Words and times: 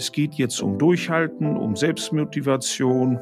Es 0.00 0.12
geht 0.12 0.36
jetzt 0.36 0.62
um 0.62 0.78
Durchhalten, 0.78 1.58
um 1.58 1.76
Selbstmotivation, 1.76 3.18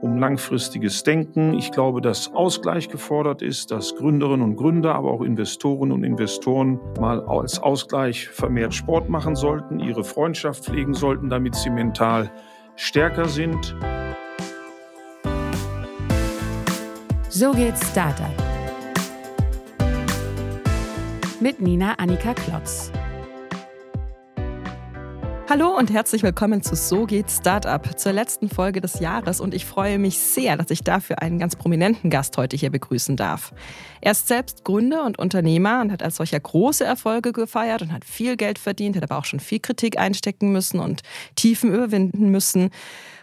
um 0.00 0.16
langfristiges 0.16 1.02
Denken. 1.02 1.52
Ich 1.52 1.72
glaube, 1.72 2.00
dass 2.00 2.32
Ausgleich 2.32 2.88
gefordert 2.88 3.42
ist, 3.42 3.70
dass 3.70 3.94
Gründerinnen 3.96 4.40
und 4.40 4.56
Gründer, 4.56 4.94
aber 4.94 5.10
auch 5.10 5.20
Investoren 5.20 5.92
und 5.92 6.04
Investoren 6.04 6.80
mal 6.98 7.20
als 7.20 7.58
Ausgleich 7.58 8.28
vermehrt 8.28 8.72
Sport 8.72 9.10
machen 9.10 9.36
sollten, 9.36 9.78
ihre 9.78 10.04
Freundschaft 10.04 10.64
pflegen 10.64 10.94
sollten, 10.94 11.28
damit 11.28 11.54
sie 11.54 11.68
mental 11.68 12.30
stärker 12.76 13.28
sind. 13.28 13.76
So 17.28 17.52
geht's 17.52 17.86
Startup. 17.90 18.24
Mit 21.40 21.60
Nina 21.60 21.92
Annika 21.98 22.32
Klotz. 22.32 22.90
Hallo 25.54 25.76
und 25.76 25.92
herzlich 25.92 26.22
willkommen 26.22 26.62
zu 26.62 26.74
So 26.74 27.04
geht 27.04 27.30
Startup, 27.30 27.98
zur 27.98 28.12
letzten 28.14 28.48
Folge 28.48 28.80
des 28.80 29.00
Jahres 29.00 29.38
und 29.38 29.52
ich 29.52 29.66
freue 29.66 29.98
mich 29.98 30.16
sehr, 30.16 30.56
dass 30.56 30.70
ich 30.70 30.80
dafür 30.80 31.20
einen 31.20 31.38
ganz 31.38 31.56
prominenten 31.56 32.08
Gast 32.08 32.38
heute 32.38 32.56
hier 32.56 32.70
begrüßen 32.70 33.18
darf. 33.18 33.52
Er 34.00 34.12
ist 34.12 34.28
selbst 34.28 34.64
Gründer 34.64 35.04
und 35.04 35.18
Unternehmer 35.18 35.82
und 35.82 35.92
hat 35.92 36.02
als 36.02 36.16
solcher 36.16 36.40
große 36.40 36.86
Erfolge 36.86 37.32
gefeiert 37.32 37.82
und 37.82 37.92
hat 37.92 38.06
viel 38.06 38.38
Geld 38.38 38.58
verdient, 38.58 38.96
hat 38.96 39.02
aber 39.02 39.18
auch 39.18 39.26
schon 39.26 39.40
viel 39.40 39.60
Kritik 39.60 39.98
einstecken 39.98 40.52
müssen 40.52 40.80
und 40.80 41.02
Tiefen 41.34 41.74
überwinden 41.74 42.30
müssen. 42.30 42.70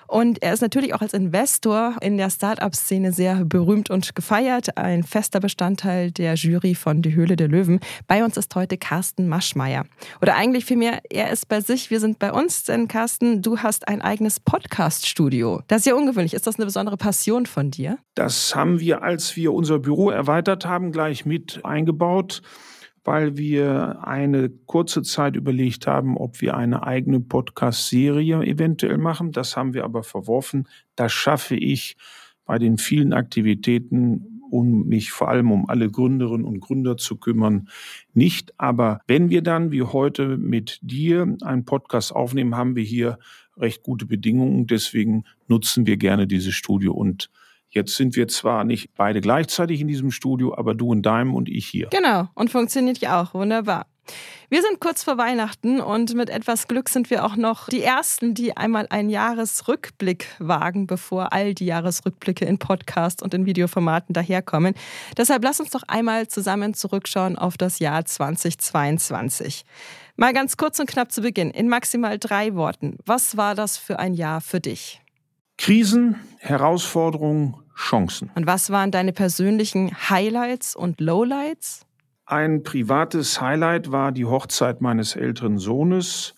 Und 0.09 0.41
er 0.41 0.53
ist 0.53 0.61
natürlich 0.61 0.95
auch 0.95 1.01
als 1.01 1.13
Investor 1.13 1.95
in 2.01 2.17
der 2.17 2.31
Startup-Szene 2.31 3.13
sehr 3.13 3.45
berühmt 3.45 3.91
und 3.91 4.15
gefeiert. 4.15 4.75
Ein 4.75 5.03
fester 5.03 5.39
Bestandteil 5.39 6.09
der 6.09 6.33
Jury 6.33 6.73
von 6.73 7.03
Die 7.03 7.13
Höhle 7.13 7.35
der 7.35 7.47
Löwen. 7.47 7.79
Bei 8.07 8.23
uns 8.25 8.35
ist 8.35 8.55
heute 8.55 8.79
Carsten 8.79 9.27
Maschmeyer. 9.27 9.85
Oder 10.19 10.35
eigentlich 10.35 10.65
vielmehr, 10.65 10.99
er 11.11 11.29
ist 11.29 11.47
bei 11.47 11.61
sich, 11.61 11.91
wir 11.91 11.99
sind 11.99 12.17
bei 12.17 12.33
uns. 12.33 12.63
Denn 12.63 12.87
Carsten, 12.87 13.43
du 13.43 13.59
hast 13.59 13.87
ein 13.87 14.01
eigenes 14.01 14.39
Podcast-Studio. 14.39 15.61
Das 15.67 15.81
ist 15.81 15.85
ja 15.85 15.93
ungewöhnlich. 15.93 16.33
Ist 16.33 16.47
das 16.47 16.55
eine 16.55 16.65
besondere 16.65 16.97
Passion 16.97 17.45
von 17.45 17.69
dir? 17.69 17.99
Das 18.15 18.55
haben 18.55 18.79
wir, 18.79 19.03
als 19.03 19.35
wir 19.35 19.53
unser 19.53 19.77
Büro 19.77 20.09
erweitert 20.09 20.65
haben, 20.65 20.91
gleich 20.91 21.27
mit 21.27 21.63
eingebaut 21.63 22.41
weil 23.03 23.37
wir 23.37 24.05
eine 24.07 24.49
kurze 24.49 25.01
Zeit 25.01 25.35
überlegt 25.35 25.87
haben, 25.87 26.17
ob 26.17 26.41
wir 26.41 26.55
eine 26.55 26.83
eigene 26.83 27.19
Podcast-Serie 27.19 28.41
eventuell 28.43 28.97
machen. 28.97 29.31
Das 29.31 29.55
haben 29.57 29.73
wir 29.73 29.83
aber 29.83 30.03
verworfen. 30.03 30.67
Das 30.95 31.11
schaffe 31.11 31.55
ich 31.55 31.97
bei 32.45 32.57
den 32.57 32.77
vielen 32.77 33.13
Aktivitäten, 33.13 34.41
um 34.49 34.87
mich 34.87 35.11
vor 35.11 35.29
allem 35.29 35.51
um 35.51 35.69
alle 35.69 35.89
Gründerinnen 35.89 36.45
und 36.45 36.59
Gründer 36.59 36.97
zu 36.97 37.17
kümmern, 37.17 37.69
nicht. 38.13 38.53
Aber 38.57 39.01
wenn 39.07 39.29
wir 39.29 39.41
dann 39.41 39.71
wie 39.71 39.83
heute 39.83 40.37
mit 40.37 40.79
dir 40.81 41.37
einen 41.41 41.65
Podcast 41.65 42.15
aufnehmen, 42.15 42.55
haben 42.55 42.75
wir 42.75 42.83
hier 42.83 43.19
recht 43.57 43.83
gute 43.83 44.05
Bedingungen. 44.05 44.65
Deswegen 44.67 45.25
nutzen 45.47 45.85
wir 45.85 45.97
gerne 45.97 46.27
dieses 46.27 46.55
Studio 46.55 46.93
und 46.93 47.29
Jetzt 47.69 47.95
sind 47.95 48.15
wir 48.15 48.27
zwar 48.27 48.63
nicht 48.63 48.95
beide 48.95 49.21
gleichzeitig 49.21 49.79
in 49.81 49.87
diesem 49.87 50.11
Studio, 50.11 50.57
aber 50.57 50.73
du 50.73 50.91
in 50.91 51.01
deinem 51.01 51.35
und 51.35 51.49
ich 51.49 51.67
hier. 51.67 51.87
Genau, 51.87 52.27
und 52.33 52.49
funktioniert 52.49 52.97
ja 52.97 53.21
auch 53.21 53.33
wunderbar. 53.33 53.85
Wir 54.49 54.63
sind 54.63 54.79
kurz 54.79 55.03
vor 55.03 55.19
Weihnachten 55.19 55.79
und 55.79 56.15
mit 56.15 56.31
etwas 56.31 56.67
Glück 56.67 56.89
sind 56.89 57.11
wir 57.11 57.23
auch 57.23 57.35
noch 57.35 57.69
die 57.69 57.83
Ersten, 57.83 58.33
die 58.33 58.57
einmal 58.57 58.87
einen 58.89 59.11
Jahresrückblick 59.11 60.25
wagen, 60.39 60.87
bevor 60.87 61.33
all 61.33 61.53
die 61.53 61.67
Jahresrückblicke 61.67 62.45
in 62.45 62.57
Podcast 62.57 63.21
und 63.21 63.35
in 63.35 63.45
Videoformaten 63.45 64.13
daherkommen. 64.13 64.73
Deshalb 65.15 65.43
lass 65.43 65.59
uns 65.59 65.69
doch 65.69 65.83
einmal 65.87 66.27
zusammen 66.27 66.73
zurückschauen 66.73 67.37
auf 67.37 67.57
das 67.57 67.77
Jahr 67.77 68.03
2022. 68.03 69.65
Mal 70.15 70.33
ganz 70.33 70.57
kurz 70.57 70.79
und 70.79 70.89
knapp 70.89 71.11
zu 71.11 71.21
Beginn, 71.21 71.51
in 71.51 71.69
maximal 71.69 72.17
drei 72.17 72.55
Worten. 72.55 72.97
Was 73.05 73.37
war 73.37 73.53
das 73.53 73.77
für 73.77 73.99
ein 73.99 74.15
Jahr 74.15 74.41
für 74.41 74.59
dich? 74.59 74.99
Krisen, 75.59 76.15
Herausforderungen, 76.37 77.53
Chancen. 77.75 78.31
Und 78.33 78.47
was 78.47 78.69
waren 78.69 78.91
deine 78.91 79.11
persönlichen 79.11 79.91
Highlights 80.09 80.73
und 80.73 81.01
Lowlights? 81.01 81.85
Ein 82.25 82.63
privates 82.63 83.41
Highlight 83.41 83.91
war 83.91 84.13
die 84.13 84.23
Hochzeit 84.23 84.79
meines 84.79 85.17
älteren 85.17 85.57
Sohnes. 85.57 86.33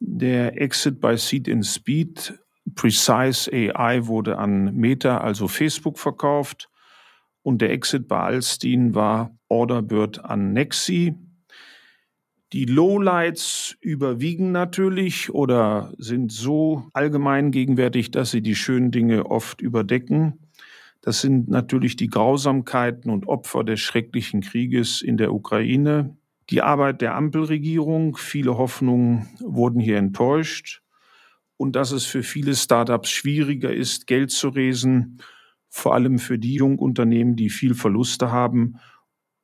Der 0.00 0.60
Exit 0.60 1.00
bei 1.00 1.16
Seed 1.16 1.46
in 1.46 1.62
Speed, 1.62 2.40
Precise 2.74 3.48
AI 3.52 4.08
wurde 4.08 4.36
an 4.36 4.74
Meta, 4.74 5.18
also 5.18 5.46
Facebook, 5.46 5.98
verkauft. 6.00 6.68
Und 7.42 7.62
der 7.62 7.70
Exit 7.70 8.08
bei 8.08 8.18
Alstein 8.18 8.96
war 8.96 9.30
Orderbird 9.46 10.24
an 10.24 10.52
Nexi. 10.52 11.14
Die 12.52 12.64
Lowlights 12.64 13.76
überwiegen 13.80 14.52
natürlich 14.52 15.34
oder 15.34 15.92
sind 15.98 16.30
so 16.30 16.84
allgemein 16.92 17.50
gegenwärtig, 17.50 18.12
dass 18.12 18.30
sie 18.30 18.40
die 18.40 18.54
schönen 18.54 18.92
Dinge 18.92 19.26
oft 19.26 19.60
überdecken. 19.60 20.38
Das 21.00 21.20
sind 21.20 21.48
natürlich 21.48 21.96
die 21.96 22.06
Grausamkeiten 22.06 23.10
und 23.10 23.26
Opfer 23.26 23.64
des 23.64 23.80
schrecklichen 23.80 24.42
Krieges 24.42 25.02
in 25.02 25.16
der 25.16 25.32
Ukraine. 25.32 26.16
Die 26.50 26.62
Arbeit 26.62 27.00
der 27.00 27.16
Ampelregierung, 27.16 28.16
viele 28.16 28.56
Hoffnungen 28.56 29.28
wurden 29.40 29.80
hier 29.80 29.98
enttäuscht. 29.98 30.82
Und 31.56 31.74
dass 31.74 31.90
es 31.90 32.04
für 32.04 32.22
viele 32.22 32.54
Startups 32.54 33.10
schwieriger 33.10 33.72
ist, 33.72 34.06
Geld 34.06 34.30
zu 34.30 34.50
resen, 34.50 35.18
vor 35.68 35.94
allem 35.94 36.20
für 36.20 36.38
die 36.38 36.54
Jungunternehmen, 36.54 37.34
die 37.34 37.50
viel 37.50 37.74
Verluste 37.74 38.30
haben 38.30 38.78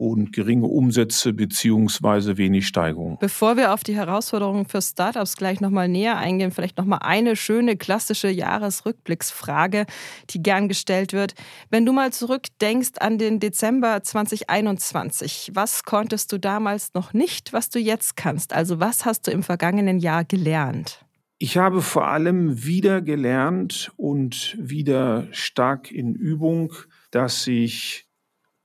und 0.02 0.32
geringe 0.32 0.66
Umsätze 0.66 1.32
beziehungsweise 1.32 2.36
wenig 2.36 2.66
Steigerung. 2.66 3.18
Bevor 3.20 3.56
wir 3.56 3.72
auf 3.72 3.84
die 3.84 3.94
Herausforderungen 3.94 4.66
für 4.66 4.82
Startups 4.82 5.36
gleich 5.36 5.60
nochmal 5.60 5.88
näher 5.88 6.16
eingehen, 6.16 6.50
vielleicht 6.50 6.76
nochmal 6.76 6.98
eine 7.02 7.36
schöne 7.36 7.76
klassische 7.76 8.28
Jahresrückblicksfrage, 8.28 9.86
die 10.30 10.42
gern 10.42 10.66
gestellt 10.66 11.12
wird. 11.12 11.34
Wenn 11.70 11.86
du 11.86 11.92
mal 11.92 12.12
zurückdenkst 12.12 12.98
an 12.98 13.16
den 13.16 13.38
Dezember 13.38 14.02
2021, 14.02 15.52
was 15.54 15.84
konntest 15.84 16.32
du 16.32 16.38
damals 16.38 16.94
noch 16.94 17.12
nicht, 17.12 17.52
was 17.52 17.70
du 17.70 17.78
jetzt 17.78 18.16
kannst? 18.16 18.52
Also 18.52 18.80
was 18.80 19.04
hast 19.04 19.28
du 19.28 19.30
im 19.30 19.44
vergangenen 19.44 20.00
Jahr 20.00 20.24
gelernt? 20.24 21.04
Ich 21.38 21.58
habe 21.58 21.80
vor 21.80 22.08
allem 22.08 22.64
wieder 22.64 23.02
gelernt 23.02 23.92
und 23.96 24.56
wieder 24.60 25.28
stark 25.30 25.90
in 25.90 26.14
Übung, 26.14 26.72
dass 27.10 27.46
ich 27.46 28.06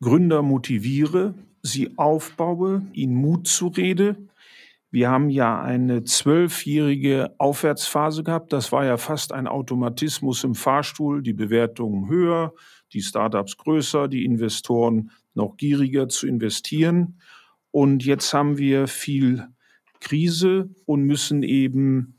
Gründer 0.01 0.41
motiviere, 0.41 1.33
sie 1.63 1.97
aufbaue, 1.97 2.85
ihnen 2.93 3.15
Mut 3.15 3.47
zurede. 3.47 4.15
Wir 4.89 5.09
haben 5.09 5.29
ja 5.29 5.61
eine 5.61 6.03
zwölfjährige 6.03 7.35
Aufwärtsphase 7.39 8.23
gehabt. 8.23 8.53
Das 8.53 8.71
war 8.71 8.85
ja 8.85 8.97
fast 8.97 9.33
ein 9.33 9.47
Automatismus 9.47 10.43
im 10.43 10.55
Fahrstuhl. 10.55 11.21
Die 11.21 11.33
Bewertungen 11.33 12.09
höher, 12.09 12.53
die 12.93 13.01
Startups 13.01 13.57
größer, 13.57 14.07
die 14.07 14.23
Investoren 14.23 15.11
noch 15.33 15.57
gieriger 15.57 16.07
zu 16.07 16.27
investieren. 16.27 17.19
Und 17.71 18.05
jetzt 18.05 18.33
haben 18.33 18.57
wir 18.57 18.87
viel 18.87 19.47
Krise 19.99 20.69
und 20.85 21.03
müssen 21.03 21.43
eben 21.43 22.16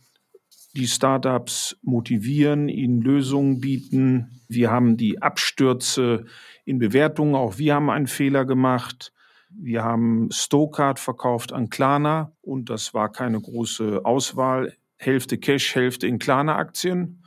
die 0.79 0.87
Startups 0.87 1.77
motivieren, 1.83 2.69
ihnen 2.69 3.01
Lösungen 3.01 3.61
bieten. 3.61 4.41
Wir 4.49 4.71
haben 4.71 4.97
die 4.97 5.21
Abstürze 5.21 6.25
in 6.65 6.79
Bewertungen. 6.79 7.35
Auch 7.35 7.59
wir 7.59 7.75
haben 7.75 7.91
einen 7.91 8.07
Fehler 8.07 8.45
gemacht. 8.45 9.13
Wir 9.51 9.83
haben 9.83 10.29
Stokart 10.31 11.01
verkauft 11.01 11.53
an 11.53 11.69
Klarna 11.69 12.33
und 12.43 12.71
das 12.71 12.95
war 12.95 13.11
keine 13.11 13.41
große 13.41 14.03
Auswahl. 14.05 14.75
Hälfte 14.97 15.39
Cash, 15.39 15.75
Hälfte 15.75 16.07
in 16.07 16.19
Klarna-Aktien. 16.19 17.25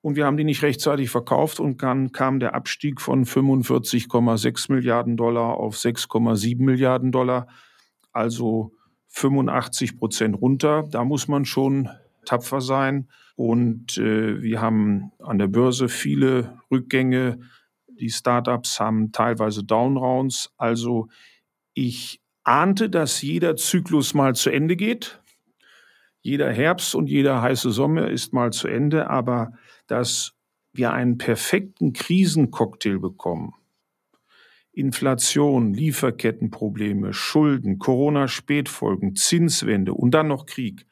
Und 0.00 0.16
wir 0.16 0.26
haben 0.26 0.36
die 0.36 0.44
nicht 0.44 0.62
rechtzeitig 0.62 1.10
verkauft 1.10 1.60
und 1.60 1.82
dann 1.84 2.10
kam 2.10 2.40
der 2.40 2.54
Abstieg 2.56 3.00
von 3.00 3.24
45,6 3.24 4.72
Milliarden 4.72 5.16
Dollar 5.16 5.58
auf 5.58 5.76
6,7 5.76 6.60
Milliarden 6.60 7.12
Dollar. 7.12 7.46
Also 8.10 8.72
85 9.08 9.98
Prozent 9.98 10.40
runter. 10.40 10.84
Da 10.90 11.04
muss 11.04 11.28
man 11.28 11.44
schon 11.44 11.88
tapfer 12.24 12.60
sein. 12.60 13.08
Und 13.36 13.98
äh, 13.98 14.42
wir 14.42 14.60
haben 14.60 15.12
an 15.18 15.38
der 15.38 15.48
Börse 15.48 15.88
viele 15.88 16.58
Rückgänge. 16.70 17.40
Die 17.88 18.10
Startups 18.10 18.80
haben 18.80 19.12
teilweise 19.12 19.64
Downrounds. 19.64 20.52
Also 20.56 21.08
ich 21.74 22.20
ahnte, 22.44 22.90
dass 22.90 23.22
jeder 23.22 23.56
Zyklus 23.56 24.14
mal 24.14 24.34
zu 24.34 24.50
Ende 24.50 24.76
geht. 24.76 25.20
Jeder 26.20 26.52
Herbst 26.52 26.94
und 26.94 27.08
jeder 27.08 27.42
heiße 27.42 27.72
Sommer 27.72 28.08
ist 28.08 28.32
mal 28.32 28.52
zu 28.52 28.68
Ende. 28.68 29.10
Aber 29.10 29.52
dass 29.86 30.34
wir 30.72 30.92
einen 30.92 31.18
perfekten 31.18 31.92
Krisencocktail 31.92 32.98
bekommen, 32.98 33.54
Inflation, 34.72 35.74
Lieferkettenprobleme, 35.74 37.12
Schulden, 37.12 37.78
Corona-Spätfolgen, 37.78 39.16
Zinswende 39.16 39.92
und 39.92 40.12
dann 40.12 40.28
noch 40.28 40.46
Krieg. 40.46 40.86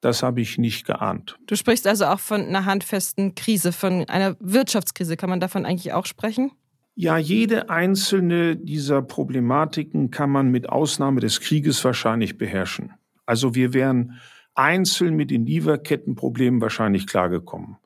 Das 0.00 0.22
habe 0.22 0.40
ich 0.40 0.56
nicht 0.56 0.86
geahnt. 0.86 1.38
Du 1.46 1.56
sprichst 1.56 1.86
also 1.86 2.06
auch 2.06 2.20
von 2.20 2.40
einer 2.40 2.64
handfesten 2.64 3.34
Krise, 3.34 3.72
von 3.72 4.08
einer 4.08 4.36
Wirtschaftskrise. 4.40 5.16
Kann 5.16 5.28
man 5.28 5.40
davon 5.40 5.66
eigentlich 5.66 5.92
auch 5.92 6.06
sprechen? 6.06 6.52
Ja, 6.94 7.18
jede 7.18 7.70
einzelne 7.70 8.56
dieser 8.56 9.02
Problematiken 9.02 10.10
kann 10.10 10.30
man 10.30 10.50
mit 10.50 10.68
Ausnahme 10.68 11.20
des 11.20 11.40
Krieges 11.40 11.84
wahrscheinlich 11.84 12.38
beherrschen. 12.38 12.92
Also 13.26 13.54
wir 13.54 13.72
wären 13.74 14.18
einzeln 14.54 15.14
mit 15.16 15.30
den 15.30 15.46
Lieferkettenproblemen 15.46 16.60
wahrscheinlich 16.60 17.06
klargekommen. 17.06 17.76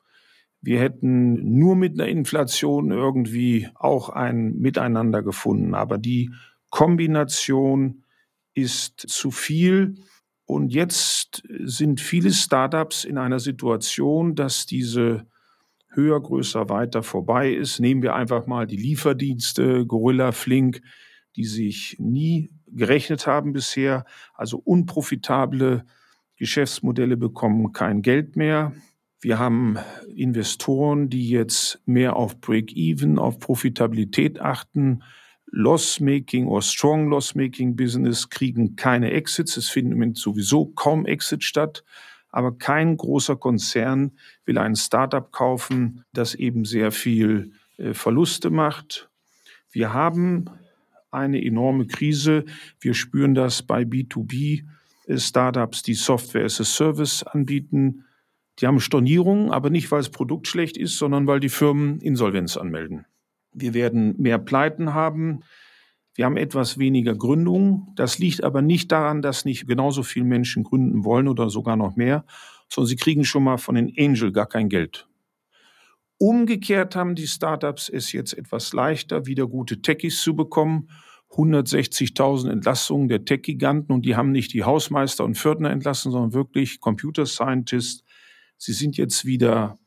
Wir 0.61 0.79
hätten 0.79 1.57
nur 1.59 1.75
mit 1.75 1.93
einer 1.93 2.09
Inflation 2.09 2.91
irgendwie 2.91 3.69
auch 3.75 4.09
ein 4.09 4.57
Miteinander 4.57 5.21
gefunden. 5.21 5.75
Aber 5.75 5.97
die 5.97 6.31
Kombination 6.69 8.03
ist 8.55 8.99
zu 8.99 9.29
viel. 9.29 9.95
Und 10.45 10.73
jetzt 10.73 11.43
sind 11.63 11.99
viele 11.99 12.31
Startups 12.31 13.03
in 13.03 13.17
einer 13.17 13.39
Situation, 13.39 14.35
dass 14.35 14.65
diese 14.65 15.25
höher, 15.89 16.21
größer, 16.21 16.69
weiter 16.69 17.03
vorbei 17.03 17.51
ist. 17.51 17.79
Nehmen 17.79 18.01
wir 18.03 18.15
einfach 18.15 18.45
mal 18.47 18.67
die 18.67 18.77
Lieferdienste, 18.77 19.85
Gorilla, 19.85 20.31
Flink, 20.31 20.81
die 21.35 21.45
sich 21.45 21.95
nie 21.99 22.51
gerechnet 22.67 23.27
haben 23.27 23.53
bisher. 23.53 24.05
Also 24.33 24.57
unprofitable 24.57 25.85
Geschäftsmodelle 26.37 27.17
bekommen 27.17 27.71
kein 27.71 28.01
Geld 28.01 28.35
mehr. 28.35 28.73
Wir 29.21 29.39
haben 29.39 29.77
Investoren, 30.13 31.09
die 31.09 31.29
jetzt 31.29 31.81
mehr 31.85 32.15
auf 32.15 32.39
Break-Even, 32.41 33.17
auf 33.17 33.39
Profitabilität 33.39 34.39
achten. 34.39 35.01
Loss-Making 35.51 36.47
oder 36.47 36.61
Strong 36.61 37.09
Loss-Making 37.09 37.75
Business 37.75 38.29
kriegen 38.29 38.75
keine 38.75 39.11
Exits. 39.11 39.57
Es 39.57 39.69
finden 39.69 39.97
sowieso 40.17 40.65
kaum 40.67 41.05
Exits 41.05 41.45
statt. 41.45 41.83
Aber 42.29 42.57
kein 42.57 42.97
großer 42.97 43.37
Konzern 43.37 44.11
will 44.45 44.57
ein 44.57 44.75
Startup 44.75 45.31
kaufen, 45.31 46.03
das 46.11 46.35
eben 46.35 46.65
sehr 46.65 46.91
viel 46.91 47.53
äh, 47.77 47.93
Verluste 47.93 48.49
macht. 48.49 49.09
Wir 49.71 49.93
haben 49.93 50.49
eine 51.11 51.43
enorme 51.43 51.87
Krise. 51.87 52.45
Wir 52.79 52.93
spüren 52.93 53.35
das 53.35 53.63
bei 53.63 53.83
B2B 53.83 54.63
äh, 55.07 55.67
die 55.85 55.93
Software 55.93 56.45
as 56.45 56.59
a 56.59 56.65
Service 56.65 57.23
anbieten. 57.23 58.03
Die 58.59 58.67
haben 58.67 58.79
Stornierungen, 58.79 59.51
aber 59.51 59.69
nicht, 59.69 59.91
weil 59.91 59.99
das 59.99 60.09
Produkt 60.09 60.47
schlecht 60.47 60.77
ist, 60.77 60.97
sondern 60.97 61.27
weil 61.27 61.39
die 61.39 61.49
Firmen 61.49 61.99
Insolvenz 61.99 62.57
anmelden. 62.57 63.05
Wir 63.55 63.73
werden 63.73 64.15
mehr 64.17 64.37
Pleiten 64.37 64.93
haben. 64.93 65.41
Wir 66.13 66.25
haben 66.25 66.37
etwas 66.37 66.77
weniger 66.77 67.15
Gründungen. 67.15 67.87
Das 67.95 68.19
liegt 68.19 68.43
aber 68.43 68.61
nicht 68.61 68.91
daran, 68.91 69.21
dass 69.21 69.45
nicht 69.45 69.67
genauso 69.67 70.03
viele 70.03 70.25
Menschen 70.25 70.63
gründen 70.63 71.03
wollen 71.03 71.27
oder 71.27 71.49
sogar 71.49 71.75
noch 71.75 71.95
mehr, 71.95 72.25
sondern 72.69 72.89
sie 72.89 72.95
kriegen 72.95 73.25
schon 73.25 73.43
mal 73.43 73.57
von 73.57 73.75
den 73.75 73.93
Angel 73.97 74.31
gar 74.31 74.47
kein 74.47 74.69
Geld. 74.69 75.07
Umgekehrt 76.17 76.95
haben 76.95 77.15
die 77.15 77.27
Startups 77.27 77.89
es 77.89 78.11
jetzt 78.11 78.33
etwas 78.33 78.71
leichter, 78.71 79.25
wieder 79.25 79.47
gute 79.47 79.81
Techies 79.81 80.21
zu 80.21 80.35
bekommen. 80.35 80.89
160.000 81.31 82.49
Entlassungen 82.49 83.09
der 83.09 83.25
Tech-Giganten 83.25 83.93
und 83.93 84.05
die 84.05 84.15
haben 84.15 84.31
nicht 84.31 84.53
die 84.53 84.63
Hausmeister 84.63 85.25
und 85.25 85.37
Pförtner 85.37 85.71
entlassen, 85.71 86.11
sondern 86.11 86.33
wirklich 86.33 86.79
Computer 86.79 87.25
Scientists, 87.25 88.03
Sie 88.57 88.71
sind 88.71 88.95
jetzt 88.95 89.25
wieder 89.25 89.77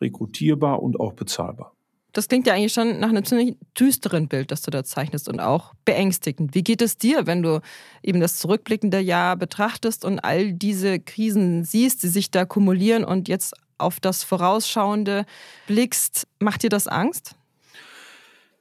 rekrutierbar 0.00 0.82
und 0.82 0.98
auch 0.98 1.12
bezahlbar. 1.12 1.73
Das 2.14 2.28
klingt 2.28 2.46
ja 2.46 2.54
eigentlich 2.54 2.72
schon 2.72 3.00
nach 3.00 3.08
einem 3.08 3.24
ziemlich 3.24 3.56
düsteren 3.78 4.28
Bild, 4.28 4.52
das 4.52 4.62
du 4.62 4.70
da 4.70 4.84
zeichnest 4.84 5.28
und 5.28 5.40
auch 5.40 5.74
beängstigend. 5.84 6.54
Wie 6.54 6.62
geht 6.62 6.80
es 6.80 6.96
dir, 6.96 7.26
wenn 7.26 7.42
du 7.42 7.60
eben 8.04 8.20
das 8.20 8.36
zurückblickende 8.36 9.00
Jahr 9.00 9.36
betrachtest 9.36 10.04
und 10.04 10.20
all 10.20 10.52
diese 10.52 11.00
Krisen 11.00 11.64
siehst, 11.64 12.04
die 12.04 12.08
sich 12.08 12.30
da 12.30 12.44
kumulieren 12.44 13.04
und 13.04 13.28
jetzt 13.28 13.54
auf 13.78 13.98
das 13.98 14.22
Vorausschauende 14.22 15.26
blickst? 15.66 16.28
Macht 16.38 16.62
dir 16.62 16.70
das 16.70 16.86
Angst? 16.86 17.34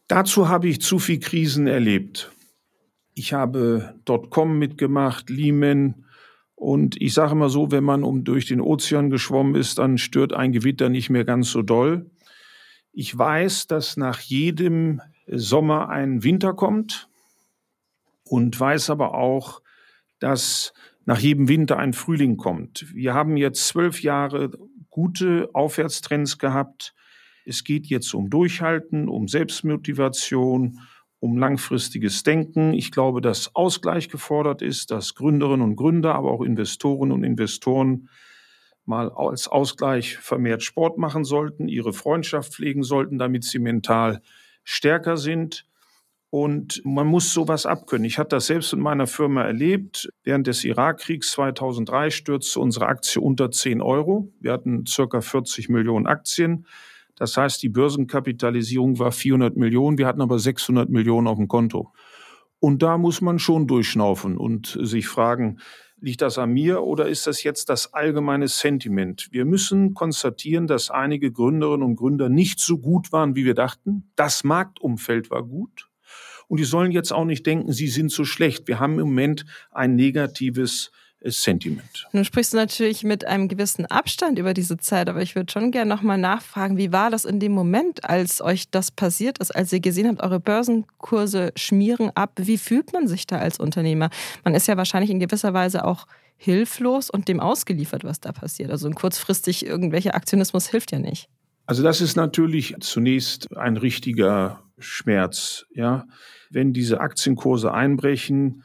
Dazu 0.08 0.50
habe 0.50 0.68
ich 0.68 0.82
zu 0.82 0.98
viel 0.98 1.20
Krisen 1.20 1.68
erlebt. 1.68 2.32
Ich 3.14 3.34
habe 3.34 3.94
Dotcom 4.06 4.58
mitgemacht, 4.58 5.30
Lehman, 5.30 6.04
und 6.56 7.02
ich 7.02 7.14
sage 7.14 7.34
immer 7.34 7.50
so, 7.50 7.72
wenn 7.72 7.84
man 7.84 8.06
um 8.06 8.24
durch 8.24 8.46
den 8.46 8.62
Ozean 8.62 9.10
geschwommen 9.10 9.56
ist, 9.56 9.80
dann 9.80 9.98
stört 9.98 10.32
ein 10.32 10.54
Gewitter 10.54 10.88
nicht 10.88 11.10
mehr 11.10 11.26
ganz 11.26 11.52
so 11.52 11.62
doll. 11.62 12.10
Ich 12.96 13.18
weiß, 13.18 13.66
dass 13.66 13.98
nach 13.98 14.20
jedem 14.20 15.02
Sommer 15.26 15.90
ein 15.90 16.24
Winter 16.24 16.54
kommt 16.54 17.10
und 18.24 18.58
weiß 18.60 18.92
aber 18.92 19.16
auch, 19.16 19.64
dass 20.20 20.74
nach 21.06 21.18
jedem 21.18 21.48
Winter 21.48 21.78
ein 21.78 21.94
Frühling 21.94 22.38
kommt. 22.38 22.86
Wir 22.94 23.16
haben 23.16 23.36
jetzt 23.36 23.68
zwölf 23.68 24.04
Jahre 24.04 24.52
gute 24.92 25.50
Aufwärtstrends 25.54 26.38
gehabt. 26.38 26.94
Es 27.46 27.64
geht 27.64 27.88
jetzt 27.88 28.14
um 28.14 28.30
Durchhalten, 28.30 29.10
um 29.10 29.28
Selbstmotivation, 29.28 30.80
um 31.20 31.38
langfristiges 31.38 32.22
Denken. 32.22 32.74
Ich 32.74 32.92
glaube, 32.92 33.22
dass 33.22 33.56
Ausgleich 33.56 34.08
gefordert 34.08 34.62
ist, 34.62 34.92
dass 34.92 35.16
Gründerinnen 35.16 35.66
und 35.66 35.78
Gründer, 35.78 36.14
aber 36.14 36.30
auch 36.32 36.44
Investoren 36.44 37.12
und 37.12 37.24
Investoren 37.24 38.08
mal 38.86 39.10
als 39.10 39.48
Ausgleich 39.48 40.18
vermehrt 40.18 40.64
Sport 40.64 40.98
machen 40.98 41.24
sollten, 41.24 41.68
ihre 41.68 41.94
Freundschaft 41.94 42.54
pflegen 42.54 42.84
sollten, 42.84 43.18
damit 43.18 43.44
sie 43.44 43.60
mental 43.60 44.22
stärker 44.64 45.18
sind. 45.18 45.66
Und 46.30 46.82
man 46.84 47.06
muss 47.06 47.32
sowas 47.32 47.68
abkönnen. 47.68 48.06
Ich 48.06 48.18
hatte 48.18 48.36
das 48.36 48.48
selbst 48.48 48.74
in 48.74 48.80
meiner 48.80 49.06
Firma 49.06 49.44
erlebt. 49.44 50.10
Während 50.24 50.48
des 50.48 50.64
Irakkriegs 50.64 51.32
2003 51.32 52.10
stürzte 52.10 52.60
unsere 52.60 52.88
Aktie 52.88 53.22
unter 53.22 53.52
10 53.52 53.82
Euro. 53.82 54.34
Wir 54.40 54.52
hatten 54.52 54.86
circa 54.88 55.22
40 55.22 55.70
Millionen 55.70 56.08
Aktien. 56.08 56.66
Das 57.16 57.38
heißt, 57.38 57.62
die 57.62 57.70
Börsenkapitalisierung 57.70 58.98
war 58.98 59.12
400 59.12 59.56
Millionen, 59.56 60.00
wir 60.00 60.08
hatten 60.08 60.22
aber 60.22 60.40
600 60.40 60.90
Millionen 60.90 61.28
auf 61.28 61.38
dem 61.38 61.48
Konto. 61.48 61.94
Und 62.60 62.82
da 62.82 62.98
muss 62.98 63.22
man 63.22 63.40
schon 63.40 63.68
durchschnaufen 63.68 64.38
und 64.38 64.80
sich 64.82 65.08
fragen, 65.08 65.60
liegt 66.04 66.22
das 66.22 66.38
an 66.38 66.52
mir 66.52 66.84
oder 66.84 67.08
ist 67.08 67.28
das 67.28 67.44
jetzt 67.44 67.70
das 67.70 67.94
allgemeine 67.94 68.50
Sentiment? 68.50 69.30
Wir 69.32 69.46
müssen 69.46 69.94
konstatieren, 69.94 70.68
dass 70.68 70.92
einige 70.92 71.32
Gründerinnen 71.32 71.82
und 71.82 71.96
Gründer 71.96 72.28
nicht 72.28 72.60
so 72.60 72.78
gut 72.78 73.14
waren, 73.14 73.36
wie 73.36 73.46
wir 73.46 73.54
dachten. 73.54 74.12
Das 74.18 74.44
Marktumfeld 74.44 75.32
war 75.32 75.44
gut. 75.44 75.90
Und 76.50 76.60
die 76.60 76.66
sollen 76.66 76.92
jetzt 76.92 77.14
auch 77.14 77.24
nicht 77.24 77.46
denken, 77.46 77.72
sie 77.72 77.88
sind 77.88 78.12
so 78.12 78.26
schlecht. 78.26 78.68
Wir 78.68 78.82
haben 78.82 79.00
im 79.00 79.08
Moment 79.08 79.46
ein 79.72 79.96
negatives 79.96 80.92
Sentiment. 81.26 82.08
Nun 82.12 82.26
sprichst 82.26 82.54
du 82.54 82.58
natürlich 82.58 83.04
mit 83.04 83.26
einem 83.26 83.48
gewissen 83.48 83.86
Abstand 83.86 84.40
über 84.40 84.54
diese 84.54 84.78
Zeit, 84.78 85.10
aber 85.10 85.22
ich 85.22 85.36
würde 85.36 85.52
schon 85.52 85.72
gerne 85.72 85.90
nochmal 85.90 86.18
nachfragen, 86.18 86.78
wie 86.78 86.92
war 86.92 87.10
das 87.10 87.26
in 87.26 87.40
dem 87.40 87.54
Moment, 87.54 88.10
als 88.10 88.42
euch 88.42 88.70
das 88.70 88.92
passiert 88.92 89.38
ist, 89.38 89.52
als 89.52 89.72
ihr 89.72 89.80
gesehen 89.80 90.08
habt, 90.08 90.22
eure 90.22 90.40
Börsenkurse 90.40 91.54
schmieren 91.56 92.12
ab? 92.16 92.34
Wie 92.38 92.58
fühlt 92.58 92.94
man 92.94 93.08
sich 93.08 93.26
da 93.26 93.38
als 93.38 93.60
Unternehmer? 93.60 94.10
Man 94.44 94.56
ist 94.56 94.68
ja 94.68 94.78
wahrscheinlich 94.78 95.12
in 95.12 95.20
gewisser 95.20 95.54
Weise 95.54 95.86
auch 95.86 96.08
hilflos 96.36 97.10
und 97.10 97.28
dem 97.28 97.40
ausgeliefert, 97.40 98.04
was 98.04 98.20
da 98.20 98.32
passiert. 98.32 98.70
Also 98.70 98.90
kurzfristig 98.90 99.66
irgendwelcher 99.66 100.16
Aktionismus 100.16 100.68
hilft 100.68 100.92
ja 100.92 101.00
nicht. 101.00 101.30
Also 101.66 101.84
das 101.84 102.02
ist 102.02 102.18
natürlich 102.18 102.76
zunächst 102.82 103.56
ein 103.56 103.78
richtiger 103.78 104.64
Schmerz, 104.78 105.66
ja. 105.74 106.06
Wenn 106.50 106.74
diese 106.74 107.00
Aktienkurse 107.00 107.74
einbrechen, 107.74 108.64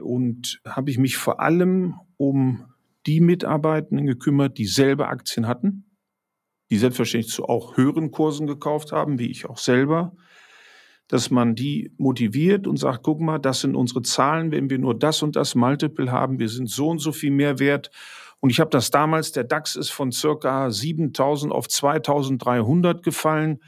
und 0.00 0.60
habe 0.66 0.90
ich 0.90 0.98
mich 0.98 1.16
vor 1.16 1.40
allem 1.40 1.94
um 2.16 2.66
die 3.06 3.20
Mitarbeitenden 3.20 4.06
gekümmert, 4.06 4.58
die 4.58 4.66
selber 4.66 5.08
Aktien 5.08 5.46
hatten, 5.46 5.96
die 6.70 6.78
selbstverständlich 6.78 7.32
zu 7.32 7.44
auch 7.44 7.76
höheren 7.76 8.10
Kursen 8.10 8.46
gekauft 8.46 8.92
haben, 8.92 9.18
wie 9.18 9.30
ich 9.30 9.46
auch 9.46 9.58
selber, 9.58 10.14
dass 11.08 11.30
man 11.30 11.54
die 11.54 11.92
motiviert 11.98 12.66
und 12.66 12.78
sagt, 12.78 13.02
guck 13.02 13.20
mal, 13.20 13.38
das 13.38 13.60
sind 13.60 13.74
unsere 13.74 14.02
Zahlen, 14.02 14.50
wenn 14.50 14.70
wir 14.70 14.78
nur 14.78 14.98
das 14.98 15.22
und 15.22 15.36
das 15.36 15.54
Multiple 15.54 16.10
haben, 16.10 16.38
wir 16.38 16.48
sind 16.48 16.70
so 16.70 16.88
und 16.88 17.00
so 17.00 17.12
viel 17.12 17.32
mehr 17.32 17.58
wert. 17.58 17.90
Und 18.40 18.50
ich 18.50 18.60
habe 18.60 18.70
das 18.70 18.90
damals, 18.90 19.32
der 19.32 19.44
DAX 19.44 19.76
ist 19.76 19.90
von 19.90 20.10
circa 20.10 20.70
7000 20.70 21.52
auf 21.52 21.68
2300 21.68 23.02
gefallen 23.02 23.60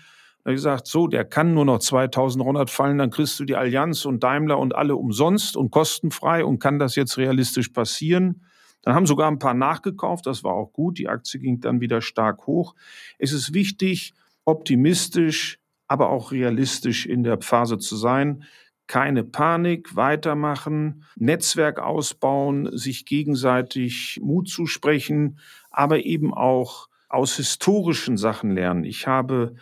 habe 0.44 0.52
ich 0.52 0.58
gesagt, 0.58 0.86
so, 0.86 1.06
der 1.06 1.24
kann 1.24 1.54
nur 1.54 1.64
noch 1.64 1.78
2100 1.78 2.68
fallen, 2.68 2.98
dann 2.98 3.10
kriegst 3.10 3.40
du 3.40 3.44
die 3.44 3.56
Allianz 3.56 4.04
und 4.04 4.22
Daimler 4.22 4.58
und 4.58 4.74
alle 4.74 4.94
umsonst 4.94 5.56
und 5.56 5.70
kostenfrei 5.70 6.44
und 6.44 6.58
kann 6.58 6.78
das 6.78 6.96
jetzt 6.96 7.16
realistisch 7.16 7.70
passieren? 7.70 8.42
Dann 8.82 8.94
haben 8.94 9.06
sogar 9.06 9.30
ein 9.30 9.38
paar 9.38 9.54
nachgekauft, 9.54 10.26
das 10.26 10.44
war 10.44 10.52
auch 10.52 10.72
gut, 10.72 10.98
die 10.98 11.08
Aktie 11.08 11.40
ging 11.40 11.60
dann 11.60 11.80
wieder 11.80 12.02
stark 12.02 12.46
hoch. 12.46 12.74
Es 13.18 13.32
ist 13.32 13.54
wichtig, 13.54 14.12
optimistisch, 14.44 15.58
aber 15.88 16.10
auch 16.10 16.32
realistisch 16.32 17.06
in 17.06 17.22
der 17.22 17.40
Phase 17.40 17.78
zu 17.78 17.96
sein. 17.96 18.44
Keine 18.86 19.24
Panik, 19.24 19.96
weitermachen, 19.96 21.04
Netzwerk 21.16 21.78
ausbauen, 21.78 22.76
sich 22.76 23.06
gegenseitig 23.06 24.20
Mut 24.22 24.50
zusprechen, 24.50 25.38
aber 25.70 26.04
eben 26.04 26.34
auch 26.34 26.88
aus 27.08 27.36
historischen 27.36 28.18
Sachen 28.18 28.50
lernen. 28.50 28.84
Ich 28.84 29.06
habe 29.06 29.54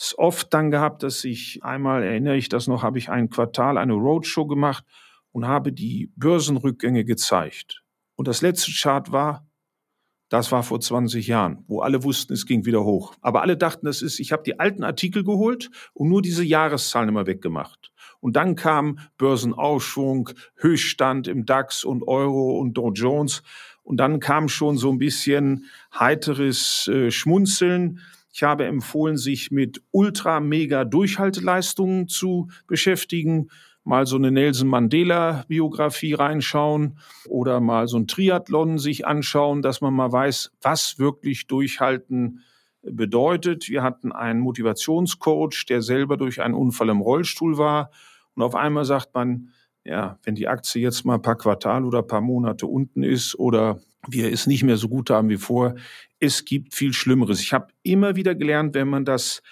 es 0.00 0.18
oft 0.18 0.54
dann 0.54 0.70
gehabt, 0.70 1.02
dass 1.02 1.24
ich 1.24 1.62
einmal, 1.62 2.02
erinnere 2.02 2.36
ich 2.38 2.48
das 2.48 2.66
noch, 2.66 2.82
habe 2.82 2.96
ich 2.96 3.10
ein 3.10 3.28
Quartal 3.28 3.76
eine 3.76 3.92
Roadshow 3.92 4.46
gemacht 4.46 4.82
und 5.30 5.46
habe 5.46 5.74
die 5.74 6.10
Börsenrückgänge 6.16 7.04
gezeigt. 7.04 7.82
Und 8.16 8.26
das 8.26 8.40
letzte 8.40 8.72
Chart 8.72 9.12
war, 9.12 9.46
das 10.30 10.52
war 10.52 10.62
vor 10.62 10.80
20 10.80 11.26
Jahren, 11.26 11.64
wo 11.66 11.80
alle 11.80 12.02
wussten, 12.02 12.32
es 12.32 12.46
ging 12.46 12.64
wieder 12.64 12.82
hoch. 12.82 13.14
Aber 13.20 13.42
alle 13.42 13.58
dachten, 13.58 13.84
das 13.84 14.00
ist, 14.00 14.20
ich 14.20 14.32
habe 14.32 14.42
die 14.42 14.58
alten 14.58 14.84
Artikel 14.84 15.22
geholt 15.22 15.70
und 15.92 16.08
nur 16.08 16.22
diese 16.22 16.44
Jahreszahlen 16.44 17.10
immer 17.10 17.26
weggemacht. 17.26 17.92
Und 18.20 18.36
dann 18.36 18.56
kam 18.56 19.00
Börsenaufschwung, 19.18 20.30
Höchststand 20.56 21.28
im 21.28 21.44
DAX 21.44 21.84
und 21.84 22.08
Euro 22.08 22.58
und 22.58 22.72
Dow 22.74 22.90
Jones. 22.90 23.42
Und 23.82 23.98
dann 23.98 24.18
kam 24.18 24.48
schon 24.48 24.78
so 24.78 24.90
ein 24.90 24.98
bisschen 24.98 25.66
heiteres 25.92 26.88
äh, 26.88 27.10
Schmunzeln. 27.10 28.00
Ich 28.32 28.42
habe 28.42 28.64
empfohlen, 28.64 29.16
sich 29.16 29.50
mit 29.50 29.82
ultra-mega-Durchhalteleistungen 29.90 32.08
zu 32.08 32.48
beschäftigen. 32.66 33.50
Mal 33.82 34.06
so 34.06 34.16
eine 34.16 34.30
Nelson 34.30 34.68
Mandela-Biografie 34.68 36.14
reinschauen 36.14 36.98
oder 37.26 37.60
mal 37.60 37.88
so 37.88 37.98
ein 37.98 38.06
Triathlon 38.06 38.78
sich 38.78 39.06
anschauen, 39.06 39.62
dass 39.62 39.80
man 39.80 39.94
mal 39.94 40.12
weiß, 40.12 40.52
was 40.60 40.98
wirklich 40.98 41.46
Durchhalten 41.46 42.42
bedeutet. 42.82 43.68
Wir 43.68 43.82
hatten 43.82 44.12
einen 44.12 44.40
Motivationscoach, 44.40 45.66
der 45.68 45.82
selber 45.82 46.16
durch 46.16 46.40
einen 46.40 46.54
Unfall 46.54 46.90
im 46.90 47.00
Rollstuhl 47.00 47.58
war. 47.58 47.90
Und 48.34 48.42
auf 48.42 48.54
einmal 48.54 48.84
sagt 48.84 49.14
man, 49.14 49.50
ja, 49.84 50.18
wenn 50.22 50.34
die 50.34 50.48
Aktie 50.48 50.82
jetzt 50.82 51.04
mal 51.04 51.14
ein 51.14 51.22
paar 51.22 51.36
Quartal 51.36 51.84
oder 51.84 52.00
ein 52.00 52.06
paar 52.06 52.20
Monate 52.20 52.66
unten 52.66 53.02
ist 53.02 53.38
oder 53.38 53.80
wir 54.08 54.32
es 54.32 54.46
nicht 54.46 54.62
mehr 54.62 54.76
so 54.76 54.88
gut 54.88 55.10
haben 55.10 55.28
wie 55.28 55.36
vor, 55.36 55.74
es 56.20 56.44
gibt 56.44 56.74
viel 56.74 56.92
Schlimmeres. 56.92 57.40
Ich 57.40 57.52
habe 57.52 57.72
immer 57.82 58.14
wieder 58.14 58.34
gelernt, 58.34 58.74
wenn 58.74 58.88
man 58.88 59.04
das 59.04 59.42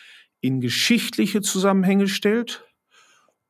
in 0.40 0.60
geschichtliche 0.60 1.40
Zusammenhänge 1.40 2.06
stellt 2.06 2.64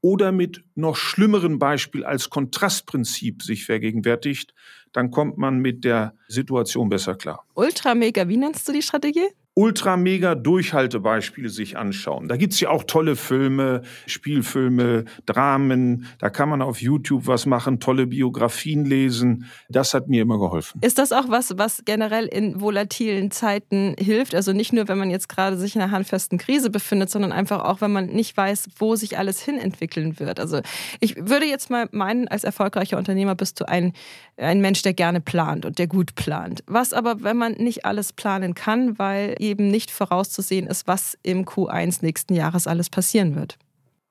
oder 0.01 0.33
mit 0.33 0.63
noch 0.75 0.97
schlimmeren 0.97 1.59
Beispiel 1.59 2.05
als 2.05 2.31
Kontrastprinzip 2.31 3.43
sich 3.43 3.67
vergegenwärtigt, 3.67 4.55
dann 4.93 5.11
kommt 5.11 5.37
man 5.37 5.59
mit 5.59 5.85
der 5.85 6.15
Situation 6.29 6.89
besser 6.89 7.17
klar. 7.17 7.45
Ultra 7.55 7.95
mega, 7.95 8.29
wie 8.29 8.37
nennst 8.37 8.67
du 8.69 8.73
die 8.73 8.83
Strategie? 8.83 9.29
Ultra 9.59 9.97
mega 9.97 10.37
Durchhaltebeispiele 10.37 11.49
sich 11.49 11.77
anschauen. 11.77 12.29
Da 12.29 12.37
gibt's 12.37 12.61
ja 12.61 12.71
auch 12.71 12.85
tolle 12.85 13.17
Filme, 13.17 13.83
Spielfilme, 14.07 15.05
Dramen. 15.27 16.07
Da 16.21 16.31
kann 16.31 16.49
man 16.49 16.63
auf 16.63 16.81
YouTube 16.81 17.27
was 17.27 17.45
machen, 17.45 17.81
tolle 17.81 18.07
Biografien 18.07 18.85
lesen. 18.85 19.47
Das 19.69 19.95
hat 19.95 20.07
mir 20.07 20.23
immer 20.23 20.39
geholfen. 20.39 20.81
Ist 20.81 20.99
das 20.99 21.11
auch 21.11 21.29
was, 21.29 21.59
was 21.59 21.83
generell 21.85 22.27
in 22.27 22.61
volatilen 22.61 23.33
Zeiten 23.33 23.97
hilft? 23.99 24.37
Also 24.37 24.53
nicht 24.53 24.73
nur, 24.73 24.87
wenn 24.87 24.97
man 24.97 25.11
jetzt 25.11 25.29
gerade 25.29 25.57
sich 25.57 25.75
in 25.75 25.83
einer 25.83 25.91
handfesten 25.91 26.39
Krise 26.39 26.71
befindet, 26.71 27.11
sondern 27.11 27.33
einfach 27.33 27.65
auch, 27.65 27.81
wenn 27.81 27.91
man 27.91 28.07
nicht 28.07 28.37
weiß, 28.37 28.69
wo 28.79 28.95
sich 28.95 29.19
alles 29.19 29.41
hin 29.43 29.59
entwickeln 29.59 30.21
wird. 30.21 30.39
Also 30.39 30.61
ich 31.01 31.17
würde 31.17 31.47
jetzt 31.47 31.69
mal 31.69 31.89
meinen, 31.91 32.29
als 32.29 32.45
erfolgreicher 32.45 32.97
Unternehmer 32.97 33.35
bist 33.35 33.61
du 33.61 33.69
ein, 33.69 33.93
ein 34.37 34.61
Mensch, 34.61 34.83
der 34.83 34.95
gerne 34.95 35.21
plant 35.21 35.67
und 35.67 35.81
der 35.81 35.89
gut 35.89 36.15
plant. 36.15 36.63
Was 36.69 36.93
aber, 36.93 37.25
wenn 37.25 37.37
man 37.37 37.55
nicht 37.55 37.85
alles 37.85 38.13
planen 38.13 38.55
kann, 38.55 39.01
weil 39.01 39.35
eben 39.49 39.71
nicht 39.71 39.91
vorauszusehen 39.91 40.67
ist, 40.67 40.87
was 40.87 41.19
im 41.23 41.45
Q1 41.45 41.99
nächsten 42.03 42.35
Jahres 42.35 42.67
alles 42.67 42.91
passieren 42.91 43.35
wird. 43.35 43.59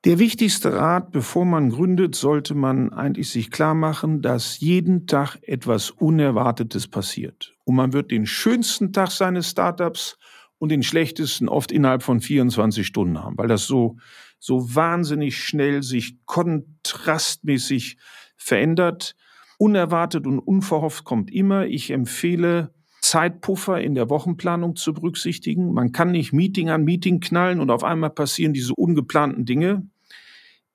Der 0.04 0.20
wichtigste 0.20 0.74
Rat, 0.74 1.10
bevor 1.10 1.44
man 1.44 1.70
gründet, 1.70 2.14
sollte 2.14 2.54
man 2.54 2.92
eigentlich 2.92 3.30
sich 3.30 3.50
klar 3.50 3.74
machen, 3.74 4.22
dass 4.22 4.60
jeden 4.60 5.08
Tag 5.08 5.36
etwas 5.42 5.90
Unerwartetes 5.90 6.86
passiert. 6.86 7.56
Und 7.64 7.74
man 7.74 7.92
wird 7.92 8.12
den 8.12 8.24
schönsten 8.24 8.92
Tag 8.92 9.10
seines 9.10 9.50
Startups 9.50 10.16
und 10.58 10.70
den 10.70 10.84
schlechtesten 10.84 11.48
oft 11.48 11.72
innerhalb 11.72 12.04
von 12.04 12.20
24 12.20 12.86
Stunden 12.86 13.22
haben, 13.22 13.36
weil 13.38 13.48
das 13.48 13.66
so, 13.66 13.96
so 14.38 14.74
wahnsinnig 14.74 15.42
schnell 15.42 15.82
sich 15.82 16.16
kontrastmäßig 16.26 17.96
verändert. 18.36 19.16
Unerwartet 19.58 20.28
und 20.28 20.38
unverhofft 20.38 21.02
kommt 21.02 21.32
immer. 21.32 21.66
Ich 21.66 21.90
empfehle, 21.90 22.72
Zeitpuffer 23.08 23.80
in 23.80 23.94
der 23.94 24.10
Wochenplanung 24.10 24.76
zu 24.76 24.92
berücksichtigen. 24.92 25.72
Man 25.72 25.92
kann 25.92 26.10
nicht 26.10 26.34
Meeting 26.34 26.68
an 26.68 26.84
Meeting 26.84 27.20
knallen 27.20 27.58
und 27.58 27.70
auf 27.70 27.82
einmal 27.82 28.10
passieren 28.10 28.52
diese 28.52 28.74
ungeplanten 28.74 29.46
Dinge. 29.46 29.88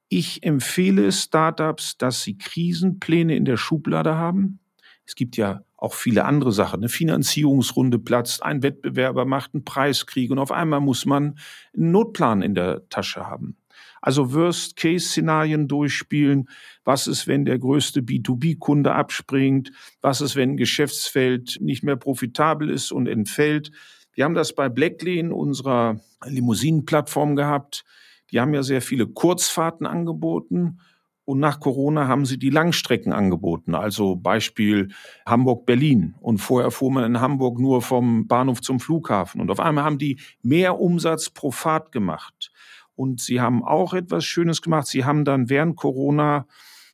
Ich 0.10 0.44
empfehle 0.44 1.12
Startups, 1.12 1.98
dass 1.98 2.24
sie 2.24 2.38
Krisenpläne 2.38 3.36
in 3.36 3.46
der 3.46 3.58
Schublade 3.58 4.16
haben. 4.16 4.60
Es 5.06 5.14
gibt 5.14 5.38
ja 5.38 5.62
auch 5.78 5.94
viele 5.94 6.26
andere 6.26 6.52
Sachen. 6.52 6.80
Eine 6.80 6.90
Finanzierungsrunde 6.90 8.00
platzt, 8.00 8.42
ein 8.42 8.64
Wettbewerber 8.64 9.26
macht 9.26 9.54
einen 9.54 9.64
Preiskrieg 9.64 10.32
und 10.32 10.40
auf 10.40 10.52
einmal 10.52 10.80
muss 10.80 11.06
man 11.06 11.38
einen 11.76 11.92
Notplan 11.92 12.42
in 12.42 12.56
der 12.56 12.90
Tasche 12.90 13.28
haben. 13.28 13.58
Also 14.06 14.34
Worst-Case-Szenarien 14.34 15.70
durchspielen. 15.70 16.50
Was 16.84 17.08
ist, 17.08 17.26
wenn 17.26 17.46
der 17.46 17.58
größte 17.58 18.02
B2B-Kunde 18.02 18.94
abspringt? 18.94 19.72
Was 20.02 20.20
ist, 20.20 20.36
wenn 20.36 20.52
ein 20.52 20.58
Geschäftsfeld 20.58 21.60
nicht 21.62 21.84
mehr 21.84 21.96
profitabel 21.96 22.70
ist 22.70 22.92
und 22.92 23.08
entfällt? 23.08 23.72
Wir 24.14 24.26
haben 24.26 24.34
das 24.34 24.54
bei 24.56 24.68
Blacklane, 24.68 25.34
unserer 25.34 26.02
Limousinenplattform 26.26 27.38
gehabt. 27.38 27.86
Die 28.30 28.42
haben 28.42 28.54
ja 28.54 28.62
sehr 28.62 28.82
viele 28.82 29.08
Kurzfahrten 29.08 29.88
angeboten. 29.88 30.82
Und 31.24 31.40
nach 31.40 31.62
Corona 31.62 32.10
haben 32.10 32.26
sie 32.26 32.38
die 32.38 32.50
Langstrecken 32.50 33.14
angeboten. 33.14 33.74
Also 33.74 34.18
Beispiel 34.18 34.90
Hamburg-Berlin. 35.26 36.16
Und 36.20 36.40
vorher 36.40 36.72
fuhr 36.72 36.92
man 36.92 37.06
in 37.06 37.22
Hamburg 37.22 37.58
nur 37.58 37.82
vom 37.82 38.28
Bahnhof 38.28 38.60
zum 38.60 38.82
Flughafen. 38.82 39.40
Und 39.40 39.50
auf 39.50 39.62
einmal 39.62 39.86
haben 39.86 39.98
die 39.98 40.20
mehr 40.42 40.78
Umsatz 40.78 41.30
pro 41.30 41.52
Fahrt 41.52 41.94
gemacht. 41.94 42.52
Und 42.96 43.22
sie 43.22 43.42
haben 43.42 43.64
auch 43.64 43.94
etwas 43.94 44.26
Schönes 44.26 44.62
gemacht. 44.62 44.88
Sie 44.88 45.06
haben 45.06 45.26
dann 45.26 45.50
während 45.50 45.76
Corona 45.76 46.46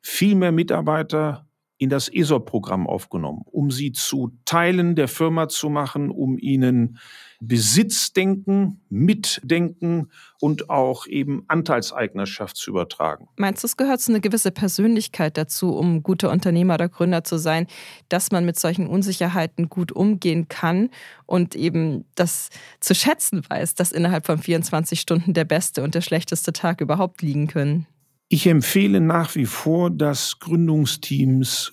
viel 0.02 0.36
mehr 0.36 0.52
Mitarbeiter 0.52 1.46
in 1.78 1.90
das 1.90 2.10
ESOP-Programm 2.10 2.88
aufgenommen, 2.88 3.44
um 3.46 3.72
sie 3.72 3.92
zu 3.94 4.38
Teilen 4.46 4.96
der 4.96 5.08
Firma 5.08 5.48
zu 5.48 5.70
machen, 5.70 6.10
um 6.10 6.38
ihnen 6.38 6.98
Besitzdenken, 7.42 8.82
Mitdenken 8.90 10.12
und 10.42 10.70
auch 10.70 11.08
eben 11.08 11.46
Anteilseignerschaft 11.48 12.58
zu 12.58 12.70
übertragen. 12.72 13.30
Meinst 13.38 13.64
du, 13.64 13.68
es 13.68 13.78
gehört 13.78 14.02
so 14.02 14.12
eine 14.12 14.20
gewisse 14.20 14.52
Persönlichkeit 14.52 15.38
dazu, 15.38 15.74
um 15.74 16.04
guter 16.04 16.32
Unternehmer 16.32 16.74
oder 16.74 16.90
Gründer 16.90 17.24
zu 17.24 17.38
sein, 17.38 17.68
dass 18.10 18.32
man 18.32 18.46
mit 18.46 18.60
solchen 18.60 18.88
Unsicherheiten 18.88 19.70
gut 19.70 19.94
umgehen 19.94 20.50
kann 20.50 20.90
und 21.26 21.56
eben 21.56 22.04
das 22.16 22.50
zu 22.82 22.94
schätzen 22.94 23.42
weiß, 23.48 23.76
dass 23.76 23.94
innerhalb 23.94 24.26
von 24.26 24.38
24 24.38 25.00
Stunden 25.00 25.34
der 25.34 25.46
beste 25.46 25.82
und 25.82 25.96
der 25.96 26.02
schlechteste 26.02 26.52
Tag 26.52 26.82
überhaupt 26.82 27.22
liegen 27.22 27.48
können? 27.48 27.88
Ich 28.28 28.48
empfehle 28.48 29.00
nach 29.00 29.36
wie 29.36 29.46
vor, 29.46 29.90
dass 29.90 30.40
Gründungsteams 30.40 31.72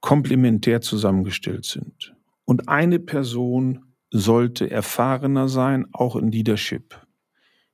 komplementär 0.00 0.80
zusammengestellt 0.80 1.64
sind. 1.64 2.14
Und 2.44 2.68
eine 2.68 2.98
Person 2.98 3.87
sollte 4.10 4.70
erfahrener 4.70 5.48
sein, 5.48 5.86
auch 5.92 6.16
in 6.16 6.30
Leadership, 6.30 6.96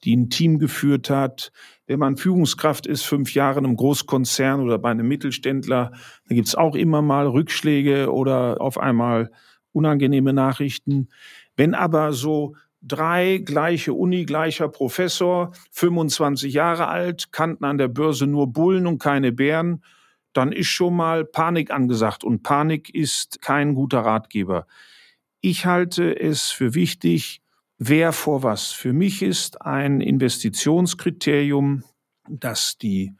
die 0.05 0.17
ein 0.17 0.31
Team 0.31 0.59
geführt 0.59 1.11
hat. 1.11 1.53
Wenn 1.87 1.99
man 1.99 2.17
Führungskraft 2.17 2.87
ist, 2.87 3.03
fünf 3.03 3.35
Jahre 3.35 3.59
einem 3.59 3.77
Großkonzern 3.77 4.61
oder 4.61 4.79
bei 4.79 4.91
einem 4.91 5.07
Mittelständler, 5.07 5.93
da 6.29 6.35
gibt's 6.35 6.55
auch 6.55 6.75
immer 6.75 7.03
mal 7.03 7.27
Rückschläge 7.27 8.13
oder 8.13 8.61
auf 8.61 8.79
einmal 8.79 9.31
unangenehme 9.73 10.33
Nachrichten. 10.33 11.09
Wenn 11.57 11.75
aber 11.75 12.13
so 12.13 12.55
drei 12.81 13.39
gleiche 13.39 13.95
Uni, 13.95 14.25
gleicher 14.25 14.69
Professor, 14.69 15.53
25 15.71 16.53
Jahre 16.53 16.89
alt, 16.89 17.33
kannten 17.33 17.65
an 17.65 17.79
der 17.79 17.89
Börse 17.89 18.27
nur 18.27 18.53
Bullen 18.53 18.87
und 18.87 18.99
keine 18.99 19.33
Bären, 19.33 19.83
dann 20.33 20.53
ist 20.53 20.67
schon 20.67 20.97
mal 20.97 21.25
Panik 21.25 21.71
angesagt 21.71 22.25
und 22.25 22.43
Panik 22.43 22.93
ist 22.93 23.41
kein 23.41 23.75
guter 23.75 24.01
Ratgeber. 24.01 24.67
Ich 25.47 25.67
halte 25.67 26.19
es 26.19 26.51
für 26.51 26.73
wichtig, 26.73 27.43
wer 27.77 28.15
vor 28.15 28.43
was. 28.43 28.73
Für 28.73 28.95
mich 28.95 29.21
ist 29.21 29.61
ein 29.61 30.01
Investitionskriterium, 30.01 31.85
dass 32.31 32.79
die 32.79 33.13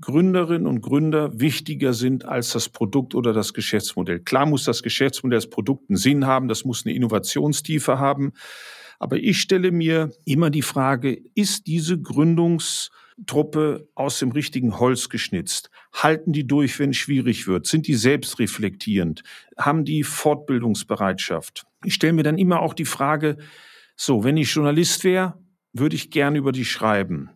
Gründerinnen 0.00 0.68
und 0.68 0.80
Gründer 0.80 1.40
wichtiger 1.40 1.92
sind 1.92 2.24
als 2.24 2.52
das 2.52 2.68
Produkt 2.68 3.16
oder 3.16 3.32
das 3.32 3.52
Geschäftsmodell. 3.52 4.20
Klar 4.20 4.46
muss 4.46 4.62
das 4.62 4.84
Geschäftsmodell, 4.84 5.38
das 5.38 5.50
Produkt 5.50 5.90
einen 5.90 5.96
Sinn 5.96 6.24
haben, 6.24 6.46
das 6.46 6.64
muss 6.64 6.86
eine 6.86 6.94
Innovationstiefe 6.94 7.98
haben. 7.98 8.32
Aber 9.00 9.16
ich 9.16 9.40
stelle 9.40 9.72
mir 9.72 10.12
immer 10.24 10.50
die 10.50 10.62
Frage, 10.62 11.20
ist 11.34 11.66
diese 11.66 11.98
Gründungstruppe 13.16 13.88
aus 13.94 14.18
dem 14.18 14.32
richtigen 14.32 14.78
Holz 14.78 15.08
geschnitzt? 15.08 15.70
Halten 15.92 16.32
die 16.32 16.46
durch, 16.46 16.78
wenn 16.78 16.90
es 16.90 16.96
schwierig 16.96 17.46
wird? 17.46 17.66
Sind 17.66 17.86
die 17.86 17.94
selbstreflektierend? 17.94 19.22
Haben 19.56 19.84
die 19.84 20.02
Fortbildungsbereitschaft? 20.02 21.66
Ich 21.84 21.94
stelle 21.94 22.12
mir 22.12 22.22
dann 22.22 22.38
immer 22.38 22.60
auch 22.60 22.74
die 22.74 22.84
Frage, 22.84 23.38
so, 23.96 24.24
wenn 24.24 24.36
ich 24.36 24.54
Journalist 24.54 25.04
wäre, 25.04 25.38
würde 25.72 25.96
ich 25.96 26.10
gern 26.10 26.36
über 26.36 26.52
die 26.52 26.64
schreiben. 26.64 27.30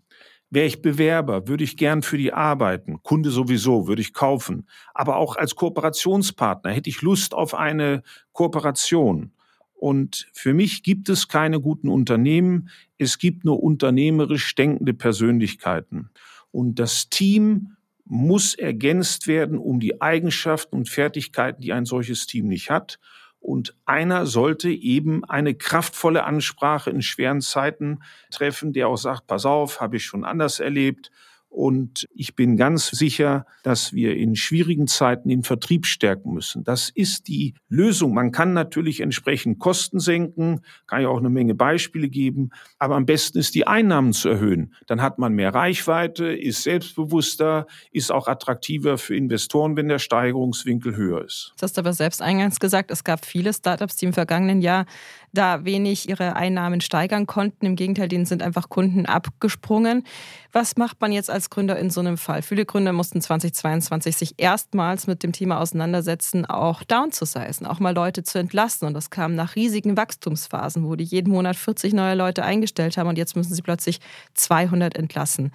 Wäre 0.50 0.66
ich 0.66 0.82
Bewerber, 0.82 1.46
würde 1.46 1.64
ich 1.64 1.76
gern 1.76 2.02
für 2.02 2.18
die 2.18 2.32
arbeiten. 2.32 3.02
Kunde 3.02 3.30
sowieso, 3.30 3.87
würde 3.87 4.02
ich 4.02 4.12
kaufen. 4.12 4.68
Aber 4.94 5.16
auch 5.16 5.37
als 5.37 5.54
Kooperationspartner 5.54 6.72
hätte 6.72 6.90
ich 6.90 7.02
Lust 7.02 7.34
auf 7.34 7.54
eine 7.54 8.02
Kooperation. 8.32 9.32
Und 9.80 10.28
für 10.34 10.52
mich 10.52 10.82
gibt 10.82 11.08
es 11.08 11.26
keine 11.26 11.58
guten 11.58 11.88
Unternehmen. 11.88 12.68
Es 12.99 13.16
gibt 13.16 13.46
nur 13.46 13.62
unternehmerisch 13.62 14.54
denkende 14.54 14.92
Persönlichkeiten. 14.92 16.10
Und 16.50 16.78
das 16.78 17.08
Team 17.08 17.76
muss 18.04 18.54
ergänzt 18.54 19.26
werden 19.26 19.56
um 19.56 19.80
die 19.80 20.02
Eigenschaften 20.02 20.76
und 20.76 20.90
Fertigkeiten, 20.90 21.62
die 21.62 21.72
ein 21.72 21.87
solches 21.87 22.26
Team 22.26 22.49
nicht 22.49 22.68
hat. 22.68 22.99
Und 23.38 23.75
einer 23.87 24.26
sollte 24.26 24.68
eben 24.68 25.25
eine 25.25 25.54
kraftvolle 25.54 26.25
Ansprache 26.25 26.90
in 26.90 27.00
schweren 27.00 27.40
Zeiten 27.40 28.00
treffen, 28.30 28.75
der 28.75 28.88
auch 28.88 28.99
sagt, 28.99 29.28
pass 29.28 29.46
auf, 29.46 29.80
habe 29.80 29.96
ich 29.96 30.04
schon 30.04 30.26
anders 30.26 30.60
erlebt. 30.60 31.10
Und 31.50 32.09
ich 32.14 32.37
bin 32.37 32.57
ganz 32.57 32.87
sicher, 32.88 33.45
dass 33.64 33.92
wir 33.92 34.16
in 34.16 34.37
schwierigen 34.37 34.87
Zeiten 34.87 35.28
den 35.28 35.42
Vertrieb 35.42 35.85
stärken 35.85 36.33
müssen. 36.33 36.62
Das 36.62 36.90
ist 36.90 37.26
die 37.26 37.54
Lösung. 37.69 38.14
Man 38.14 38.30
kann 38.30 38.52
natürlich 38.52 39.00
entsprechend 39.00 39.59
Kosten 39.59 39.99
senken, 39.99 40.61
kann 40.87 41.02
ja 41.02 41.09
auch 41.09 41.19
eine 41.19 41.28
Menge 41.28 41.57
Beispiele 41.57 42.09
geben, 42.09 42.50
aber 42.78 42.95
am 42.95 43.04
besten 43.04 43.38
ist 43.38 43.57
die 43.57 43.66
Einnahmen 43.66 44.12
zu 44.12 44.28
erhöhen. 44.28 44.75
Dann 44.87 45.02
hat 45.02 45.19
man 45.19 45.35
mehr 45.35 45.52
Reichweite, 45.52 46.33
ist 46.33 46.62
selbstbewusster, 46.62 47.66
ist 47.90 48.12
auch 48.12 48.28
attraktiver 48.28 48.97
für 48.97 49.16
Investoren, 49.16 49.76
wenn 49.76 49.88
der 49.88 49.99
Steigerungswinkel 49.99 50.95
höher 50.95 51.25
ist. 51.25 51.52
Das 51.57 51.71
hast 51.71 51.76
du 51.76 51.80
aber 51.80 51.92
selbst 51.92 52.23
eingangs 52.23 52.61
gesagt, 52.61 52.92
es 52.92 53.02
gab 53.02 53.26
viele 53.26 53.52
Startups, 53.52 53.97
die 53.97 54.07
im 54.07 54.12
vergangenen 54.12 54.62
Jahr 54.62 54.87
da 55.33 55.64
wenig 55.64 56.09
ihre 56.09 56.37
Einnahmen 56.37 56.80
steigern 56.80 57.26
konnten. 57.26 57.66
Im 57.66 57.76
Gegenteil, 57.76 58.09
denen 58.09 58.26
sind 58.26 58.42
einfach 58.42 58.69
Kunden 58.69 59.07
abgesprungen. 59.07 60.04
Was 60.52 60.76
macht 60.76 61.00
man 61.00 61.12
jetzt 61.12 61.30
als 61.30 61.39
Gründer 61.49 61.78
in 61.78 61.88
so 61.88 62.00
einem 62.00 62.18
Fall? 62.18 62.42
Viele 62.42 62.66
Gründer 62.66 62.92
mussten 62.92 63.23
2022 63.23 64.16
sich 64.16 64.35
erstmals 64.37 65.06
mit 65.06 65.23
dem 65.23 65.32
Thema 65.32 65.61
auseinandersetzen, 65.61 66.44
auch 66.44 66.82
downzusizen, 66.82 67.66
auch 67.66 67.80
mal 67.80 67.94
Leute 67.94 68.23
zu 68.25 68.38
entlassen. 68.38 68.87
Und 68.87 68.94
das 68.94 69.09
kam 69.09 69.35
nach 69.35 69.56
riesigen 69.56 69.97
Wachstumsphasen, 69.97 70.85
wo 70.85 70.97
die 70.97 71.04
jeden 71.04 71.32
Monat 71.32 71.56
40 71.56 71.94
neue 71.94 72.16
Leute 72.16 72.42
eingestellt 72.42 72.99
haben 72.99 73.09
und 73.09 73.16
jetzt 73.16 73.37
müssen 73.37 73.54
sie 73.54 73.62
plötzlich 73.62 74.00
200 74.35 74.97
entlassen. 74.97 75.52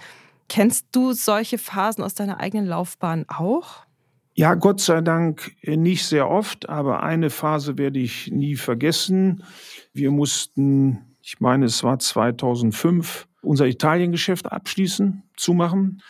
Kennst 0.48 0.88
du 0.92 1.14
solche 1.14 1.58
Phasen 1.58 2.04
aus 2.04 2.14
deiner 2.14 2.40
eigenen 2.40 2.66
Laufbahn 2.66 3.26
auch? 3.28 3.86
Ja, 4.38 4.54
Gott 4.56 4.82
sei 4.82 5.00
Dank 5.00 5.56
nicht 5.64 6.06
sehr 6.06 6.30
oft, 6.30 6.68
aber 6.68 7.04
eine 7.04 7.30
Phase 7.30 7.78
werde 7.78 8.00
ich 8.00 8.32
nie 8.32 8.56
vergessen. 8.56 9.44
Wir 9.94 10.12
mussten, 10.12 11.16
ich 11.22 11.40
meine, 11.40 11.66
es 11.66 11.84
war 11.84 12.00
2005, 12.00 13.28
unser 13.46 13.68
Italiengeschäft 13.68 14.52
abschließen, 14.52 15.24
zumachen. 15.36 16.02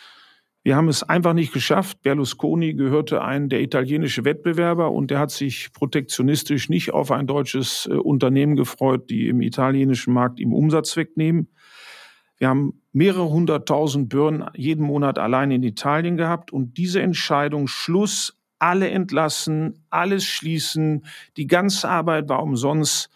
Wir 0.62 0.74
haben 0.74 0.88
es 0.88 1.04
einfach 1.04 1.32
nicht 1.32 1.52
geschafft. 1.52 2.02
Berlusconi 2.02 2.74
gehörte 2.74 3.22
ein 3.22 3.48
der 3.48 3.60
italienische 3.60 4.24
Wettbewerber 4.24 4.90
und 4.90 5.12
der 5.12 5.20
hat 5.20 5.30
sich 5.30 5.72
protektionistisch 5.72 6.68
nicht 6.68 6.92
auf 6.92 7.12
ein 7.12 7.28
deutsches 7.28 7.86
äh, 7.88 7.94
Unternehmen 7.94 8.56
gefreut, 8.56 9.08
die 9.08 9.28
im 9.28 9.42
italienischen 9.42 10.12
Markt 10.12 10.40
ihm 10.40 10.52
Umsatz 10.52 10.96
wegnehmen. 10.96 11.48
Wir 12.38 12.48
haben 12.48 12.82
mehrere 12.92 13.30
hunderttausend 13.30 14.08
Birnen 14.08 14.44
jeden 14.54 14.84
Monat 14.84 15.18
allein 15.18 15.50
in 15.50 15.62
Italien 15.62 16.16
gehabt 16.16 16.52
und 16.52 16.76
diese 16.76 17.00
Entscheidung, 17.00 17.68
Schluss, 17.68 18.36
alle 18.58 18.88
entlassen, 18.90 19.84
alles 19.90 20.24
schließen, 20.24 21.06
die 21.36 21.46
ganze 21.46 21.88
Arbeit 21.88 22.28
war 22.28 22.42
umsonst, 22.42 23.10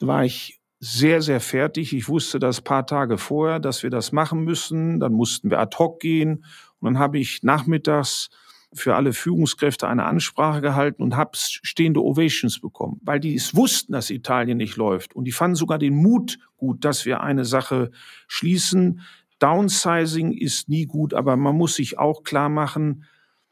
war 0.00 0.24
ich 0.24 0.60
sehr, 0.84 1.22
sehr 1.22 1.40
fertig. 1.40 1.94
Ich 1.94 2.08
wusste 2.08 2.38
das 2.38 2.60
paar 2.60 2.86
Tage 2.86 3.16
vorher, 3.16 3.58
dass 3.58 3.82
wir 3.82 3.88
das 3.88 4.12
machen 4.12 4.44
müssen. 4.44 5.00
Dann 5.00 5.14
mussten 5.14 5.50
wir 5.50 5.58
ad 5.58 5.76
hoc 5.78 5.98
gehen. 5.98 6.44
Und 6.78 6.92
dann 6.92 6.98
habe 6.98 7.18
ich 7.18 7.42
nachmittags 7.42 8.28
für 8.74 8.94
alle 8.94 9.14
Führungskräfte 9.14 9.88
eine 9.88 10.04
Ansprache 10.04 10.60
gehalten 10.60 11.02
und 11.02 11.16
habe 11.16 11.30
stehende 11.34 12.02
Ovations 12.02 12.60
bekommen, 12.60 13.00
weil 13.02 13.18
die 13.18 13.34
es 13.34 13.54
wussten, 13.54 13.92
dass 13.92 14.10
Italien 14.10 14.58
nicht 14.58 14.76
läuft. 14.76 15.16
Und 15.16 15.24
die 15.24 15.32
fanden 15.32 15.54
sogar 15.54 15.78
den 15.78 15.94
Mut 15.94 16.38
gut, 16.58 16.84
dass 16.84 17.06
wir 17.06 17.22
eine 17.22 17.46
Sache 17.46 17.90
schließen. 18.26 19.00
Downsizing 19.38 20.32
ist 20.32 20.68
nie 20.68 20.84
gut, 20.84 21.14
aber 21.14 21.36
man 21.36 21.56
muss 21.56 21.76
sich 21.76 21.98
auch 21.98 22.24
klar 22.24 22.50
machen, 22.50 23.04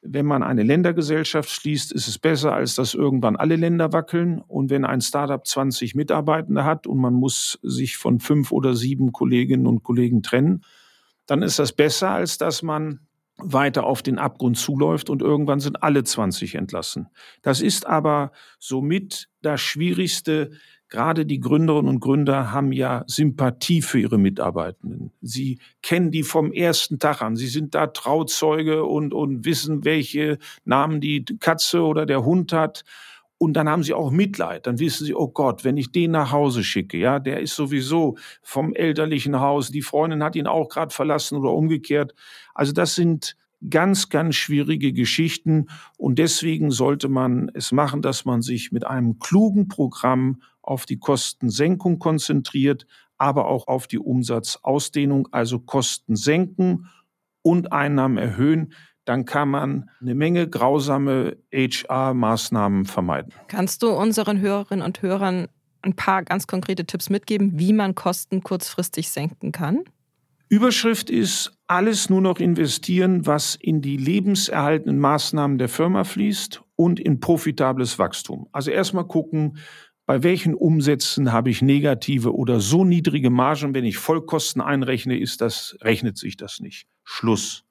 wenn 0.02 0.26
man 0.26 0.42
eine 0.42 0.64
Ländergesellschaft 0.64 1.48
schließt, 1.48 1.92
ist 1.92 2.08
es 2.08 2.18
besser, 2.18 2.52
als 2.52 2.74
dass 2.74 2.94
irgendwann 2.94 3.36
alle 3.36 3.56
Länder 3.56 3.92
wackeln. 3.92 4.40
Und 4.40 4.68
wenn 4.68 4.84
ein 4.84 5.00
Startup 5.00 5.46
20 5.46 5.94
Mitarbeitende 5.94 6.64
hat 6.64 6.86
und 6.86 6.98
man 6.98 7.14
muss 7.14 7.58
sich 7.62 7.96
von 7.96 8.18
fünf 8.18 8.50
oder 8.50 8.74
sieben 8.74 9.12
Kolleginnen 9.12 9.66
und 9.66 9.84
Kollegen 9.84 10.22
trennen, 10.22 10.64
dann 11.26 11.42
ist 11.42 11.60
das 11.60 11.72
besser, 11.72 12.10
als 12.10 12.36
dass 12.36 12.62
man 12.62 13.06
weiter 13.38 13.84
auf 13.84 14.02
den 14.02 14.18
Abgrund 14.18 14.58
zuläuft 14.58 15.08
und 15.08 15.22
irgendwann 15.22 15.60
sind 15.60 15.82
alle 15.82 16.04
20 16.04 16.56
entlassen. 16.56 17.08
Das 17.42 17.60
ist 17.60 17.86
aber 17.86 18.32
somit 18.58 19.28
das 19.40 19.60
Schwierigste. 19.60 20.50
Gerade 20.92 21.24
die 21.24 21.40
Gründerinnen 21.40 21.88
und 21.88 22.00
Gründer 22.00 22.52
haben 22.52 22.70
ja 22.70 23.02
Sympathie 23.06 23.80
für 23.80 23.98
ihre 23.98 24.18
Mitarbeitenden. 24.18 25.10
Sie 25.22 25.58
kennen 25.80 26.10
die 26.10 26.22
vom 26.22 26.52
ersten 26.52 26.98
Tag 26.98 27.22
an. 27.22 27.34
Sie 27.34 27.46
sind 27.46 27.74
da 27.74 27.86
Trauzeuge 27.86 28.84
und, 28.84 29.14
und 29.14 29.46
wissen, 29.46 29.86
welche 29.86 30.36
Namen 30.66 31.00
die 31.00 31.24
Katze 31.40 31.80
oder 31.80 32.04
der 32.04 32.26
Hund 32.26 32.52
hat. 32.52 32.84
Und 33.38 33.54
dann 33.54 33.70
haben 33.70 33.82
sie 33.82 33.94
auch 33.94 34.10
Mitleid. 34.10 34.66
Dann 34.66 34.80
wissen 34.80 35.06
sie, 35.06 35.14
oh 35.14 35.28
Gott, 35.28 35.64
wenn 35.64 35.78
ich 35.78 35.92
den 35.92 36.10
nach 36.10 36.30
Hause 36.30 36.62
schicke, 36.62 36.98
ja, 36.98 37.20
der 37.20 37.40
ist 37.40 37.56
sowieso 37.56 38.18
vom 38.42 38.74
elterlichen 38.74 39.40
Haus, 39.40 39.70
die 39.70 39.80
Freundin 39.80 40.22
hat 40.22 40.36
ihn 40.36 40.46
auch 40.46 40.68
gerade 40.68 40.94
verlassen 40.94 41.38
oder 41.38 41.54
umgekehrt. 41.54 42.12
Also 42.52 42.72
das 42.72 42.94
sind 42.96 43.34
ganz, 43.70 44.10
ganz 44.10 44.34
schwierige 44.34 44.92
Geschichten. 44.92 45.68
Und 45.96 46.18
deswegen 46.18 46.70
sollte 46.70 47.08
man 47.08 47.50
es 47.54 47.72
machen, 47.72 48.02
dass 48.02 48.26
man 48.26 48.42
sich 48.42 48.72
mit 48.72 48.86
einem 48.86 49.18
klugen 49.18 49.68
Programm 49.68 50.42
auf 50.62 50.86
die 50.86 50.98
Kostensenkung 50.98 51.98
konzentriert, 51.98 52.86
aber 53.18 53.46
auch 53.46 53.68
auf 53.68 53.86
die 53.86 53.98
Umsatzausdehnung, 53.98 55.28
also 55.32 55.58
Kosten 55.58 56.16
senken 56.16 56.88
und 57.42 57.72
Einnahmen 57.72 58.18
erhöhen 58.18 58.74
dann 59.04 59.24
kann 59.24 59.48
man 59.48 59.90
eine 60.00 60.14
Menge 60.14 60.48
grausame 60.48 61.36
HR-Maßnahmen 61.52 62.84
vermeiden. 62.84 63.32
Kannst 63.48 63.82
du 63.82 63.90
unseren 63.90 64.40
Hörerinnen 64.40 64.84
und 64.84 65.02
Hörern 65.02 65.48
ein 65.82 65.94
paar 65.94 66.22
ganz 66.22 66.46
konkrete 66.46 66.84
Tipps 66.84 67.10
mitgeben, 67.10 67.58
wie 67.58 67.72
man 67.72 67.94
Kosten 67.94 68.42
kurzfristig 68.42 69.10
senken 69.10 69.50
kann? 69.50 69.82
Überschrift 70.48 71.10
ist, 71.10 71.52
alles 71.66 72.10
nur 72.10 72.20
noch 72.20 72.38
investieren, 72.38 73.26
was 73.26 73.54
in 73.56 73.80
die 73.80 73.96
lebenserhaltenden 73.96 74.98
Maßnahmen 74.98 75.56
der 75.56 75.70
Firma 75.70 76.04
fließt 76.04 76.62
und 76.76 77.00
in 77.00 77.20
profitables 77.20 77.98
Wachstum. 77.98 78.46
Also 78.52 78.70
erstmal 78.70 79.06
gucken, 79.06 79.56
bei 80.12 80.22
welchen 80.22 80.52
Umsätzen 80.52 81.32
habe 81.32 81.48
ich 81.48 81.62
negative 81.62 82.34
oder 82.34 82.60
so 82.60 82.84
niedrige 82.84 83.30
Margen, 83.30 83.74
wenn 83.74 83.86
ich 83.86 83.96
Vollkosten 83.96 84.60
einrechne, 84.60 85.18
ist 85.18 85.40
das, 85.40 85.74
rechnet 85.80 86.18
sich 86.18 86.36
das 86.36 86.60
nicht. 86.60 86.86
Schluss. 87.02 87.64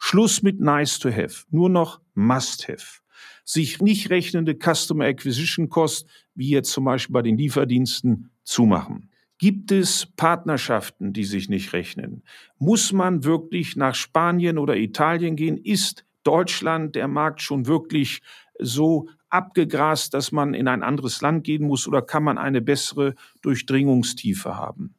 Schluss 0.00 0.42
mit 0.42 0.58
nice 0.58 0.98
to 0.98 1.08
have, 1.12 1.44
nur 1.50 1.70
noch 1.70 2.00
must 2.14 2.66
have. 2.66 2.98
Sich 3.44 3.80
nicht 3.80 4.10
rechnende 4.10 4.56
Customer 4.56 5.04
Acquisition 5.04 5.68
Cost, 5.68 6.08
wie 6.34 6.48
jetzt 6.48 6.72
zum 6.72 6.84
Beispiel 6.84 7.12
bei 7.12 7.22
den 7.22 7.38
Lieferdiensten, 7.38 8.32
zumachen. 8.42 9.08
Gibt 9.38 9.70
es 9.70 10.04
Partnerschaften, 10.16 11.12
die 11.12 11.22
sich 11.22 11.48
nicht 11.48 11.74
rechnen? 11.74 12.24
Muss 12.58 12.92
man 12.92 13.22
wirklich 13.22 13.76
nach 13.76 13.94
Spanien 13.94 14.58
oder 14.58 14.76
Italien 14.76 15.36
gehen? 15.36 15.58
Ist 15.58 16.04
Deutschland 16.24 16.96
der 16.96 17.06
Markt 17.06 17.40
schon 17.40 17.68
wirklich 17.68 18.20
so 18.58 19.08
abgegrast, 19.34 20.14
dass 20.14 20.32
man 20.32 20.54
in 20.54 20.68
ein 20.68 20.82
anderes 20.82 21.20
Land 21.20 21.44
gehen 21.44 21.66
muss 21.66 21.88
oder 21.88 22.00
kann 22.00 22.22
man 22.22 22.38
eine 22.38 22.62
bessere 22.62 23.14
Durchdringungstiefe 23.42 24.56
haben? 24.56 24.94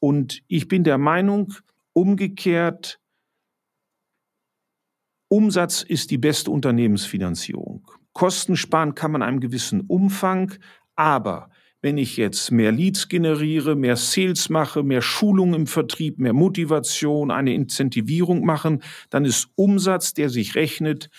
Und 0.00 0.42
ich 0.48 0.68
bin 0.68 0.84
der 0.84 0.98
Meinung, 0.98 1.52
umgekehrt, 1.92 2.98
Umsatz 5.28 5.82
ist 5.82 6.10
die 6.10 6.18
beste 6.18 6.50
Unternehmensfinanzierung. 6.50 7.90
Kosten 8.12 8.56
sparen 8.56 8.94
kann 8.94 9.12
man 9.12 9.22
einem 9.22 9.40
gewissen 9.40 9.82
Umfang, 9.82 10.54
aber 10.94 11.50
wenn 11.82 11.98
ich 11.98 12.16
jetzt 12.16 12.50
mehr 12.50 12.72
Leads 12.72 13.08
generiere, 13.08 13.76
mehr 13.76 13.96
Sales 13.96 14.48
mache, 14.48 14.82
mehr 14.82 15.02
Schulung 15.02 15.52
im 15.52 15.66
Vertrieb, 15.66 16.18
mehr 16.18 16.32
Motivation, 16.32 17.30
eine 17.30 17.52
Incentivierung 17.52 18.44
machen, 18.46 18.82
dann 19.10 19.26
ist 19.26 19.48
Umsatz, 19.54 20.14
der 20.14 20.30
sich 20.30 20.54
rechnet, 20.54 21.10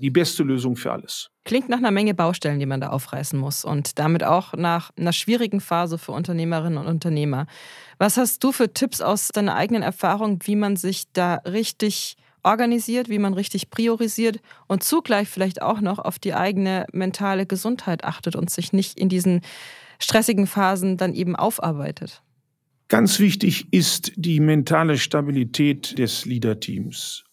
die 0.00 0.10
beste 0.10 0.42
Lösung 0.42 0.76
für 0.76 0.92
alles. 0.92 1.30
Klingt 1.44 1.68
nach 1.68 1.78
einer 1.78 1.90
Menge 1.90 2.14
Baustellen, 2.14 2.58
die 2.58 2.66
man 2.66 2.80
da 2.80 2.88
aufreißen 2.88 3.38
muss 3.38 3.64
und 3.64 3.98
damit 3.98 4.24
auch 4.24 4.54
nach 4.54 4.90
einer 4.96 5.12
schwierigen 5.12 5.60
Phase 5.60 5.98
für 5.98 6.12
Unternehmerinnen 6.12 6.78
und 6.78 6.86
Unternehmer. 6.86 7.46
Was 7.98 8.16
hast 8.16 8.42
du 8.42 8.52
für 8.52 8.72
Tipps 8.72 9.00
aus 9.00 9.28
deiner 9.28 9.56
eigenen 9.56 9.82
Erfahrung, 9.82 10.38
wie 10.44 10.56
man 10.56 10.76
sich 10.76 11.04
da 11.12 11.36
richtig 11.46 12.16
organisiert, 12.42 13.08
wie 13.08 13.18
man 13.18 13.34
richtig 13.34 13.70
priorisiert 13.70 14.40
und 14.66 14.82
zugleich 14.82 15.28
vielleicht 15.28 15.62
auch 15.62 15.80
noch 15.80 15.98
auf 15.98 16.18
die 16.18 16.34
eigene 16.34 16.86
mentale 16.92 17.46
Gesundheit 17.46 18.04
achtet 18.04 18.36
und 18.36 18.50
sich 18.50 18.72
nicht 18.72 18.98
in 18.98 19.08
diesen 19.08 19.42
stressigen 19.98 20.46
Phasen 20.46 20.96
dann 20.96 21.14
eben 21.14 21.36
aufarbeitet. 21.36 22.22
Ganz 22.88 23.20
wichtig 23.20 23.72
ist 23.72 24.12
die 24.16 24.40
mentale 24.40 24.98
Stabilität 24.98 25.96
des 25.98 26.24
Leaderteams. 26.24 27.24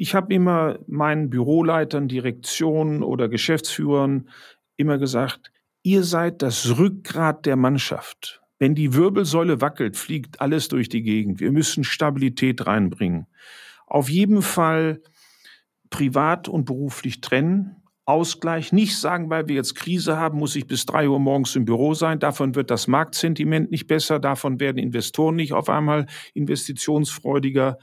Ich 0.00 0.14
habe 0.14 0.32
immer 0.32 0.78
meinen 0.86 1.28
Büroleitern, 1.28 2.06
Direktionen 2.06 3.02
oder 3.02 3.28
Geschäftsführern 3.28 4.28
immer 4.76 4.96
gesagt, 4.96 5.50
ihr 5.82 6.04
seid 6.04 6.40
das 6.40 6.78
Rückgrat 6.78 7.46
der 7.46 7.56
Mannschaft. 7.56 8.40
Wenn 8.60 8.76
die 8.76 8.94
Wirbelsäule 8.94 9.60
wackelt, 9.60 9.96
fliegt 9.96 10.40
alles 10.40 10.68
durch 10.68 10.88
die 10.88 11.02
Gegend. 11.02 11.40
Wir 11.40 11.50
müssen 11.50 11.82
Stabilität 11.82 12.64
reinbringen. 12.64 13.26
Auf 13.88 14.08
jeden 14.08 14.40
Fall 14.40 15.02
privat 15.90 16.46
und 16.46 16.64
beruflich 16.64 17.20
trennen. 17.20 17.82
Ausgleich. 18.04 18.72
Nicht 18.72 18.96
sagen, 18.96 19.30
weil 19.30 19.48
wir 19.48 19.56
jetzt 19.56 19.74
Krise 19.74 20.16
haben, 20.16 20.38
muss 20.38 20.54
ich 20.54 20.68
bis 20.68 20.86
drei 20.86 21.08
Uhr 21.08 21.18
morgens 21.18 21.56
im 21.56 21.64
Büro 21.64 21.94
sein. 21.94 22.20
Davon 22.20 22.54
wird 22.54 22.70
das 22.70 22.86
Marktsentiment 22.86 23.72
nicht 23.72 23.88
besser. 23.88 24.20
Davon 24.20 24.60
werden 24.60 24.78
Investoren 24.78 25.34
nicht 25.34 25.52
auf 25.52 25.68
einmal 25.68 26.06
investitionsfreudiger. 26.34 27.78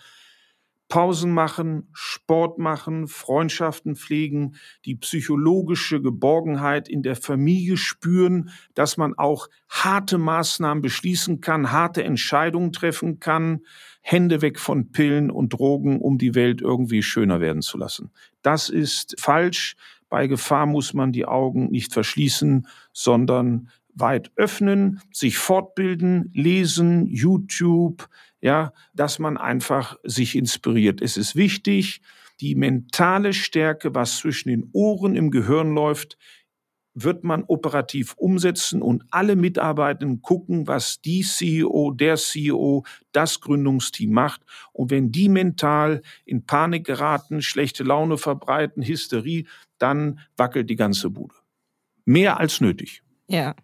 Pausen 0.87 1.31
machen, 1.31 1.89
Sport 1.93 2.59
machen, 2.59 3.07
Freundschaften 3.07 3.95
pflegen, 3.95 4.55
die 4.85 4.95
psychologische 4.95 6.01
Geborgenheit 6.01 6.87
in 6.87 7.01
der 7.01 7.15
Familie 7.15 7.75
spüren, 7.75 8.49
dass 8.75 8.97
man 8.97 9.17
auch 9.17 9.47
harte 9.67 10.17
Maßnahmen 10.17 10.81
beschließen 10.81 11.41
kann, 11.41 11.71
harte 11.71 12.03
Entscheidungen 12.03 12.71
treffen 12.71 13.19
kann, 13.19 13.61
Hände 14.01 14.43
weg 14.43 14.59
von 14.59 14.91
Pillen 14.91 15.31
und 15.31 15.53
Drogen, 15.53 15.99
um 15.99 16.19
die 16.19 16.35
Welt 16.35 16.61
irgendwie 16.61 17.01
schöner 17.01 17.41
werden 17.41 17.63
zu 17.63 17.77
lassen. 17.77 18.11
Das 18.43 18.69
ist 18.69 19.15
falsch. 19.19 19.75
Bei 20.09 20.27
Gefahr 20.27 20.67
muss 20.67 20.93
man 20.93 21.11
die 21.11 21.25
Augen 21.25 21.71
nicht 21.71 21.91
verschließen, 21.91 22.67
sondern 22.93 23.69
weit 23.95 24.31
öffnen, 24.35 25.01
sich 25.11 25.37
fortbilden, 25.37 26.29
lesen, 26.33 27.07
YouTube, 27.07 28.07
ja, 28.45 28.73
dass 28.93 29.17
man 29.17 29.37
einfach 29.37 29.97
sich 30.03 30.35
inspiriert. 30.35 31.01
Es 31.01 31.17
ist 31.17 31.35
wichtig, 31.35 31.99
die 32.41 32.53
mentale 32.53 33.33
Stärke, 33.33 33.95
was 33.95 34.19
zwischen 34.19 34.49
den 34.49 34.69
Ohren 34.71 35.15
im 35.15 35.31
Gehirn 35.31 35.73
läuft, 35.73 36.15
wird 36.93 37.23
man 37.23 37.43
operativ 37.47 38.13
umsetzen 38.17 38.83
und 38.83 39.03
alle 39.09 39.35
Mitarbeitenden 39.35 40.21
gucken, 40.21 40.67
was 40.67 41.01
die 41.01 41.23
CEO, 41.23 41.89
der 41.89 42.17
CEO, 42.17 42.85
das 43.11 43.41
Gründungsteam 43.41 44.11
macht. 44.11 44.41
Und 44.73 44.91
wenn 44.91 45.11
die 45.11 45.27
mental 45.27 46.03
in 46.23 46.45
Panik 46.45 46.85
geraten, 46.85 47.41
schlechte 47.41 47.83
Laune 47.83 48.19
verbreiten, 48.19 48.83
Hysterie, 48.83 49.47
dann 49.79 50.19
wackelt 50.37 50.69
die 50.69 50.75
ganze 50.75 51.09
Bude. 51.09 51.33
Mehr 52.05 52.39
als 52.39 52.61
nötig. 52.61 53.01
Ja. 53.27 53.55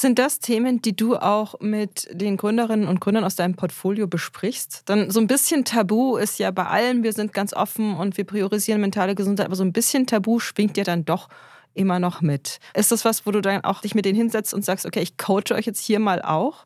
Sind 0.00 0.20
das 0.20 0.38
Themen, 0.38 0.80
die 0.80 0.94
du 0.94 1.16
auch 1.16 1.58
mit 1.58 2.06
den 2.12 2.36
Gründerinnen 2.36 2.86
und 2.86 3.00
Gründern 3.00 3.24
aus 3.24 3.34
deinem 3.34 3.56
Portfolio 3.56 4.06
besprichst? 4.06 4.82
Dann 4.84 5.10
so 5.10 5.18
ein 5.18 5.26
bisschen 5.26 5.64
Tabu 5.64 6.16
ist 6.16 6.38
ja 6.38 6.52
bei 6.52 6.66
allen, 6.66 7.02
wir 7.02 7.12
sind 7.12 7.34
ganz 7.34 7.52
offen 7.52 7.96
und 7.96 8.16
wir 8.16 8.22
priorisieren 8.22 8.80
mentale 8.80 9.16
Gesundheit, 9.16 9.46
aber 9.46 9.56
so 9.56 9.64
ein 9.64 9.72
bisschen 9.72 10.06
Tabu 10.06 10.38
schwingt 10.38 10.76
ja 10.76 10.84
dann 10.84 11.04
doch 11.04 11.28
immer 11.74 11.98
noch 11.98 12.20
mit. 12.20 12.60
Ist 12.74 12.92
das 12.92 13.04
was, 13.04 13.26
wo 13.26 13.32
du 13.32 13.40
dann 13.40 13.64
auch 13.64 13.80
dich 13.80 13.96
mit 13.96 14.04
denen 14.04 14.16
hinsetzt 14.16 14.54
und 14.54 14.64
sagst, 14.64 14.86
okay, 14.86 15.00
ich 15.00 15.16
coache 15.16 15.52
euch 15.56 15.66
jetzt 15.66 15.80
hier 15.80 15.98
mal 15.98 16.22
auch? 16.22 16.64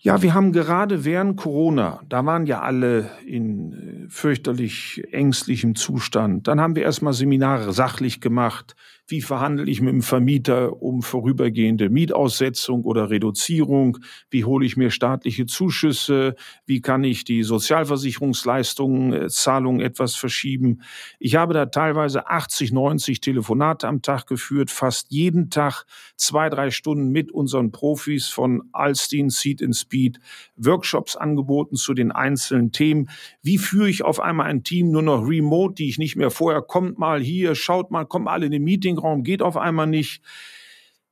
Ja, 0.00 0.20
wir 0.20 0.34
haben 0.34 0.52
gerade 0.52 1.06
während 1.06 1.38
Corona, 1.38 2.02
da 2.10 2.26
waren 2.26 2.44
ja 2.44 2.60
alle 2.60 3.10
in 3.26 3.72
äh, 3.72 4.10
fürchterlich 4.10 5.02
ängstlichem 5.10 5.74
Zustand. 5.74 6.48
Dann 6.48 6.60
haben 6.60 6.76
wir 6.76 6.82
erstmal 6.82 7.14
Seminare 7.14 7.72
sachlich 7.72 8.20
gemacht. 8.20 8.76
Wie 9.06 9.20
verhandle 9.20 9.70
ich 9.70 9.82
mit 9.82 9.92
dem 9.92 10.00
Vermieter 10.02 10.80
um 10.80 11.02
vorübergehende 11.02 11.90
Mietaussetzung 11.90 12.84
oder 12.84 13.10
Reduzierung? 13.10 13.98
Wie 14.30 14.44
hole 14.44 14.64
ich 14.64 14.78
mir 14.78 14.90
staatliche 14.90 15.44
Zuschüsse? 15.44 16.36
Wie 16.64 16.80
kann 16.80 17.04
ich 17.04 17.24
die 17.24 17.42
Sozialversicherungsleistungen, 17.42 19.12
äh, 19.12 19.28
Zahlungen 19.28 19.82
etwas 19.82 20.14
verschieben? 20.14 20.80
Ich 21.18 21.34
habe 21.34 21.52
da 21.52 21.66
teilweise 21.66 22.28
80, 22.28 22.72
90 22.72 23.20
Telefonate 23.20 23.88
am 23.88 24.00
Tag 24.00 24.26
geführt, 24.26 24.70
fast 24.70 25.10
jeden 25.10 25.50
Tag 25.50 25.84
zwei, 26.16 26.48
drei 26.48 26.70
Stunden 26.70 27.10
mit 27.10 27.30
unseren 27.30 27.72
Profis 27.72 28.28
von 28.28 28.62
Alstein, 28.72 29.28
Seed 29.28 29.62
and 29.62 29.76
Speed, 29.76 30.18
Workshops 30.56 31.16
angeboten 31.16 31.76
zu 31.76 31.94
den 31.94 32.12
einzelnen 32.12 32.70
Themen. 32.70 33.10
Wie 33.42 33.58
führe 33.58 33.88
ich 33.88 34.04
auf 34.04 34.20
einmal 34.20 34.46
ein 34.46 34.62
Team 34.62 34.90
nur 34.90 35.02
noch 35.02 35.26
remote, 35.26 35.74
die 35.74 35.88
ich 35.88 35.98
nicht 35.98 36.16
mehr 36.16 36.30
vorher, 36.30 36.62
kommt 36.62 36.98
mal 36.98 37.20
hier, 37.20 37.54
schaut 37.54 37.90
mal, 37.90 38.04
kommt 38.04 38.28
alle 38.28 38.46
in 38.46 38.52
den 38.52 38.62
Meeting 38.62 38.94
Meetingraum 38.94 39.22
geht 39.22 39.42
auf 39.42 39.56
einmal 39.56 39.86
nicht. 39.86 40.22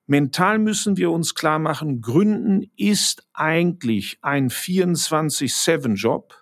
Mental 0.07 0.59
müssen 0.59 0.97
wir 0.97 1.11
uns 1.11 1.35
klar 1.35 1.59
machen, 1.59 2.01
Gründen 2.01 2.71
ist 2.77 3.27
eigentlich 3.33 4.19
ein 4.21 4.51
24-7-Job. 4.51 6.35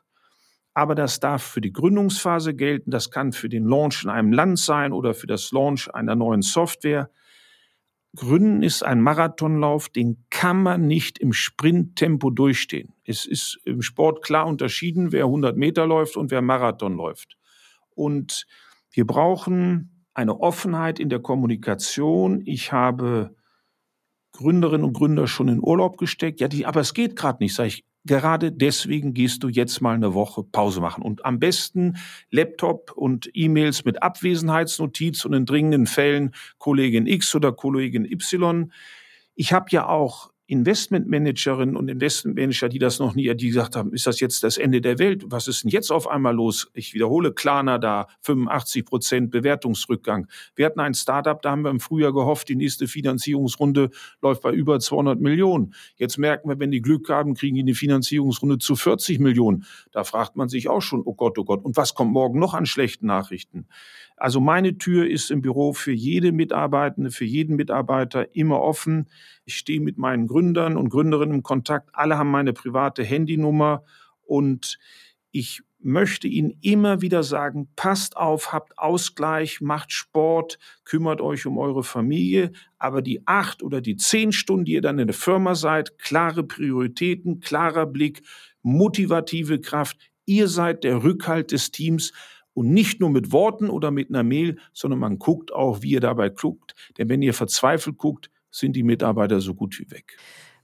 Aber 0.73 0.95
das 0.95 1.21
darf 1.21 1.43
für 1.43 1.61
die 1.61 1.73
Gründungsphase 1.73 2.55
gelten, 2.55 2.91
das 2.91 3.11
kann 3.11 3.33
für 3.33 3.49
den 3.49 3.67
Launch 3.67 4.05
in 4.05 4.11
einem 4.11 4.33
Land 4.33 4.59
sein 4.59 4.93
oder 4.93 5.15
für 5.15 5.27
das 5.27 5.51
Launch 5.53 5.93
einer 5.93 6.15
neuen 6.15 6.43
Software. 6.43 7.11
Gründen 8.17 8.63
ist 8.63 8.83
ein 8.83 9.01
Marathonlauf, 9.01 9.89
den 9.89 10.25
kann 10.31 10.63
man 10.63 10.87
nicht 10.87 11.19
im 11.19 11.33
Sprinttempo 11.33 12.31
durchstehen. 12.31 12.93
Es 13.05 13.25
ist 13.25 13.61
im 13.65 13.83
Sport 13.83 14.23
klar 14.23 14.47
unterschieden, 14.47 15.13
wer 15.13 15.25
100 15.25 15.57
Meter 15.57 15.87
läuft 15.87 16.17
und 16.17 16.31
wer 16.31 16.43
Marathon 16.43 16.97
läuft. 16.97 17.37
Und 17.95 18.47
wir 18.91 19.07
brauchen 19.07 20.07
eine 20.13 20.41
Offenheit 20.41 20.99
in 20.99 21.09
der 21.09 21.21
Kommunikation. 21.21 22.43
Ich 22.45 22.73
habe 22.73 23.37
Gründerinnen 24.33 24.85
und 24.85 24.93
Gründer 24.93 25.29
schon 25.29 25.49
in 25.49 25.63
Urlaub 25.63 25.97
gesteckt. 25.97 26.41
Ja, 26.41 26.49
die, 26.49 26.67
aber 26.67 26.81
es 26.81 26.95
geht 26.95 27.15
gerade 27.15 27.43
nicht, 27.43 27.55
sage 27.55 27.69
ich. 27.69 27.85
Gerade 28.05 28.51
deswegen 28.51 29.13
gehst 29.13 29.43
du 29.43 29.49
jetzt 29.49 29.83
mal 29.83 29.95
eine 29.95 30.15
Woche 30.15 30.43
Pause 30.43 30.81
machen. 30.81 31.03
Und 31.03 31.25
am 31.25 31.39
besten 31.39 31.99
Laptop 32.31 32.93
und 32.93 33.31
E-Mails 33.35 33.85
mit 33.85 34.03
Abwesenheitsnotiz 34.03 35.25
und 35.25 35.35
in 35.35 35.45
dringenden 35.45 35.87
Fällen 35.87 36.35
Kollegin 36.59 37.07
X 37.07 37.35
oder 37.35 37.53
Kollegin 37.53 38.05
Y. 38.11 38.73
Ich 39.35 39.53
habe 39.53 39.67
ja 39.71 39.87
auch 39.87 40.30
Investmentmanagerinnen 40.51 41.77
und 41.77 41.89
Investmentmanager, 41.89 42.69
die 42.69 42.81
das 42.81 42.99
noch 42.99 43.15
nie, 43.15 43.33
die 43.37 43.49
gesagt 43.49 43.77
haben, 43.77 43.93
ist 43.93 44.09
das 44.09 44.19
jetzt 44.19 44.43
das 44.43 44.59
Ende 44.59 44.81
der 44.81 44.99
Welt? 44.99 45.23
Was 45.27 45.47
ist 45.47 45.63
denn 45.63 45.71
jetzt 45.71 45.93
auf 45.93 46.09
einmal 46.09 46.35
los? 46.35 46.69
Ich 46.75 46.93
wiederhole, 46.93 47.33
Klarna 47.33 47.79
da, 47.79 48.09
85 48.23 48.85
Prozent 48.85 49.31
Bewertungsrückgang. 49.31 50.27
Wir 50.57 50.67
hatten 50.67 50.81
ein 50.81 50.95
Startup, 50.95 51.41
da 51.41 51.53
haben 51.53 51.63
wir 51.63 51.71
im 51.71 51.79
Frühjahr 51.79 52.13
gehofft, 52.13 52.49
die 52.49 52.57
nächste 52.57 52.89
Finanzierungsrunde 52.89 53.91
läuft 54.23 54.43
bei 54.43 54.53
über 54.53 54.81
200 54.81 55.21
Millionen. 55.21 55.73
Jetzt 55.95 56.19
merken 56.19 56.49
wir, 56.49 56.59
wenn 56.59 56.73
die 56.73 56.83
Glück 56.83 57.09
haben, 57.11 57.35
kriegen 57.35 57.55
die 57.55 57.63
eine 57.63 57.75
Finanzierungsrunde 57.75 58.59
zu 58.59 58.75
40 58.75 59.21
Millionen. 59.21 59.65
Da 59.93 60.03
fragt 60.03 60.35
man 60.35 60.49
sich 60.49 60.69
auch 60.69 60.83
schon, 60.83 61.03
oh 61.05 61.15
Gott, 61.15 61.39
oh 61.39 61.45
Gott, 61.45 61.65
und 61.65 61.77
was 61.77 61.95
kommt 61.95 62.13
morgen 62.13 62.41
noch 62.41 62.55
an 62.55 62.67
schlechten 62.67 63.07
Nachrichten? 63.07 63.69
Also 64.21 64.39
meine 64.39 64.77
Tür 64.77 65.09
ist 65.09 65.31
im 65.31 65.41
Büro 65.41 65.73
für 65.73 65.93
jede 65.93 66.31
Mitarbeitende, 66.31 67.11
für 67.11 67.25
jeden 67.25 67.57
Mitarbeiter 67.57 68.37
immer 68.37 68.61
offen. 68.61 69.09
Ich 69.47 69.57
stehe 69.57 69.81
mit 69.81 69.97
meinen 69.97 70.27
Gründern 70.27 70.77
und 70.77 70.91
Gründerinnen 70.91 71.37
im 71.37 71.43
Kontakt. 71.43 71.89
Alle 71.95 72.19
haben 72.19 72.31
meine 72.31 72.53
private 72.53 73.03
Handynummer 73.03 73.83
und 74.27 74.79
ich 75.31 75.63
möchte 75.79 76.29
Ihnen 76.29 76.59
immer 76.61 77.01
wieder 77.01 77.23
sagen, 77.23 77.69
passt 77.77 78.19
auf, 78.19 78.53
habt 78.53 78.77
Ausgleich, 78.77 79.63
macht 79.63 79.91
Sport, 79.91 80.59
kümmert 80.85 81.23
euch 81.23 81.47
um 81.47 81.57
eure 81.57 81.83
Familie, 81.83 82.53
aber 82.79 83.01
die 83.01 83.27
acht 83.27 83.63
oder 83.63 83.81
die 83.81 83.97
zehn 83.97 84.33
Stunden, 84.33 84.67
die 84.67 84.73
ihr 84.73 84.83
dann 84.83 84.99
in 84.99 85.07
der 85.07 85.15
Firma 85.15 85.55
seid, 85.55 85.99
klare 85.99 86.45
Prioritäten, 86.45 87.41
klarer 87.41 87.87
Blick, 87.87 88.21
motivative 88.61 89.63
Kraft, 89.63 89.97
ihr 90.27 90.47
seid 90.49 90.85
der 90.85 91.03
Rückhalt 91.03 91.53
des 91.53 91.71
Teams 91.71 92.13
und 92.55 92.73
nicht 92.73 93.01
nur 93.01 93.11
mit 93.11 93.33
Worten 93.33 93.71
oder 93.71 93.91
mit 93.91 94.09
einer 94.09 94.23
Mail, 94.23 94.59
sondern 94.73 94.99
man 94.99 95.19
guckt 95.19 95.53
auch, 95.53 95.83
wie 95.83 95.91
ihr 95.91 96.01
dabei 96.01 96.29
guckt. 96.29 96.75
Denn 96.99 97.09
wenn 97.09 97.23
ihr 97.23 97.35
verzweifelt 97.35 97.99
guckt, 97.99 98.31
sind 98.51 98.75
die 98.75 98.83
Mitarbeiter 98.83 99.41
so 99.41 99.55
gut 99.55 99.79
wie 99.79 99.91
weg. 99.91 100.17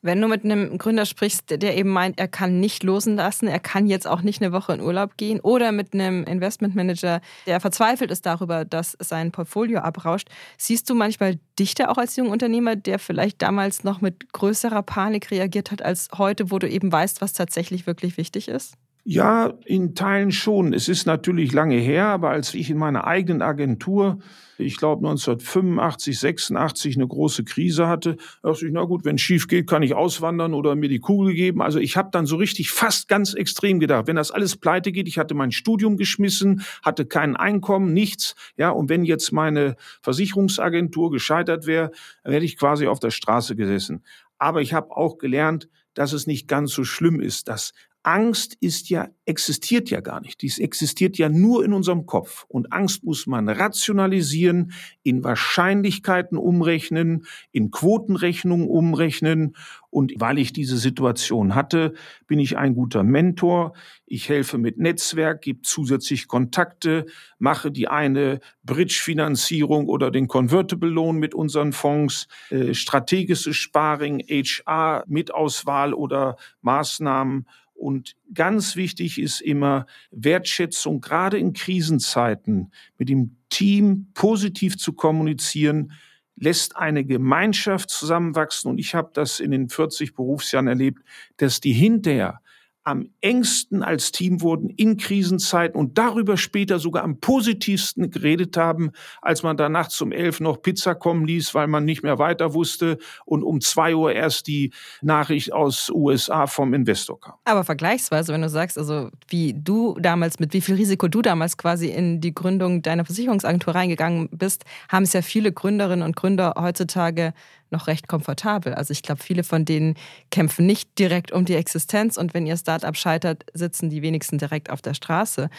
Wenn 0.02 0.20
du 0.20 0.28
mit 0.28 0.44
einem 0.44 0.78
Gründer 0.78 1.04
sprichst, 1.04 1.50
der 1.50 1.76
eben 1.76 1.90
meint, 1.90 2.18
er 2.20 2.28
kann 2.28 2.60
nicht 2.60 2.84
losen 2.84 3.16
lassen, 3.16 3.48
er 3.48 3.58
kann 3.58 3.86
jetzt 3.86 4.06
auch 4.06 4.22
nicht 4.22 4.40
eine 4.40 4.52
Woche 4.52 4.74
in 4.74 4.80
Urlaub 4.80 5.16
gehen, 5.16 5.40
oder 5.40 5.72
mit 5.72 5.94
einem 5.94 6.22
Investmentmanager, 6.24 7.20
der 7.46 7.60
verzweifelt 7.60 8.10
ist 8.10 8.24
darüber, 8.24 8.64
dass 8.64 8.96
sein 9.00 9.32
Portfolio 9.32 9.80
abrauscht, 9.80 10.28
siehst 10.58 10.88
du 10.90 10.94
manchmal 10.94 11.40
dich 11.58 11.74
da 11.74 11.88
auch 11.88 11.98
als 11.98 12.14
junger 12.14 12.30
Unternehmer, 12.30 12.76
der 12.76 12.98
vielleicht 12.98 13.42
damals 13.42 13.82
noch 13.82 14.00
mit 14.00 14.32
größerer 14.32 14.82
Panik 14.82 15.30
reagiert 15.30 15.72
hat 15.72 15.82
als 15.82 16.08
heute, 16.16 16.50
wo 16.50 16.58
du 16.58 16.68
eben 16.68 16.92
weißt, 16.92 17.20
was 17.20 17.32
tatsächlich 17.32 17.86
wirklich 17.86 18.16
wichtig 18.16 18.48
ist? 18.48 18.74
Ja, 19.08 19.54
in 19.64 19.94
Teilen 19.94 20.32
schon. 20.32 20.72
Es 20.72 20.88
ist 20.88 21.06
natürlich 21.06 21.52
lange 21.52 21.76
her, 21.76 22.06
aber 22.06 22.30
als 22.30 22.54
ich 22.54 22.70
in 22.70 22.76
meiner 22.76 23.06
eigenen 23.06 23.40
Agentur, 23.40 24.18
ich 24.58 24.78
glaube 24.78 25.06
1985, 25.06 26.18
86 26.18 26.96
eine 26.96 27.06
große 27.06 27.44
Krise 27.44 27.86
hatte, 27.86 28.16
dachte 28.42 28.66
ich, 28.66 28.72
na 28.72 28.82
gut, 28.82 29.04
wenn 29.04 29.16
schief 29.16 29.46
geht, 29.46 29.68
kann 29.68 29.84
ich 29.84 29.94
auswandern 29.94 30.54
oder 30.54 30.74
mir 30.74 30.88
die 30.88 30.98
Kugel 30.98 31.34
geben. 31.34 31.62
Also 31.62 31.78
ich 31.78 31.96
habe 31.96 32.08
dann 32.10 32.26
so 32.26 32.34
richtig 32.34 32.72
fast 32.72 33.06
ganz 33.06 33.32
extrem 33.34 33.78
gedacht, 33.78 34.08
wenn 34.08 34.16
das 34.16 34.32
alles 34.32 34.56
pleite 34.56 34.90
geht, 34.90 35.06
ich 35.06 35.18
hatte 35.18 35.34
mein 35.34 35.52
Studium 35.52 35.96
geschmissen, 35.96 36.62
hatte 36.82 37.06
kein 37.06 37.36
Einkommen, 37.36 37.92
nichts, 37.92 38.34
ja, 38.56 38.70
und 38.70 38.88
wenn 38.88 39.04
jetzt 39.04 39.30
meine 39.30 39.76
Versicherungsagentur 40.02 41.12
gescheitert 41.12 41.68
wäre, 41.68 41.92
dann 42.24 42.32
hätte 42.32 42.44
ich 42.44 42.56
quasi 42.56 42.88
auf 42.88 42.98
der 42.98 43.10
Straße 43.10 43.54
gesessen. 43.54 44.02
Aber 44.36 44.62
ich 44.62 44.74
habe 44.74 44.96
auch 44.96 45.18
gelernt, 45.18 45.68
dass 45.94 46.12
es 46.12 46.26
nicht 46.26 46.48
ganz 46.48 46.72
so 46.72 46.82
schlimm 46.82 47.20
ist, 47.20 47.46
dass 47.46 47.72
Angst 48.06 48.56
ist 48.60 48.88
ja, 48.88 49.08
existiert 49.24 49.90
ja 49.90 50.00
gar 50.00 50.20
nicht. 50.20 50.40
Dies 50.40 50.60
existiert 50.60 51.18
ja 51.18 51.28
nur 51.28 51.64
in 51.64 51.72
unserem 51.72 52.06
Kopf. 52.06 52.44
Und 52.46 52.72
Angst 52.72 53.02
muss 53.02 53.26
man 53.26 53.48
rationalisieren, 53.48 54.70
in 55.02 55.24
Wahrscheinlichkeiten 55.24 56.38
umrechnen, 56.38 57.26
in 57.50 57.72
Quotenrechnungen 57.72 58.68
umrechnen. 58.68 59.56
Und 59.90 60.12
weil 60.18 60.38
ich 60.38 60.52
diese 60.52 60.76
Situation 60.76 61.56
hatte, 61.56 61.94
bin 62.28 62.38
ich 62.38 62.56
ein 62.56 62.76
guter 62.76 63.02
Mentor. 63.02 63.72
Ich 64.06 64.28
helfe 64.28 64.56
mit 64.56 64.78
Netzwerk, 64.78 65.42
gebe 65.42 65.62
zusätzlich 65.62 66.28
Kontakte, 66.28 67.06
mache 67.40 67.72
die 67.72 67.88
eine 67.88 68.38
Bridge-Finanzierung 68.62 69.88
oder 69.88 70.12
den 70.12 70.28
Convertible 70.28 70.90
Loan 70.90 71.16
mit 71.16 71.34
unseren 71.34 71.72
Fonds, 71.72 72.28
äh, 72.50 72.72
strategisches 72.72 73.56
Sparring, 73.56 74.20
HR, 74.20 75.02
Mitauswahl 75.08 75.92
oder 75.92 76.36
Maßnahmen 76.62 77.46
Und 77.76 78.16
ganz 78.32 78.74
wichtig 78.76 79.20
ist 79.20 79.40
immer 79.40 79.86
Wertschätzung, 80.10 81.00
gerade 81.00 81.38
in 81.38 81.52
Krisenzeiten, 81.52 82.72
mit 82.98 83.08
dem 83.08 83.36
Team 83.50 84.08
positiv 84.14 84.76
zu 84.78 84.92
kommunizieren, 84.92 85.92
lässt 86.36 86.76
eine 86.76 87.04
Gemeinschaft 87.04 87.90
zusammenwachsen. 87.90 88.70
Und 88.70 88.78
ich 88.78 88.94
habe 88.94 89.10
das 89.12 89.40
in 89.40 89.50
den 89.50 89.68
40 89.68 90.14
Berufsjahren 90.14 90.68
erlebt, 90.68 91.02
dass 91.36 91.60
die 91.60 91.72
hinterher 91.72 92.40
am 92.86 93.08
engsten 93.20 93.82
als 93.82 94.12
Team 94.12 94.40
wurden 94.42 94.70
in 94.70 94.96
Krisenzeiten 94.96 95.78
und 95.78 95.98
darüber 95.98 96.36
später 96.36 96.78
sogar 96.78 97.02
am 97.02 97.18
positivsten 97.18 98.12
geredet 98.12 98.56
haben, 98.56 98.92
als 99.20 99.42
man 99.42 99.56
da 99.56 99.68
nachts 99.68 100.00
um 100.00 100.12
elf 100.12 100.38
noch 100.38 100.62
Pizza 100.62 100.94
kommen 100.94 101.26
ließ, 101.26 101.52
weil 101.52 101.66
man 101.66 101.84
nicht 101.84 102.04
mehr 102.04 102.20
weiter 102.20 102.54
wusste 102.54 102.98
und 103.24 103.42
um 103.42 103.60
zwei 103.60 103.96
Uhr 103.96 104.12
erst 104.12 104.46
die 104.46 104.72
Nachricht 105.02 105.52
aus 105.52 105.90
USA 105.90 106.46
vom 106.46 106.74
Investor 106.74 107.18
kam. 107.18 107.34
Aber 107.44 107.64
vergleichsweise, 107.64 108.32
wenn 108.32 108.42
du 108.42 108.48
sagst, 108.48 108.78
also 108.78 109.10
wie 109.26 109.52
du 109.52 109.98
damals, 110.00 110.38
mit 110.38 110.52
wie 110.52 110.60
viel 110.60 110.76
Risiko 110.76 111.08
du 111.08 111.22
damals 111.22 111.56
quasi 111.56 111.88
in 111.88 112.20
die 112.20 112.34
Gründung 112.34 112.82
deiner 112.82 113.04
Versicherungsagentur 113.04 113.74
reingegangen 113.74 114.28
bist, 114.30 114.64
haben 114.88 115.02
es 115.02 115.12
ja 115.12 115.22
viele 115.22 115.50
Gründerinnen 115.50 116.06
und 116.06 116.14
Gründer 116.14 116.54
heutzutage 116.56 117.34
noch 117.70 117.86
recht 117.86 118.08
komfortabel. 118.08 118.74
Also 118.74 118.92
ich 118.92 119.02
glaube, 119.02 119.22
viele 119.22 119.44
von 119.44 119.64
denen 119.64 119.94
kämpfen 120.30 120.66
nicht 120.66 120.98
direkt 120.98 121.32
um 121.32 121.44
die 121.44 121.54
Existenz 121.54 122.16
und 122.16 122.34
wenn 122.34 122.46
ihr 122.46 122.56
Startup 122.56 122.96
scheitert, 122.96 123.44
sitzen 123.54 123.90
die 123.90 124.02
wenigsten 124.02 124.38
direkt 124.38 124.70
auf 124.70 124.82
der 124.82 124.94
Straße. 124.94 125.50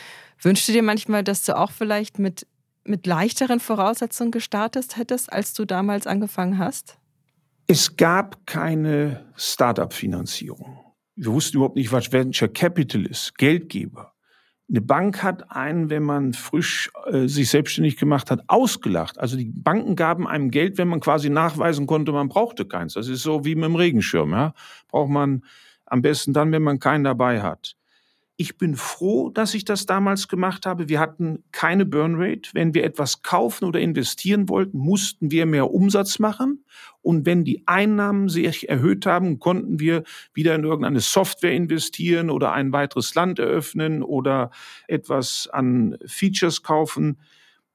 Wünschst 0.41 0.67
du 0.67 0.72
dir 0.72 0.84
manchmal, 0.84 1.24
dass 1.24 1.43
du 1.43 1.58
auch 1.58 1.72
vielleicht 1.72 2.20
mit, 2.20 2.48
mit 2.84 3.06
leichteren 3.06 3.60
Voraussetzungen 3.60 4.32
gestartet 4.32 4.98
hättest, 4.98 5.32
als 5.32 5.54
du 5.54 5.65
damals 5.65 6.08
angefangen 6.08 6.58
hast? 6.58 6.98
Es 7.67 7.98
gab 7.98 8.46
keine 8.46 9.26
Startup-Finanzierung. 9.36 10.80
Wir 11.15 11.34
wussten 11.34 11.58
überhaupt 11.58 11.76
nicht, 11.76 11.91
was 11.91 12.12
Venture 12.12 12.48
Capital 12.48 13.06
ist, 13.06 13.38
Geldgeber. 13.38 14.13
Eine 14.69 14.82
Bank 14.82 15.23
hat 15.23 15.49
einen, 15.49 15.89
wenn 15.89 16.03
man 16.03 16.34
frisch 16.34 16.91
äh, 17.06 17.27
sich 17.27 17.49
selbstständig 17.49 17.95
gemacht 17.95 18.30
hat, 18.30 18.41
ausgelacht. 18.47 19.17
Also 19.17 19.38
die 19.38 19.45
Banken 19.45 19.95
gaben 19.95 20.27
einem 20.27 20.51
Geld, 20.51 20.77
wenn 20.77 20.89
man 20.89 20.99
quasi 20.99 21.30
nachweisen 21.30 21.88
konnte, 21.88 22.12
man 22.12 22.27
brauchte 22.27 22.65
keins. 22.65 22.93
Das 22.95 23.08
ist 23.08 23.23
so 23.23 23.45
wie 23.45 23.56
mit 23.56 23.63
dem 23.63 23.75
Regenschirm. 23.75 24.32
Ja? 24.32 24.53
Braucht 24.89 25.10
man 25.10 25.43
am 25.86 26.01
besten 26.01 26.34
dann, 26.34 26.51
wenn 26.51 26.63
man 26.63 26.80
keinen 26.80 27.06
dabei 27.06 27.41
hat. 27.41 27.77
Ich 28.39 28.60
bin 28.60 28.76
froh, 28.76 29.32
dass 29.32 29.56
ich 29.56 29.65
das 29.65 29.88
damals 29.88 30.28
gemacht 30.28 30.67
habe. 30.67 30.89
Wir 30.89 31.00
hatten 31.00 31.43
keine 31.52 31.88
Burnrate. 31.88 32.52
Wenn 32.54 32.76
wir 32.76 32.84
etwas 32.84 33.23
kaufen 33.23 33.65
oder 33.65 33.80
investieren 33.80 34.47
wollten, 34.47 34.78
mussten 34.78 35.32
wir 35.32 35.47
mehr 35.47 35.71
Umsatz 35.71 36.19
machen. 36.19 36.63
Und 37.02 37.26
wenn 37.26 37.43
die 37.43 37.63
Einnahmen 37.65 38.30
sich 38.30 38.69
erhöht 38.69 39.08
haben, 39.08 39.39
konnten 39.39 39.80
wir 39.80 40.04
wieder 40.36 40.54
in 40.54 40.65
irgendeine 40.65 41.00
Software 41.00 41.54
investieren 41.54 42.30
oder 42.30 42.52
ein 42.52 42.71
weiteres 42.71 43.15
Land 43.15 43.39
eröffnen 43.39 44.04
oder 44.04 44.52
etwas 44.88 45.50
an 45.52 45.97
Features 46.06 46.62
kaufen. 46.62 47.19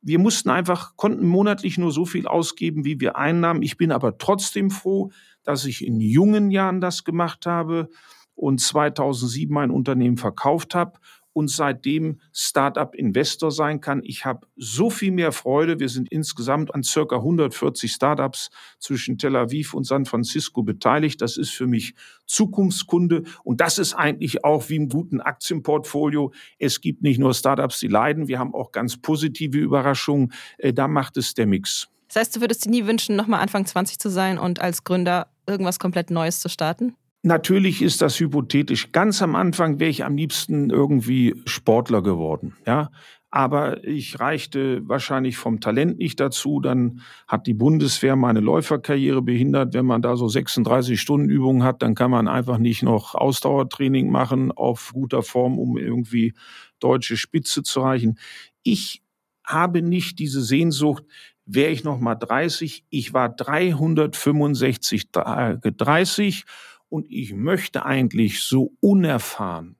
Wir 0.00 0.20
mussten 0.20 0.48
einfach, 0.48 0.96
konnten 0.96 1.26
monatlich 1.26 1.76
nur 1.76 1.90
so 1.90 2.06
viel 2.06 2.28
ausgeben, 2.28 2.84
wie 2.84 3.00
wir 3.00 3.16
einnahmen. 3.16 3.62
Ich 3.62 3.76
bin 3.76 3.90
aber 3.90 4.16
trotzdem 4.16 4.70
froh, 4.70 5.10
dass 5.42 5.64
ich 5.64 5.84
in 5.84 5.98
jungen 6.00 6.52
Jahren 6.52 6.80
das 6.80 7.02
gemacht 7.02 7.46
habe 7.46 7.88
und 8.34 8.60
2007 8.60 9.52
mein 9.52 9.70
Unternehmen 9.70 10.16
verkauft 10.16 10.74
habe 10.74 10.98
und 11.32 11.50
seitdem 11.50 12.20
Startup-Investor 12.32 13.50
sein 13.50 13.80
kann. 13.80 14.02
Ich 14.04 14.24
habe 14.24 14.46
so 14.56 14.90
viel 14.90 15.12
mehr 15.12 15.32
Freude. 15.32 15.80
Wir 15.80 15.88
sind 15.88 16.10
insgesamt 16.10 16.74
an 16.74 16.82
circa 16.82 17.16
140 17.16 17.90
Startups 17.90 18.50
zwischen 18.78 19.18
Tel 19.18 19.36
Aviv 19.36 19.74
und 19.74 19.84
San 19.84 20.04
Francisco 20.04 20.62
beteiligt. 20.62 21.20
Das 21.20 21.36
ist 21.36 21.50
für 21.50 21.66
mich 21.66 21.94
Zukunftskunde 22.26 23.22
und 23.44 23.60
das 23.60 23.78
ist 23.78 23.94
eigentlich 23.94 24.44
auch 24.44 24.68
wie 24.68 24.76
im 24.76 24.88
guten 24.88 25.20
Aktienportfolio. 25.20 26.32
Es 26.58 26.80
gibt 26.80 27.02
nicht 27.02 27.18
nur 27.18 27.34
Startups, 27.34 27.80
die 27.80 27.88
leiden, 27.88 28.28
wir 28.28 28.38
haben 28.38 28.54
auch 28.54 28.72
ganz 28.72 28.96
positive 28.96 29.58
Überraschungen. 29.58 30.32
Äh, 30.58 30.72
da 30.72 30.88
macht 30.88 31.16
es 31.16 31.34
der 31.34 31.46
Mix. 31.46 31.88
Das 32.08 32.16
heißt, 32.16 32.36
du 32.36 32.40
würdest 32.42 32.66
dir 32.66 32.70
nie 32.70 32.86
wünschen, 32.86 33.16
nochmal 33.16 33.40
Anfang 33.40 33.64
20 33.64 33.98
zu 33.98 34.10
sein 34.10 34.38
und 34.38 34.60
als 34.60 34.84
Gründer 34.84 35.28
irgendwas 35.46 35.78
komplett 35.78 36.10
Neues 36.10 36.40
zu 36.40 36.50
starten? 36.50 36.94
Natürlich 37.24 37.82
ist 37.82 38.02
das 38.02 38.18
hypothetisch. 38.18 38.90
Ganz 38.90 39.22
am 39.22 39.36
Anfang 39.36 39.78
wäre 39.78 39.90
ich 39.90 40.04
am 40.04 40.16
liebsten 40.16 40.70
irgendwie 40.70 41.40
Sportler 41.46 42.02
geworden, 42.02 42.56
ja. 42.66 42.90
Aber 43.30 43.82
ich 43.84 44.20
reichte 44.20 44.86
wahrscheinlich 44.86 45.38
vom 45.38 45.60
Talent 45.60 45.96
nicht 45.98 46.20
dazu. 46.20 46.60
Dann 46.60 47.00
hat 47.26 47.46
die 47.46 47.54
Bundeswehr 47.54 48.14
meine 48.14 48.40
Läuferkarriere 48.40 49.22
behindert. 49.22 49.72
Wenn 49.72 49.86
man 49.86 50.02
da 50.02 50.16
so 50.16 50.28
36 50.28 51.00
Stunden 51.00 51.30
Übungen 51.30 51.62
hat, 51.62 51.80
dann 51.80 51.94
kann 51.94 52.10
man 52.10 52.28
einfach 52.28 52.58
nicht 52.58 52.82
noch 52.82 53.14
Ausdauertraining 53.14 54.10
machen 54.10 54.52
auf 54.52 54.90
guter 54.92 55.22
Form, 55.22 55.58
um 55.58 55.78
irgendwie 55.78 56.34
deutsche 56.78 57.16
Spitze 57.16 57.62
zu 57.62 57.80
erreichen. 57.80 58.18
Ich 58.64 59.00
habe 59.46 59.80
nicht 59.80 60.18
diese 60.18 60.42
Sehnsucht, 60.42 61.04
wäre 61.46 61.70
ich 61.70 61.84
noch 61.84 62.00
mal 62.00 62.14
30. 62.16 62.84
Ich 62.90 63.14
war 63.14 63.28
365 63.30 65.10
Tage 65.10 65.72
30 65.72 66.44
und 66.92 67.06
ich 67.08 67.32
möchte 67.32 67.86
eigentlich 67.86 68.42
so 68.42 68.74
unerfahren, 68.80 69.76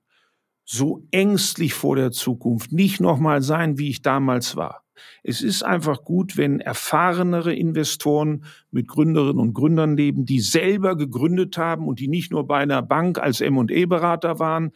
so 0.65 1.05
ängstlich 1.11 1.75
vor 1.75 1.95
der 1.95 2.11
Zukunft 2.11 2.71
nicht 2.71 2.99
nochmal 2.99 3.43
sein, 3.43 3.77
wie 3.77 3.89
ich 3.89 4.01
damals 4.01 4.55
war. 4.55 4.83
Es 5.21 5.41
ist 5.41 5.61
einfach 5.63 6.03
gut, 6.03 6.37
wenn 6.37 6.59
erfahrenere 6.59 7.53
Investoren 7.53 8.45
mit 8.71 8.87
Gründerinnen 8.87 9.39
und 9.39 9.53
Gründern 9.53 9.95
leben, 9.95 10.25
die 10.25 10.39
selber 10.39 10.97
gegründet 10.97 11.55
haben 11.55 11.87
und 11.87 11.99
die 11.99 12.07
nicht 12.07 12.31
nur 12.31 12.47
bei 12.47 12.57
einer 12.57 12.81
Bank 12.81 13.19
als 13.19 13.41
M&E-Berater 13.41 14.39
waren. 14.39 14.71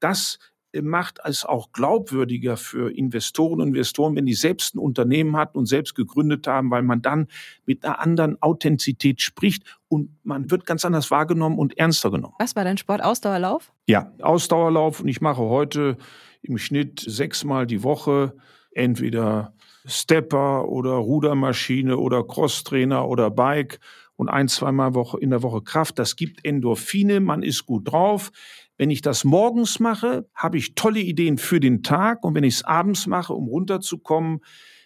Das 0.00 0.38
macht 0.80 1.18
es 1.24 1.44
auch 1.44 1.72
glaubwürdiger 1.72 2.56
für 2.56 2.90
Investoren 2.90 3.60
und 3.60 3.68
Investoren, 3.68 4.16
wenn 4.16 4.24
die 4.24 4.34
selbst 4.34 4.74
ein 4.74 4.78
Unternehmen 4.78 5.36
hatten 5.36 5.58
und 5.58 5.66
selbst 5.66 5.94
gegründet 5.94 6.46
haben, 6.46 6.70
weil 6.70 6.82
man 6.82 7.02
dann 7.02 7.28
mit 7.66 7.84
einer 7.84 8.00
anderen 8.00 8.40
Authentizität 8.40 9.20
spricht 9.20 9.64
und 9.88 10.16
man 10.24 10.50
wird 10.50 10.64
ganz 10.64 10.84
anders 10.84 11.10
wahrgenommen 11.10 11.58
und 11.58 11.76
ernster 11.76 12.10
genommen. 12.10 12.34
Was 12.38 12.56
war 12.56 12.64
dein 12.64 12.78
Sport? 12.78 13.04
Ausdauerlauf? 13.04 13.72
Ja, 13.86 14.12
Ausdauerlauf 14.22 15.00
und 15.00 15.08
ich 15.08 15.20
mache 15.20 15.42
heute 15.42 15.98
im 16.40 16.56
Schnitt 16.56 17.00
sechsmal 17.06 17.66
die 17.66 17.82
Woche 17.82 18.34
entweder 18.70 19.52
Stepper 19.84 20.68
oder 20.68 20.92
Rudermaschine 20.92 21.98
oder 21.98 22.24
Crosstrainer 22.24 23.06
oder 23.08 23.30
Bike 23.30 23.80
und 24.16 24.28
ein, 24.28 24.48
zweimal 24.48 24.92
in 25.20 25.30
der 25.30 25.42
Woche 25.42 25.62
Kraft. 25.62 25.98
Das 25.98 26.16
gibt 26.16 26.44
Endorphine, 26.44 27.20
man 27.20 27.42
ist 27.42 27.66
gut 27.66 27.90
drauf. 27.90 28.30
Wenn 28.78 28.90
ich 28.90 29.02
das 29.02 29.24
morgens 29.24 29.80
mache, 29.80 30.28
habe 30.34 30.58
ich 30.58 30.74
tolle 30.74 31.00
Ideen 31.00 31.38
für 31.38 31.60
den 31.60 31.82
Tag 31.82 32.24
und 32.24 32.34
wenn 32.34 32.44
ich 32.44 32.54
es 32.54 32.64
abends 32.64 33.06
mache, 33.06 33.34
um 33.34 33.46
runterzukommen, 33.48 34.40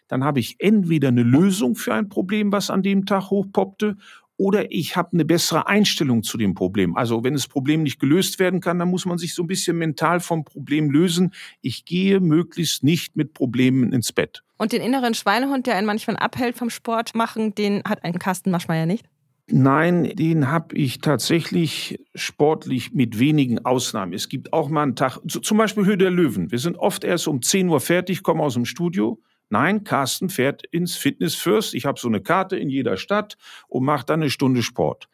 dann 0.09 0.25
habe 0.25 0.40
ich 0.40 0.57
entweder 0.59 1.09
eine 1.09 1.22
Lösung 1.22 1.75
für 1.75 1.94
ein 1.94 2.09
Problem, 2.09 2.53
was 2.53 2.70
an 2.70 2.83
dem 2.83 3.07
Tag 3.07 3.31
hochpoppte, 3.31 3.96
oder 4.38 4.70
ich 4.70 4.96
habe 4.96 5.11
eine 5.14 5.25
bessere 5.25 5.66
Einstellung 5.66 6.22
zu 6.22 6.37
dem 6.37 6.55
Problem. 6.55 6.96
Also 6.96 7.25
wenn 7.25 7.33
das 7.33 7.49
Problem 7.49 7.83
nicht 7.83 7.99
gelöst 7.99 8.38
werden 8.38 8.61
kann, 8.61 8.79
dann 8.79 8.90
muss 8.90 9.07
man 9.07 9.18
sich 9.18 9.35
so 9.35 9.42
ein 9.42 9.46
bisschen 9.46 9.79
mental 9.79 10.20
vom 10.20 10.44
Problem 10.44 10.90
lösen. 10.90 11.33
Ich 11.62 11.85
gehe 11.85 12.20
möglichst 12.20 12.85
nicht 12.85 13.16
mit 13.16 13.33
Problemen 13.33 13.92
ins 13.92 14.12
Bett. 14.12 14.42
Und 14.59 14.72
den 14.72 14.83
inneren 14.83 15.14
Schweinehund, 15.14 15.66
der 15.66 15.77
einen 15.77 15.87
manchmal 15.87 16.16
abhält 16.16 16.57
vom 16.57 16.70
Sport 16.70 17.14
machen, 17.14 17.55
den 17.55 17.83
hat 17.85 18.05
ein 18.05 18.18
Carsten 18.18 18.51
Maschmeyer 18.51 18.87
nicht? 18.87 19.07
Nein, 19.49 20.13
den 20.17 20.51
habe 20.51 20.75
ich 20.75 20.99
tatsächlich 20.99 22.01
sportlich 22.17 22.93
mit 22.93 23.21
wenigen 23.21 23.65
Ausnahmen. 23.65 24.13
Es 24.13 24.29
gibt 24.29 24.53
auch 24.53 24.69
mal 24.69 24.83
einen 24.83 24.97
Tag, 24.97 25.21
zum 25.29 25.57
Beispiel 25.57 25.85
Höhe 25.85 25.97
der 25.97 26.11
Löwen. 26.11 26.51
Wir 26.51 26.59
sind 26.59 26.77
oft 26.77 27.05
erst 27.05 27.29
um 27.29 27.41
10 27.43 27.69
Uhr 27.69 27.81
fertig, 27.81 28.25
kommen 28.25 28.41
aus 28.41 28.55
dem 28.55 28.65
Studio. 28.65 29.21
Nein, 29.49 29.85
Carsten 29.85 30.31
fährt 30.31 30.67
ins 30.67 30.97
Fitness 30.97 31.37
First. 31.37 31.75
Ich 31.75 31.87
habe 31.87 32.01
so 32.01 32.09
eine 32.09 32.21
Karte 32.21 32.57
in 32.57 32.69
jeder 32.69 32.97
Stadt 32.97 33.37
und 33.69 33.85
mache 33.85 34.05
dann 34.05 34.21
eine 34.21 34.31
Stunde 34.31 34.65
Sport. 34.65 35.09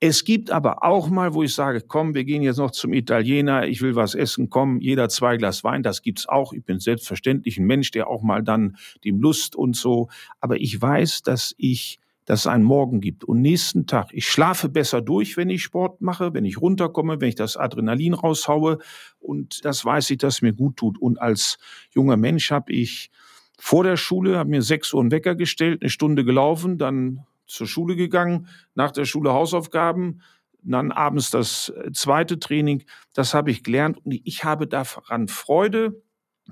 Es 0.00 0.24
gibt 0.24 0.50
aber 0.50 0.82
auch 0.82 1.08
mal, 1.08 1.34
wo 1.34 1.44
ich 1.44 1.54
sage, 1.54 1.82
komm, 1.86 2.14
wir 2.14 2.24
gehen 2.24 2.42
jetzt 2.42 2.56
noch 2.56 2.72
zum 2.72 2.92
Italiener, 2.92 3.68
ich 3.68 3.82
will 3.82 3.94
was 3.94 4.16
essen, 4.16 4.50
komm, 4.50 4.80
jeder 4.80 5.08
zwei 5.10 5.36
Glas 5.36 5.62
Wein, 5.62 5.84
das 5.84 6.02
gibt's 6.02 6.26
auch. 6.26 6.54
Ich 6.54 6.64
bin 6.64 6.80
selbstverständlich 6.80 7.58
ein 7.58 7.66
Mensch, 7.66 7.92
der 7.92 8.08
auch 8.08 8.22
mal 8.22 8.42
dann 8.42 8.76
dem 9.04 9.20
Lust 9.20 9.54
und 9.54 9.76
so. 9.76 10.08
Aber 10.40 10.56
ich 10.56 10.80
weiß, 10.80 11.22
dass 11.22 11.54
ich 11.56 12.00
dass 12.30 12.42
es 12.42 12.46
einen 12.46 12.62
Morgen 12.62 13.00
gibt 13.00 13.24
und 13.24 13.40
nächsten 13.40 13.88
Tag. 13.88 14.10
Ich 14.12 14.28
schlafe 14.28 14.68
besser 14.68 15.02
durch, 15.02 15.36
wenn 15.36 15.50
ich 15.50 15.64
Sport 15.64 16.00
mache, 16.00 16.32
wenn 16.32 16.44
ich 16.44 16.60
runterkomme, 16.60 17.20
wenn 17.20 17.28
ich 17.28 17.34
das 17.34 17.56
Adrenalin 17.56 18.14
raushaue 18.14 18.78
und 19.18 19.64
das 19.64 19.84
weiß 19.84 20.10
ich, 20.10 20.18
dass 20.18 20.40
mir 20.40 20.52
gut 20.52 20.76
tut. 20.76 20.96
Und 20.96 21.20
als 21.20 21.58
junger 21.92 22.16
Mensch 22.16 22.52
habe 22.52 22.72
ich 22.72 23.10
vor 23.58 23.82
der 23.82 23.96
Schule, 23.96 24.38
habe 24.38 24.48
mir 24.48 24.62
sechs 24.62 24.94
Uhr 24.94 25.00
einen 25.00 25.10
Wecker 25.10 25.34
gestellt, 25.34 25.82
eine 25.82 25.90
Stunde 25.90 26.24
gelaufen, 26.24 26.78
dann 26.78 27.26
zur 27.48 27.66
Schule 27.66 27.96
gegangen, 27.96 28.46
nach 28.76 28.92
der 28.92 29.06
Schule 29.06 29.32
Hausaufgaben, 29.32 30.22
dann 30.62 30.92
abends 30.92 31.30
das 31.30 31.72
zweite 31.92 32.38
Training. 32.38 32.84
Das 33.12 33.34
habe 33.34 33.50
ich 33.50 33.64
gelernt 33.64 33.98
und 34.06 34.20
ich 34.22 34.44
habe 34.44 34.68
daran 34.68 35.26
Freude, 35.26 36.00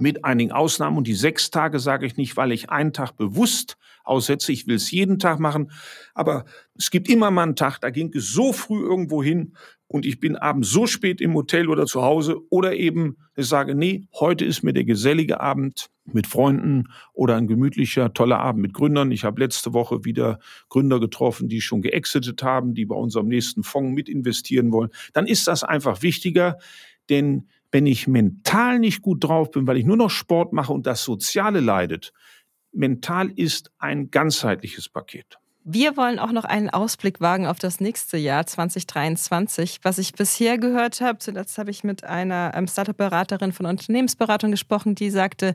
mit 0.01 0.25
einigen 0.25 0.53
Ausnahmen. 0.53 0.97
Und 0.97 1.07
die 1.07 1.15
sechs 1.15 1.51
Tage 1.51 1.79
sage 1.79 2.07
ich 2.07 2.17
nicht, 2.17 2.37
weil 2.37 2.53
ich 2.53 2.71
einen 2.71 2.93
Tag 2.93 3.17
bewusst 3.17 3.77
aussetze. 4.05 4.53
Ich 4.53 4.67
will 4.67 4.77
es 4.77 4.91
jeden 4.91 5.19
Tag 5.19 5.39
machen. 5.39 5.71
Aber 6.15 6.45
es 6.75 6.91
gibt 6.91 7.09
immer 7.09 7.31
mal 7.31 7.43
einen 7.45 7.57
Tag, 7.57 7.79
da 7.81 7.91
ging 7.91 8.13
es 8.15 8.31
so 8.33 8.53
früh 8.53 8.81
irgendwo 8.81 9.23
hin 9.23 9.55
und 9.87 10.05
ich 10.05 10.21
bin 10.21 10.37
abends 10.37 10.71
so 10.71 10.87
spät 10.87 11.21
im 11.21 11.35
Hotel 11.35 11.69
oder 11.69 11.87
zu 11.87 12.03
Hause 12.03 12.37
oder 12.51 12.75
eben 12.75 13.17
ich 13.37 13.47
sage, 13.47 13.75
nee, 13.77 14.09
heute 14.19 14.45
ist 14.45 14.65
mir 14.65 14.73
der 14.73 14.85
gesellige 14.85 15.39
Abend 15.39 15.91
mit 16.05 16.27
Freunden 16.27 16.89
oder 17.13 17.37
ein 17.37 17.47
gemütlicher, 17.47 18.13
toller 18.13 18.41
Abend 18.41 18.63
mit 18.63 18.75
Gründern. 18.75 19.13
Ich 19.13 19.25
habe 19.25 19.41
letzte 19.41 19.73
Woche 19.73 20.05
wieder 20.05 20.41
Gründer 20.69 20.99
getroffen, 20.99 21.49
die 21.49 21.61
schon 21.61 21.81
geexitet 21.81 22.43
haben, 22.43 22.75
die 22.75 22.85
bei 22.85 22.97
unserem 22.97 23.29
nächsten 23.29 23.63
Fonds 23.63 23.95
mit 23.95 24.09
investieren 24.09 24.73
wollen. 24.73 24.91
Dann 25.13 25.29
ist 25.29 25.47
das 25.47 25.63
einfach 25.63 26.03
wichtiger, 26.03 26.59
denn 27.11 27.49
wenn 27.71 27.87
ich 27.87 28.09
mental 28.09 28.79
nicht 28.79 29.03
gut 29.03 29.25
drauf 29.25 29.51
bin, 29.51 29.67
weil 29.67 29.77
ich 29.77 29.85
nur 29.85 29.97
noch 29.97 30.11
Sport 30.11 30.53
mache 30.53 30.73
und 30.73 30.87
das 30.87 31.05
Soziale 31.05 31.61
leidet, 31.61 32.13
mental 32.73 33.31
ist 33.31 33.71
ein 33.79 34.11
ganzheitliches 34.11 34.89
Paket. 34.89 35.39
Wir 35.71 35.99
wollen 35.99 36.19
auch 36.19 36.33
noch 36.33 36.45
einen 36.45 36.71
Ausblick 36.71 37.21
wagen 37.21 37.47
auf 37.47 37.59
das 37.59 37.79
nächste 37.79 38.17
Jahr 38.17 38.47
2023. 38.47 39.81
Was 39.83 39.99
ich 39.99 40.15
bisher 40.15 40.57
gehört 40.57 41.03
habe, 41.03 41.19
zuletzt 41.19 41.59
habe 41.59 41.71
ich 41.71 41.85
mit 41.85 42.05
einer 42.05 42.53
ähm, 42.55 42.67
Startup-Beraterin 42.67 43.53
von 43.53 43.67
Unternehmensberatung 43.67 44.51
gesprochen, 44.51 44.95
die 44.95 45.11
sagte, 45.11 45.55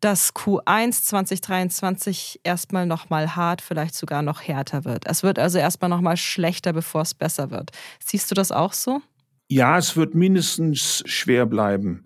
dass 0.00 0.34
Q1 0.34 1.02
2023 1.02 2.40
erstmal 2.44 2.84
nochmal 2.84 3.36
hart, 3.36 3.62
vielleicht 3.62 3.94
sogar 3.94 4.20
noch 4.20 4.42
härter 4.42 4.84
wird. 4.84 5.06
Es 5.06 5.22
wird 5.22 5.38
also 5.38 5.58
erstmal 5.58 5.88
nochmal 5.88 6.18
schlechter, 6.18 6.74
bevor 6.74 7.02
es 7.02 7.14
besser 7.14 7.50
wird. 7.50 7.70
Siehst 8.04 8.30
du 8.30 8.34
das 8.34 8.52
auch 8.52 8.74
so? 8.74 9.00
Ja, 9.48 9.78
es 9.78 9.96
wird 9.96 10.14
mindestens 10.14 11.02
schwer 11.06 11.46
bleiben. 11.46 12.04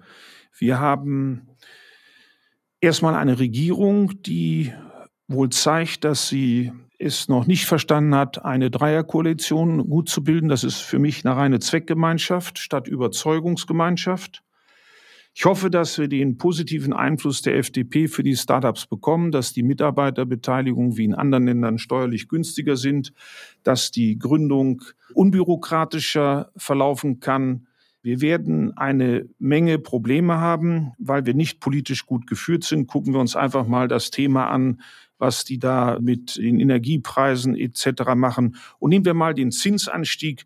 Wir 0.56 0.78
haben 0.78 1.48
erstmal 2.80 3.16
eine 3.16 3.40
Regierung, 3.40 4.22
die 4.22 4.72
wohl 5.26 5.50
zeigt, 5.50 6.04
dass 6.04 6.28
sie 6.28 6.72
es 7.00 7.28
noch 7.28 7.46
nicht 7.46 7.66
verstanden 7.66 8.14
hat, 8.14 8.44
eine 8.44 8.70
Dreierkoalition 8.70 9.88
gut 9.88 10.08
zu 10.08 10.22
bilden. 10.22 10.48
Das 10.48 10.62
ist 10.62 10.80
für 10.82 11.00
mich 11.00 11.26
eine 11.26 11.36
reine 11.36 11.58
Zweckgemeinschaft 11.58 12.60
statt 12.60 12.86
Überzeugungsgemeinschaft. 12.86 14.44
Ich 15.34 15.46
hoffe, 15.46 15.70
dass 15.70 15.98
wir 15.98 16.08
den 16.08 16.36
positiven 16.36 16.92
Einfluss 16.92 17.40
der 17.40 17.56
FDP 17.56 18.06
für 18.06 18.22
die 18.22 18.36
Startups 18.36 18.86
bekommen, 18.86 19.32
dass 19.32 19.54
die 19.54 19.62
Mitarbeiterbeteiligung 19.62 20.98
wie 20.98 21.04
in 21.04 21.14
anderen 21.14 21.46
Ländern 21.46 21.78
steuerlich 21.78 22.28
günstiger 22.28 22.76
sind, 22.76 23.14
dass 23.62 23.90
die 23.90 24.18
Gründung 24.18 24.82
unbürokratischer 25.14 26.50
verlaufen 26.56 27.20
kann. 27.20 27.66
Wir 28.02 28.20
werden 28.20 28.76
eine 28.76 29.26
Menge 29.38 29.78
Probleme 29.78 30.36
haben, 30.36 30.92
weil 30.98 31.24
wir 31.24 31.34
nicht 31.34 31.60
politisch 31.60 32.04
gut 32.04 32.26
geführt 32.26 32.64
sind. 32.64 32.86
Gucken 32.86 33.14
wir 33.14 33.20
uns 33.20 33.34
einfach 33.34 33.66
mal 33.66 33.88
das 33.88 34.10
Thema 34.10 34.50
an, 34.50 34.82
was 35.16 35.44
die 35.44 35.58
da 35.58 35.98
mit 35.98 36.36
den 36.36 36.60
Energiepreisen 36.60 37.56
etc. 37.56 38.14
machen. 38.16 38.56
Und 38.80 38.90
nehmen 38.90 39.06
wir 39.06 39.14
mal 39.14 39.32
den 39.32 39.50
Zinsanstieg. 39.50 40.44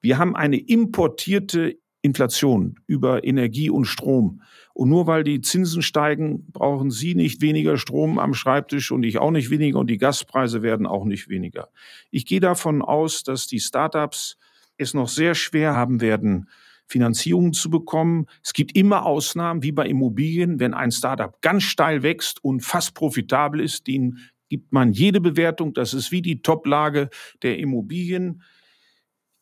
Wir 0.00 0.16
haben 0.16 0.36
eine 0.36 0.58
importierte 0.58 1.76
Inflation 2.06 2.78
über 2.86 3.24
Energie 3.24 3.68
und 3.68 3.84
Strom. 3.84 4.42
Und 4.72 4.88
nur 4.88 5.06
weil 5.06 5.24
die 5.24 5.40
Zinsen 5.40 5.82
steigen, 5.82 6.46
brauchen 6.52 6.90
Sie 6.90 7.14
nicht 7.14 7.40
weniger 7.42 7.76
Strom 7.76 8.18
am 8.18 8.32
Schreibtisch 8.32 8.90
und 8.90 9.02
ich 9.02 9.18
auch 9.18 9.30
nicht 9.30 9.50
weniger 9.50 9.78
und 9.78 9.90
die 9.90 9.98
Gaspreise 9.98 10.62
werden 10.62 10.86
auch 10.86 11.04
nicht 11.04 11.28
weniger. 11.28 11.68
Ich 12.10 12.26
gehe 12.26 12.40
davon 12.40 12.82
aus, 12.82 13.22
dass 13.22 13.46
die 13.46 13.60
Startups 13.60 14.38
es 14.78 14.94
noch 14.94 15.08
sehr 15.08 15.34
schwer 15.34 15.74
haben 15.74 16.00
werden, 16.00 16.48
Finanzierungen 16.86 17.52
zu 17.52 17.68
bekommen. 17.68 18.26
Es 18.42 18.52
gibt 18.52 18.76
immer 18.76 19.04
Ausnahmen, 19.04 19.62
wie 19.62 19.72
bei 19.72 19.86
Immobilien. 19.86 20.60
Wenn 20.60 20.74
ein 20.74 20.92
Startup 20.92 21.40
ganz 21.42 21.64
steil 21.64 22.02
wächst 22.02 22.42
und 22.44 22.60
fast 22.60 22.94
profitabel 22.94 23.60
ist, 23.60 23.86
den 23.86 24.18
gibt 24.48 24.72
man 24.72 24.92
jede 24.92 25.20
Bewertung. 25.20 25.74
Das 25.74 25.94
ist 25.94 26.12
wie 26.12 26.22
die 26.22 26.42
Toplage 26.42 27.08
der 27.42 27.58
Immobilien. 27.58 28.42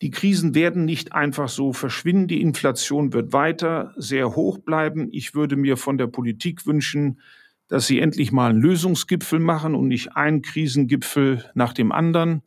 Die 0.02 0.10
Krisen 0.10 0.54
werden 0.54 0.84
nicht 0.84 1.12
einfach 1.12 1.48
so 1.48 1.72
verschwinden. 1.72 2.28
Die 2.28 2.40
Inflation 2.40 3.12
wird 3.12 3.32
weiter 3.32 3.92
sehr 3.96 4.34
hoch 4.34 4.58
bleiben. 4.58 5.08
Ich 5.12 5.34
würde 5.34 5.56
mir 5.56 5.76
von 5.76 5.98
der 5.98 6.08
Politik 6.08 6.66
wünschen, 6.66 7.20
dass 7.68 7.86
sie 7.86 8.00
endlich 8.00 8.32
mal 8.32 8.50
einen 8.50 8.60
Lösungsgipfel 8.60 9.38
machen 9.38 9.74
und 9.74 9.88
nicht 9.88 10.16
einen 10.16 10.42
Krisengipfel 10.42 11.44
nach 11.54 11.72
dem 11.72 11.92
anderen. 11.92 12.42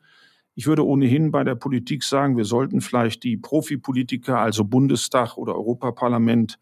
Ich 0.55 0.67
würde 0.67 0.85
ohnehin 0.85 1.31
bei 1.31 1.43
der 1.43 1.55
Politik 1.55 2.03
sagen, 2.03 2.37
wir 2.37 2.45
sollten 2.45 2.81
vielleicht 2.81 3.23
die 3.23 3.37
Profipolitiker, 3.37 4.39
also 4.39 4.63
Bundestag 4.63 5.37
oder 5.37 5.55
Europaparlament, 5.55 6.59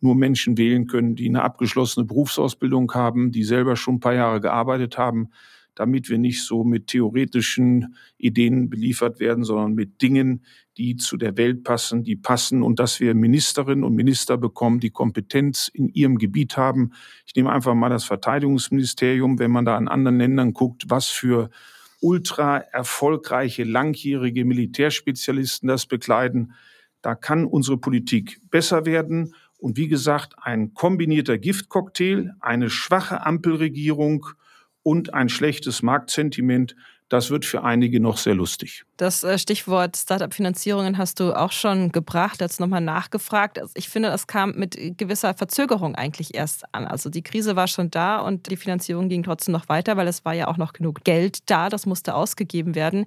nur 0.00 0.14
Menschen 0.14 0.58
wählen 0.58 0.86
können, 0.86 1.14
die 1.14 1.28
eine 1.28 1.42
abgeschlossene 1.42 2.04
Berufsausbildung 2.04 2.92
haben, 2.92 3.32
die 3.32 3.44
selber 3.44 3.76
schon 3.76 3.96
ein 3.96 4.00
paar 4.00 4.14
Jahre 4.14 4.40
gearbeitet 4.40 4.98
haben 4.98 5.30
damit 5.74 6.08
wir 6.08 6.18
nicht 6.18 6.42
so 6.42 6.64
mit 6.64 6.86
theoretischen 6.88 7.96
Ideen 8.16 8.70
beliefert 8.70 9.20
werden, 9.20 9.44
sondern 9.44 9.74
mit 9.74 10.02
Dingen, 10.02 10.44
die 10.76 10.96
zu 10.96 11.16
der 11.16 11.36
Welt 11.36 11.64
passen, 11.64 12.04
die 12.04 12.16
passen 12.16 12.62
und 12.62 12.78
dass 12.78 13.00
wir 13.00 13.14
Ministerinnen 13.14 13.84
und 13.84 13.94
Minister 13.94 14.36
bekommen, 14.36 14.80
die 14.80 14.90
Kompetenz 14.90 15.68
in 15.72 15.88
ihrem 15.88 16.18
Gebiet 16.18 16.56
haben. 16.56 16.92
Ich 17.26 17.34
nehme 17.34 17.52
einfach 17.52 17.74
mal 17.74 17.90
das 17.90 18.04
Verteidigungsministerium, 18.04 19.38
wenn 19.38 19.50
man 19.50 19.64
da 19.64 19.76
an 19.76 19.88
anderen 19.88 20.18
Ländern 20.18 20.52
guckt, 20.52 20.84
was 20.88 21.08
für 21.08 21.50
ultra 22.00 22.58
erfolgreiche, 22.58 23.64
langjährige 23.64 24.44
Militärspezialisten 24.44 25.68
das 25.68 25.86
bekleiden. 25.86 26.52
Da 27.02 27.14
kann 27.14 27.46
unsere 27.46 27.78
Politik 27.78 28.40
besser 28.50 28.84
werden. 28.84 29.34
Und 29.58 29.76
wie 29.78 29.88
gesagt, 29.88 30.34
ein 30.42 30.74
kombinierter 30.74 31.38
Giftcocktail, 31.38 32.34
eine 32.40 32.68
schwache 32.68 33.24
Ampelregierung 33.24 34.26
und 34.84 35.12
ein 35.12 35.28
schlechtes 35.28 35.82
Marktsentiment, 35.82 36.76
das 37.08 37.30
wird 37.30 37.44
für 37.44 37.62
einige 37.62 38.00
noch 38.00 38.16
sehr 38.16 38.34
lustig. 38.34 38.84
Das 38.96 39.24
äh, 39.24 39.38
Stichwort 39.38 39.96
Startup-Finanzierungen 39.96 40.96
hast 40.96 41.20
du 41.20 41.32
auch 41.32 41.52
schon 41.52 41.92
gebracht, 41.92 42.40
jetzt 42.40 42.60
nochmal 42.60 42.80
nachgefragt. 42.80 43.58
Also 43.58 43.72
ich 43.76 43.88
finde, 43.88 44.08
das 44.08 44.26
kam 44.26 44.52
mit 44.56 44.76
gewisser 44.96 45.34
Verzögerung 45.34 45.94
eigentlich 45.94 46.34
erst 46.34 46.64
an. 46.72 46.86
Also 46.86 47.10
die 47.10 47.22
Krise 47.22 47.56
war 47.56 47.66
schon 47.66 47.90
da 47.90 48.20
und 48.20 48.50
die 48.50 48.56
Finanzierung 48.56 49.08
ging 49.08 49.22
trotzdem 49.22 49.52
noch 49.52 49.68
weiter, 49.68 49.96
weil 49.96 50.08
es 50.08 50.24
war 50.24 50.34
ja 50.34 50.48
auch 50.48 50.56
noch 50.56 50.72
genug 50.72 51.04
Geld 51.04 51.50
da, 51.50 51.68
das 51.68 51.86
musste 51.86 52.14
ausgegeben 52.14 52.74
werden. 52.74 53.04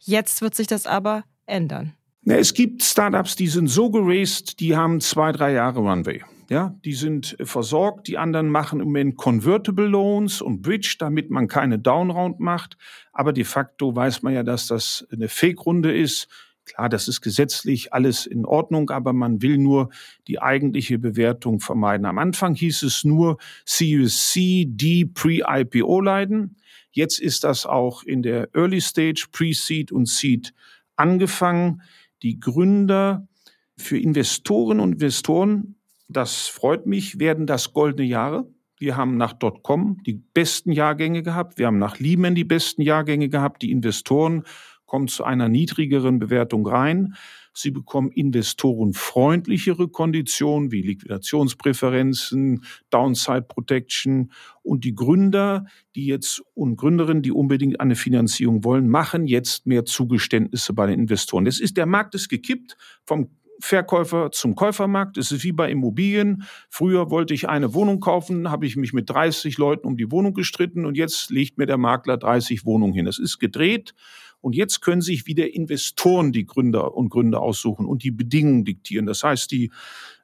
Jetzt 0.00 0.42
wird 0.42 0.54
sich 0.54 0.66
das 0.66 0.86
aber 0.86 1.24
ändern. 1.46 1.92
Es 2.24 2.54
gibt 2.54 2.82
Startups, 2.82 3.36
die 3.36 3.46
sind 3.46 3.68
so 3.68 3.90
geraced, 3.90 4.58
die 4.58 4.76
haben 4.76 5.00
zwei, 5.00 5.30
drei 5.30 5.52
Jahre 5.52 5.78
Runway. 5.78 6.22
Ja, 6.48 6.76
die 6.84 6.94
sind 6.94 7.36
versorgt. 7.42 8.06
Die 8.06 8.18
anderen 8.18 8.50
machen 8.50 8.78
im 8.78 8.86
Moment 8.86 9.16
Convertible 9.16 9.86
Loans 9.86 10.40
und 10.40 10.62
Bridge, 10.62 10.96
damit 10.98 11.28
man 11.28 11.48
keine 11.48 11.78
Downround 11.78 12.38
macht. 12.38 12.76
Aber 13.12 13.32
de 13.32 13.44
facto 13.44 13.96
weiß 13.96 14.22
man 14.22 14.32
ja, 14.32 14.44
dass 14.44 14.68
das 14.68 15.06
eine 15.10 15.28
Fake-Runde 15.28 15.96
ist. 15.96 16.28
Klar, 16.64 16.88
das 16.88 17.06
ist 17.06 17.20
gesetzlich 17.20 17.92
alles 17.92 18.26
in 18.26 18.44
Ordnung, 18.44 18.90
aber 18.90 19.12
man 19.12 19.40
will 19.40 19.56
nur 19.56 19.90
die 20.26 20.40
eigentliche 20.40 20.98
Bewertung 20.98 21.60
vermeiden. 21.60 22.06
Am 22.06 22.18
Anfang 22.18 22.54
hieß 22.54 22.82
es 22.82 23.04
nur 23.04 23.38
CUC, 23.66 24.66
D, 24.66 25.04
Pre-IPO 25.04 26.00
leiden. 26.00 26.56
Jetzt 26.90 27.20
ist 27.20 27.44
das 27.44 27.66
auch 27.66 28.02
in 28.02 28.22
der 28.22 28.48
Early 28.54 28.80
Stage, 28.80 29.26
Pre-Seed 29.30 29.92
und 29.92 30.08
Seed 30.08 30.54
angefangen. 30.96 31.82
Die 32.22 32.40
Gründer 32.40 33.28
für 33.76 33.98
Investoren 33.98 34.80
und 34.80 34.94
Investoren 34.94 35.75
das 36.08 36.46
freut 36.46 36.86
mich, 36.86 37.18
werden 37.18 37.46
das 37.46 37.72
goldene 37.72 38.08
Jahre. 38.08 38.48
Wir 38.78 38.96
haben 38.96 39.16
nach 39.16 39.32
Dotcom 39.32 40.02
die 40.04 40.14
besten 40.14 40.70
Jahrgänge 40.70 41.22
gehabt. 41.22 41.58
Wir 41.58 41.66
haben 41.66 41.78
nach 41.78 41.98
Lehman 41.98 42.34
die 42.34 42.44
besten 42.44 42.82
Jahrgänge 42.82 43.28
gehabt. 43.28 43.62
Die 43.62 43.70
Investoren 43.70 44.44
kommen 44.84 45.08
zu 45.08 45.24
einer 45.24 45.48
niedrigeren 45.48 46.18
Bewertung 46.18 46.66
rein. 46.66 47.14
Sie 47.54 47.70
bekommen 47.70 48.10
investorenfreundlichere 48.10 49.88
Konditionen 49.88 50.72
wie 50.72 50.82
Liquidationspräferenzen, 50.82 52.64
Downside 52.90 53.46
Protection 53.48 54.30
und 54.62 54.84
die 54.84 54.94
Gründer, 54.94 55.64
die 55.94 56.04
jetzt 56.04 56.42
und 56.52 56.76
Gründerinnen, 56.76 57.22
die 57.22 57.32
unbedingt 57.32 57.80
eine 57.80 57.96
Finanzierung 57.96 58.62
wollen, 58.62 58.88
machen 58.88 59.26
jetzt 59.26 59.66
mehr 59.66 59.86
Zugeständnisse 59.86 60.74
bei 60.74 60.86
den 60.86 61.00
Investoren. 61.00 61.46
Das 61.46 61.58
ist 61.58 61.78
der 61.78 61.86
Markt 61.86 62.14
ist 62.14 62.28
gekippt 62.28 62.76
vom 63.06 63.30
Verkäufer 63.60 64.30
zum 64.32 64.54
Käufermarkt. 64.54 65.16
Es 65.16 65.32
ist 65.32 65.44
wie 65.44 65.52
bei 65.52 65.70
Immobilien. 65.70 66.44
Früher 66.68 67.10
wollte 67.10 67.34
ich 67.34 67.48
eine 67.48 67.74
Wohnung 67.74 68.00
kaufen, 68.00 68.50
habe 68.50 68.66
ich 68.66 68.76
mich 68.76 68.92
mit 68.92 69.08
30 69.08 69.58
Leuten 69.58 69.86
um 69.86 69.96
die 69.96 70.10
Wohnung 70.10 70.34
gestritten 70.34 70.84
und 70.84 70.96
jetzt 70.96 71.30
legt 71.30 71.58
mir 71.58 71.66
der 71.66 71.78
Makler 71.78 72.16
30 72.16 72.64
Wohnungen 72.64 72.92
hin. 72.92 73.06
Es 73.06 73.18
ist 73.18 73.38
gedreht 73.38 73.94
und 74.40 74.54
jetzt 74.54 74.80
können 74.80 75.00
sich 75.00 75.26
wieder 75.26 75.52
Investoren 75.52 76.32
die 76.32 76.46
Gründer 76.46 76.94
und 76.94 77.08
Gründer 77.08 77.40
aussuchen 77.40 77.86
und 77.86 78.02
die 78.02 78.10
Bedingungen 78.10 78.64
diktieren. 78.64 79.06
Das 79.06 79.22
heißt, 79.24 79.50
die 79.50 79.72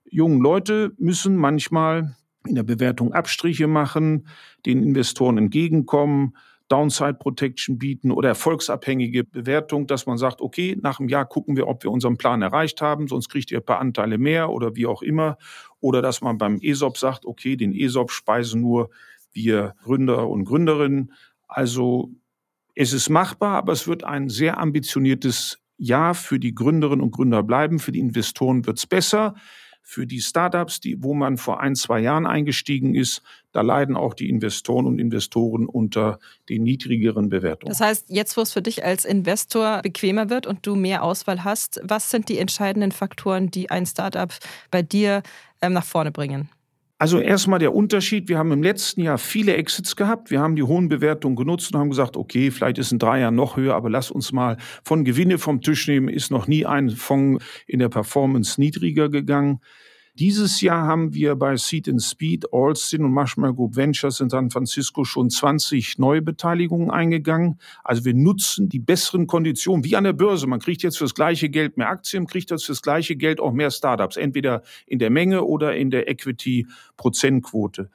jungen 0.05 0.41
Leute 0.41 0.93
müssen 0.99 1.37
manchmal 1.37 2.17
in 2.47 2.55
der 2.57 2.65
Bewertung 2.65 3.13
Abstriche 3.13 3.67
machen, 3.67 4.27
den 4.67 4.83
Investoren 4.83 5.39
entgegenkommen 5.39 6.35
Downside 6.73 7.15
Protection 7.15 7.79
bieten 7.79 8.11
oder 8.11 8.31
erfolgsabhängige 8.31 9.25
Bewertung, 9.25 9.87
dass 9.87 10.07
man 10.07 10.17
sagt, 10.17 10.41
okay, 10.41 10.75
nach 10.81 11.01
einem 11.01 11.11
Jahr 11.11 11.27
gucken 11.27 11.55
wir, 11.55 11.69
ob 11.69 11.85
wir 11.85 11.91
unseren 11.91 12.17
Plan 12.17 12.41
erreicht 12.41 12.81
haben, 12.81 13.09
sonst 13.09 13.29
kriegt 13.29 13.51
ihr 13.51 13.59
ein 13.59 13.65
paar 13.65 13.79
Anteile 13.79 14.17
mehr 14.17 14.49
oder 14.49 14.75
wie 14.75 14.87
auch 14.87 15.03
immer. 15.03 15.37
oder 15.81 16.01
dass 16.01 16.23
man 16.23 16.39
beim 16.39 16.61
ESOP 16.63 16.97
sagt, 16.97 17.27
okay, 17.27 17.57
den 17.57 17.75
ESOP 17.75 18.11
speisen 18.11 18.61
nur 18.63 18.89
wir 19.33 19.75
Gründer 19.83 20.29
und 20.29 20.45
Gründerinnen. 20.45 21.13
Also 21.49 22.11
es 22.75 22.93
ist 22.93 23.11
machbar, 23.11 23.57
aber 23.57 23.73
es 23.73 23.87
wird 23.87 24.05
ein 24.05 24.29
sehr 24.29 24.59
ambitioniertes 24.59 25.59
Jahr 25.77 26.15
für 26.15 26.39
die 26.39 26.55
Gründerinnen 26.55 27.03
und 27.03 27.11
Gründer 27.11 27.43
bleiben. 27.43 27.81
Für 27.81 27.93
die 27.93 27.99
Investoren 27.99 28.65
wird 28.65 28.79
es 28.79 28.87
besser. 28.87 29.35
Für 29.83 30.07
die 30.07 30.21
Startups, 30.21 30.81
die, 30.81 31.03
wo 31.03 31.13
man 31.13 31.37
vor 31.37 31.61
ein, 31.61 31.75
zwei 31.75 32.01
Jahren 32.01 32.27
eingestiegen 32.27 32.95
ist, 32.95 33.23
da 33.53 33.61
leiden 33.61 33.97
auch 33.97 34.15
die 34.15 34.31
Investoren 34.31 34.87
und 34.87 34.99
Investoren 34.99 35.67
unter 35.67 36.19
den 36.49 36.63
niedrigeren 36.63 37.29
Bewertungen. 37.29 37.71
Das 37.71 37.81
heißt, 37.81 38.07
jetzt, 38.09 38.37
wo 38.37 38.41
es 38.41 38.53
für 38.53 38.63
dich 38.63 38.85
als 38.85 39.05
Investor 39.05 39.83
bequemer 39.83 40.31
wird 40.31 40.47
und 40.47 40.67
du 40.67 40.75
mehr 40.75 41.03
Auswahl 41.03 41.45
hast, 41.45 41.81
was 41.83 42.11
sind 42.11 42.29
die 42.29 42.39
entscheidenden 42.39 42.93
Faktoren, 42.93 43.51
die 43.51 43.71
ein 43.71 43.85
Startup 43.85 44.33
bei 44.71 44.83
dir 44.83 45.23
ähm, 45.61 45.75
nach 45.75 45.85
vorne 45.85 46.11
bringen? 46.11 46.49
Also 47.03 47.19
erstmal 47.19 47.59
der 47.59 47.75
Unterschied. 47.75 48.29
Wir 48.29 48.39
haben 48.39 48.53
im 48.53 48.63
letzten 48.63 49.01
Jahr 49.01 49.19
viele 49.19 49.57
Exits 49.57 49.97
gehabt. 49.97 50.31
Wir 50.31 50.39
haben 50.39 50.55
die 50.55 50.63
hohen 50.63 50.89
Bewertungen 50.89 51.35
genutzt 51.35 51.75
und 51.75 51.81
haben 51.81 51.91
gesagt, 51.91 52.17
okay, 52.17 52.53
vielleicht 52.53 52.79
ist 52.79 52.93
in 52.93 53.01
drei 53.01 53.19
Jahren 53.19 53.35
noch 53.35 53.57
höher, 53.57 53.75
aber 53.75 53.91
lass 53.91 54.13
uns 54.13 54.31
mal 54.31 54.57
von 54.85 55.03
Gewinne 55.03 55.39
vom 55.39 55.61
Tisch 55.63 55.89
nehmen. 55.89 56.09
Ist 56.09 56.31
noch 56.31 56.47
nie 56.47 56.65
ein 56.65 56.91
Fonds 56.91 57.45
in 57.67 57.81
der 57.81 57.89
Performance 57.89 58.61
niedriger 58.61 59.09
gegangen. 59.09 59.59
Dieses 60.15 60.61
Jahr 60.61 60.87
haben 60.87 61.15
wir 61.15 61.37
bei 61.37 61.57
Seed 61.57 61.89
and 61.89 62.03
Speed, 62.03 62.53
Alstin 62.53 63.03
und 63.03 63.13
Marshmallow 63.13 63.55
Group 63.55 63.77
Ventures 63.77 64.21
in 64.21 64.29
San 64.29 64.51
Francisco 64.51 65.05
schon 65.05 65.31
20 65.31 65.99
neue 65.99 66.21
Beteiligungen 66.21 66.91
eingegangen. 66.91 67.59
Also 67.83 68.05
wir 68.05 68.13
nutzen 68.13 68.69
die 68.69 68.79
besseren 68.79 69.27
Konditionen 69.27 69.85
wie 69.85 69.97
an 69.97 70.05
der 70.05 70.13
Börse. 70.13 70.47
Man 70.47 70.61
kriegt 70.61 70.83
jetzt 70.83 70.99
fürs 70.99 71.15
gleiche 71.15 71.49
Geld 71.49 71.79
mehr 71.79 71.89
Aktien, 71.89 72.27
kriegt 72.27 72.51
jetzt 72.51 72.67
fürs 72.67 72.83
gleiche 72.83 73.17
Geld 73.17 73.41
auch 73.41 73.53
mehr 73.53 73.71
Startups, 73.71 74.19
entweder 74.19 74.63
in 74.87 74.99
der 74.99 75.09
Menge 75.09 75.45
oder 75.45 75.75
in 75.77 75.91
der 75.91 76.07
Equity-Prozentquote. 76.11 77.89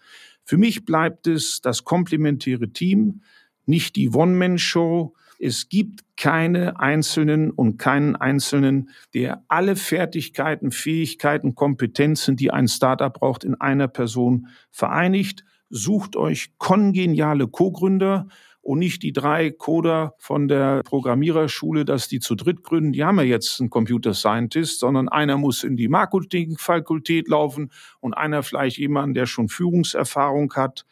Für 0.43 0.57
mich 0.57 0.85
bleibt 0.85 1.27
es 1.27 1.61
das 1.61 1.83
komplementäre 1.83 2.69
Team, 2.69 3.21
nicht 3.67 3.95
die 3.95 4.09
One-Man-Show, 4.09 5.13
es 5.39 5.69
gibt 5.69 6.01
keine 6.17 6.79
Einzelnen 6.79 7.51
und 7.51 7.77
keinen 7.77 8.15
Einzelnen, 8.15 8.89
der 9.13 9.43
alle 9.47 9.75
Fertigkeiten, 9.75 10.71
Fähigkeiten, 10.71 11.55
Kompetenzen, 11.55 12.35
die 12.35 12.51
ein 12.51 12.67
Startup 12.67 13.13
braucht, 13.13 13.43
in 13.43 13.55
einer 13.55 13.87
Person 13.87 14.47
vereinigt. 14.71 15.43
Sucht 15.69 16.15
euch 16.15 16.57
kongeniale 16.57 17.47
Co-Gründer 17.47 18.27
und 18.61 18.79
nicht 18.79 19.01
die 19.03 19.13
drei 19.13 19.51
Coder 19.51 20.15
von 20.17 20.47
der 20.47 20.81
Programmiererschule, 20.83 21.85
dass 21.85 22.09
die 22.09 22.19
zu 22.19 22.35
dritt 22.35 22.63
gründen. 22.63 22.91
Die 22.91 23.03
haben 23.03 23.17
ja 23.17 23.23
jetzt 23.23 23.61
einen 23.61 23.69
Computer 23.69 24.13
Scientist, 24.13 24.79
sondern 24.79 25.07
einer 25.07 25.37
muss 25.37 25.63
in 25.63 25.77
die 25.77 25.87
Marketingfakultät 25.87 27.29
laufen 27.29 27.71
und 28.01 28.13
einer 28.13 28.43
vielleicht 28.43 28.77
jemand, 28.77 29.15
der 29.15 29.25
schon 29.25 29.47
Führungserfahrung 29.47 30.53
hat. 30.55 30.85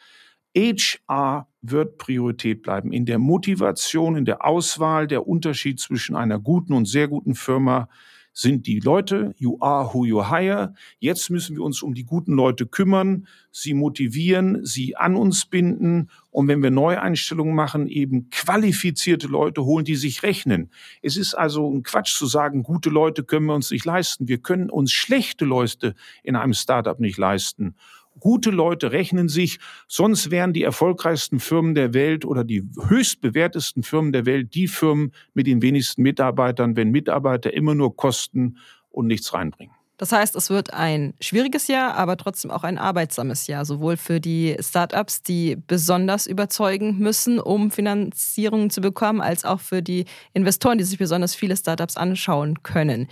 HR 0.55 1.47
wird 1.71 1.97
Priorität 1.97 2.61
bleiben. 2.61 2.91
In 2.91 3.05
der 3.05 3.19
Motivation, 3.19 4.15
in 4.15 4.25
der 4.25 4.45
Auswahl, 4.45 5.07
der 5.07 5.27
Unterschied 5.27 5.79
zwischen 5.79 6.15
einer 6.15 6.39
guten 6.39 6.73
und 6.73 6.85
sehr 6.85 7.07
guten 7.07 7.35
Firma 7.35 7.87
sind 8.35 8.67
die 8.67 8.81
Leute. 8.81 9.33
You 9.37 9.57
are 9.61 9.93
who 9.93 10.05
you 10.05 10.29
hire. 10.29 10.73
Jetzt 10.99 11.29
müssen 11.29 11.55
wir 11.55 11.63
uns 11.63 11.81
um 11.81 11.93
die 11.93 12.03
guten 12.03 12.33
Leute 12.33 12.67
kümmern, 12.67 13.27
sie 13.49 13.73
motivieren, 13.73 14.63
sie 14.65 14.97
an 14.97 15.15
uns 15.15 15.45
binden 15.45 16.09
und 16.31 16.49
wenn 16.49 16.61
wir 16.61 16.69
Neueinstellungen 16.69 17.55
machen, 17.55 17.87
eben 17.87 18.29
qualifizierte 18.29 19.27
Leute 19.27 19.63
holen, 19.63 19.85
die 19.85 19.95
sich 19.95 20.21
rechnen. 20.21 20.69
Es 21.01 21.15
ist 21.15 21.33
also 21.33 21.71
ein 21.71 21.83
Quatsch 21.83 22.17
zu 22.17 22.25
sagen, 22.25 22.63
gute 22.63 22.89
Leute 22.89 23.23
können 23.23 23.45
wir 23.45 23.55
uns 23.55 23.71
nicht 23.71 23.85
leisten. 23.85 24.27
Wir 24.27 24.39
können 24.39 24.69
uns 24.69 24.91
schlechte 24.91 25.45
Leute 25.45 25.95
in 26.21 26.35
einem 26.35 26.53
Startup 26.53 26.99
nicht 26.99 27.17
leisten. 27.17 27.75
Gute 28.19 28.49
Leute 28.49 28.91
rechnen 28.91 29.27
sich, 29.27 29.59
sonst 29.87 30.31
wären 30.31 30.53
die 30.53 30.63
erfolgreichsten 30.63 31.39
Firmen 31.39 31.75
der 31.75 31.93
Welt 31.93 32.25
oder 32.25 32.43
die 32.43 32.63
höchst 32.87 33.21
bewertesten 33.21 33.83
Firmen 33.83 34.13
der 34.13 34.25
Welt 34.25 34.55
die 34.55 34.67
Firmen 34.67 35.11
mit 35.33 35.47
den 35.47 35.61
wenigsten 35.61 36.01
Mitarbeitern, 36.01 36.75
wenn 36.75 36.91
Mitarbeiter 36.91 37.53
immer 37.53 37.75
nur 37.75 37.95
kosten 37.95 38.57
und 38.89 39.07
nichts 39.07 39.33
reinbringen. 39.33 39.75
Das 39.97 40.11
heißt, 40.11 40.35
es 40.35 40.49
wird 40.49 40.73
ein 40.73 41.13
schwieriges 41.21 41.67
Jahr, 41.67 41.95
aber 41.95 42.17
trotzdem 42.17 42.51
auch 42.51 42.63
ein 42.63 42.77
arbeitsames 42.77 43.47
Jahr, 43.47 43.63
sowohl 43.63 43.95
für 43.95 44.19
die 44.19 44.57
Startups, 44.59 45.23
die 45.23 45.55
besonders 45.67 46.27
überzeugen 46.27 46.97
müssen, 46.99 47.39
um 47.39 47.71
Finanzierungen 47.71 48.69
zu 48.69 48.81
bekommen, 48.81 49.21
als 49.21 49.45
auch 49.45 49.61
für 49.61 49.81
die 49.81 50.05
Investoren, 50.33 50.77
die 50.77 50.83
sich 50.83 50.99
besonders 50.99 51.33
viele 51.33 51.55
Startups 51.55 51.95
anschauen 51.95 52.61
können. 52.61 53.07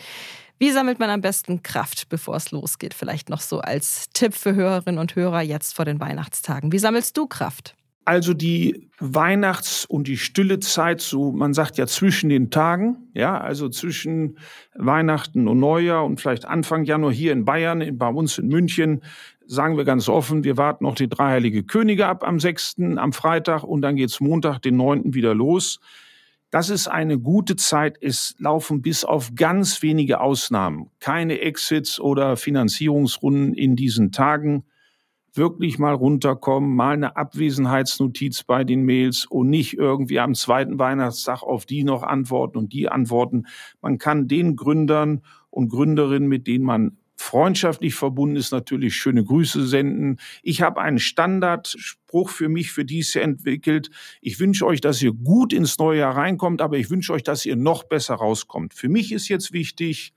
Wie 0.59 0.71
sammelt 0.71 0.99
man 0.99 1.09
am 1.09 1.21
besten 1.21 1.63
Kraft, 1.63 2.09
bevor 2.09 2.35
es 2.35 2.51
losgeht? 2.51 2.93
Vielleicht 2.93 3.29
noch 3.29 3.41
so 3.41 3.59
als 3.59 4.09
Tipp 4.13 4.33
für 4.33 4.55
Hörerinnen 4.55 4.99
und 4.99 5.15
Hörer 5.15 5.41
jetzt 5.41 5.75
vor 5.75 5.85
den 5.85 5.99
Weihnachtstagen. 5.99 6.71
Wie 6.71 6.79
sammelst 6.79 7.17
du 7.17 7.27
Kraft? 7.27 7.75
Also 8.05 8.33
die 8.33 8.89
Weihnachts- 8.99 9.85
und 9.85 10.07
die 10.07 10.17
stille 10.17 10.59
Zeit, 10.59 10.99
so 10.99 11.31
man 11.31 11.53
sagt 11.53 11.77
ja 11.77 11.87
zwischen 11.87 12.29
den 12.29 12.51
Tagen, 12.51 12.97
ja, 13.13 13.39
also 13.39 13.69
zwischen 13.69 14.37
Weihnachten 14.75 15.47
und 15.47 15.59
Neujahr 15.59 16.03
und 16.03 16.19
vielleicht 16.19 16.45
Anfang 16.45 16.83
Januar 16.83 17.13
hier 17.13 17.31
in 17.31 17.45
Bayern, 17.45 17.97
bei 17.97 18.09
uns 18.09 18.37
in 18.37 18.49
München, 18.49 19.01
sagen 19.45 19.77
wir 19.77 19.85
ganz 19.85 20.09
offen, 20.09 20.43
wir 20.43 20.57
warten 20.57 20.83
noch 20.83 20.95
die 20.95 21.07
drei 21.07 21.31
heilige 21.31 21.63
Könige 21.63 22.07
ab 22.07 22.27
am 22.27 22.41
6., 22.41 22.75
am 22.97 23.13
Freitag 23.13 23.63
und 23.63 23.81
dann 23.81 23.95
geht's 23.95 24.19
Montag, 24.19 24.59
den 24.59 24.75
9. 24.75 25.13
wieder 25.13 25.33
los. 25.33 25.79
Das 26.53 26.69
ist 26.69 26.87
eine 26.87 27.17
gute 27.17 27.55
Zeit. 27.55 27.97
Es 27.99 28.35
laufen 28.37 28.83
bis 28.83 29.03
auf 29.03 29.33
ganz 29.33 29.81
wenige 29.81 30.21
Ausnahmen 30.21 30.91
keine 30.99 31.39
Exits 31.39 31.99
oder 31.99 32.37
Finanzierungsrunden 32.37 33.55
in 33.55 33.75
diesen 33.75 34.11
Tagen. 34.11 34.63
Wirklich 35.33 35.79
mal 35.79 35.95
runterkommen, 35.95 36.75
mal 36.75 36.93
eine 36.93 37.17
Abwesenheitsnotiz 37.17 38.43
bei 38.43 38.63
den 38.63 38.83
Mails 38.83 39.25
und 39.25 39.49
nicht 39.49 39.79
irgendwie 39.79 40.19
am 40.19 40.35
zweiten 40.35 40.77
Weihnachtstag 40.77 41.41
auf 41.41 41.65
die 41.65 41.83
noch 41.83 42.03
antworten 42.03 42.59
und 42.59 42.71
die 42.71 42.87
antworten. 42.87 43.47
Man 43.81 43.97
kann 43.97 44.27
den 44.27 44.55
Gründern 44.55 45.23
und 45.49 45.69
Gründerinnen, 45.69 46.29
mit 46.29 46.45
denen 46.45 46.65
man 46.65 46.97
freundschaftlich 47.23 47.95
verbunden 47.95 48.35
ist, 48.35 48.51
natürlich 48.51 48.95
schöne 48.95 49.23
Grüße 49.23 49.65
senden. 49.65 50.19
Ich 50.43 50.61
habe 50.61 50.81
einen 50.81 50.99
Standardspruch 50.99 52.29
für 52.29 52.49
mich 52.49 52.71
für 52.71 52.85
dies 52.85 53.15
entwickelt. 53.15 53.89
Ich 54.21 54.39
wünsche 54.39 54.65
euch, 54.65 54.81
dass 54.81 55.01
ihr 55.01 55.13
gut 55.13 55.53
ins 55.53 55.77
neue 55.77 55.99
Jahr 55.99 56.17
reinkommt, 56.17 56.61
aber 56.61 56.77
ich 56.77 56.89
wünsche 56.89 57.13
euch, 57.13 57.23
dass 57.23 57.45
ihr 57.45 57.55
noch 57.55 57.85
besser 57.85 58.15
rauskommt. 58.15 58.73
Für 58.73 58.89
mich 58.89 59.11
ist 59.11 59.29
jetzt 59.29 59.53
wichtig, 59.53 60.13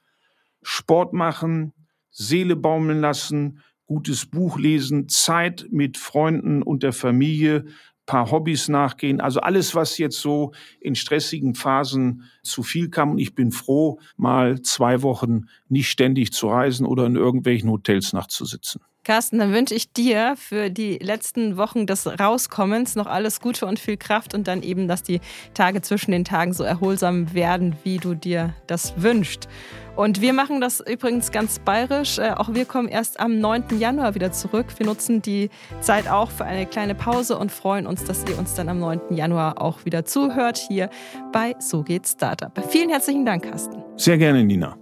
Sport 0.63 1.13
machen, 1.13 1.73
Seele 2.11 2.57
baumeln 2.57 3.01
lassen, 3.01 3.63
gutes 3.87 4.27
Buch 4.27 4.59
lesen, 4.59 5.09
Zeit 5.09 5.69
mit 5.71 5.99
Freunden 5.99 6.63
und 6.63 6.83
der 6.83 6.93
Familie 6.93 7.67
paar 8.07 8.31
Hobbys 8.31 8.69
nachgehen. 8.69 9.21
Also 9.21 9.41
alles, 9.41 9.75
was 9.75 9.99
jetzt 9.99 10.21
so 10.21 10.53
in 10.81 10.95
stressigen 10.95 11.55
Phasen 11.55 12.23
zu 12.43 12.63
viel 12.63 12.89
kam. 12.89 13.13
Und 13.13 13.19
ich 13.19 13.35
bin 13.35 13.51
froh, 13.51 13.99
mal 14.17 14.63
zwei 14.63 15.03
Wochen 15.03 15.47
nicht 15.69 15.91
ständig 15.91 16.33
zu 16.33 16.49
reisen 16.49 16.87
oder 16.87 17.07
in 17.07 17.17
irgendwelchen 17.17 17.71
Hotels 17.71 18.13
nachzusitzen. 18.13 18.81
Carsten, 19.07 19.39
dann 19.39 19.53
wünsche 19.53 19.73
ich 19.73 19.93
dir 19.93 20.35
für 20.37 20.69
die 20.69 20.99
letzten 20.99 21.57
Wochen 21.57 21.87
des 21.87 22.09
Rauskommens 22.19 22.97
noch 22.97 23.07
alles 23.07 23.41
Gute 23.41 23.65
und 23.65 23.79
viel 23.79 23.97
Kraft 23.97 24.35
und 24.35 24.49
dann 24.49 24.65
eben, 24.65 24.89
dass 24.89 25.05
die 25.05 25.21
Tage 25.55 25.81
zwischen 25.81 26.11
den 26.11 26.25
Tagen 26.25 26.53
so 26.53 26.65
erholsam 26.65 27.33
werden, 27.33 27.77
wie 27.85 27.99
du 27.99 28.15
dir 28.15 28.53
das 28.67 28.95
wünschst. 29.01 29.47
Und 29.95 30.21
wir 30.23 30.33
machen 30.33 30.61
das 30.61 30.81
übrigens 30.81 31.31
ganz 31.31 31.61
bayerisch. 31.61 32.19
Äh, 32.19 32.33
auch 32.33 32.53
wir 32.53 32.65
kommen 32.65 32.89
erst 32.89 33.21
am 33.21 33.39
9. 33.39 33.79
Januar 33.79 34.17
wieder 34.17 34.33
zurück. 34.33 34.67
Wir 34.77 34.87
nutzen 34.87 35.23
die 35.23 35.51
Zeit 35.81 36.09
auch 36.09 36.33
für 36.33 36.45
eine 36.45 36.67
kleine 36.67 36.97
Pause 36.97 37.39
und 37.39 37.53
freuen 37.53 37.87
uns, 37.87 38.03
dass 38.03 38.25
ihr 38.29 38.37
uns 38.37 38.55
dann 38.55 38.69
am 38.69 38.81
9. 38.81 39.15
Januar 39.15 39.63
auch 39.63 39.85
wieder 39.85 40.05
zuhört 40.05 40.59
hier 40.59 40.91
bei 41.33 41.55
So 41.61 41.85
geht 41.85 42.09
Startup. 42.09 42.53
Vielen 42.71 42.91
herzlichen 42.91 43.25
Dank, 43.25 43.45
Carsten. 43.45 43.85
Sehr 43.97 44.19
gerne, 44.19 44.43
Nina. 44.43 44.77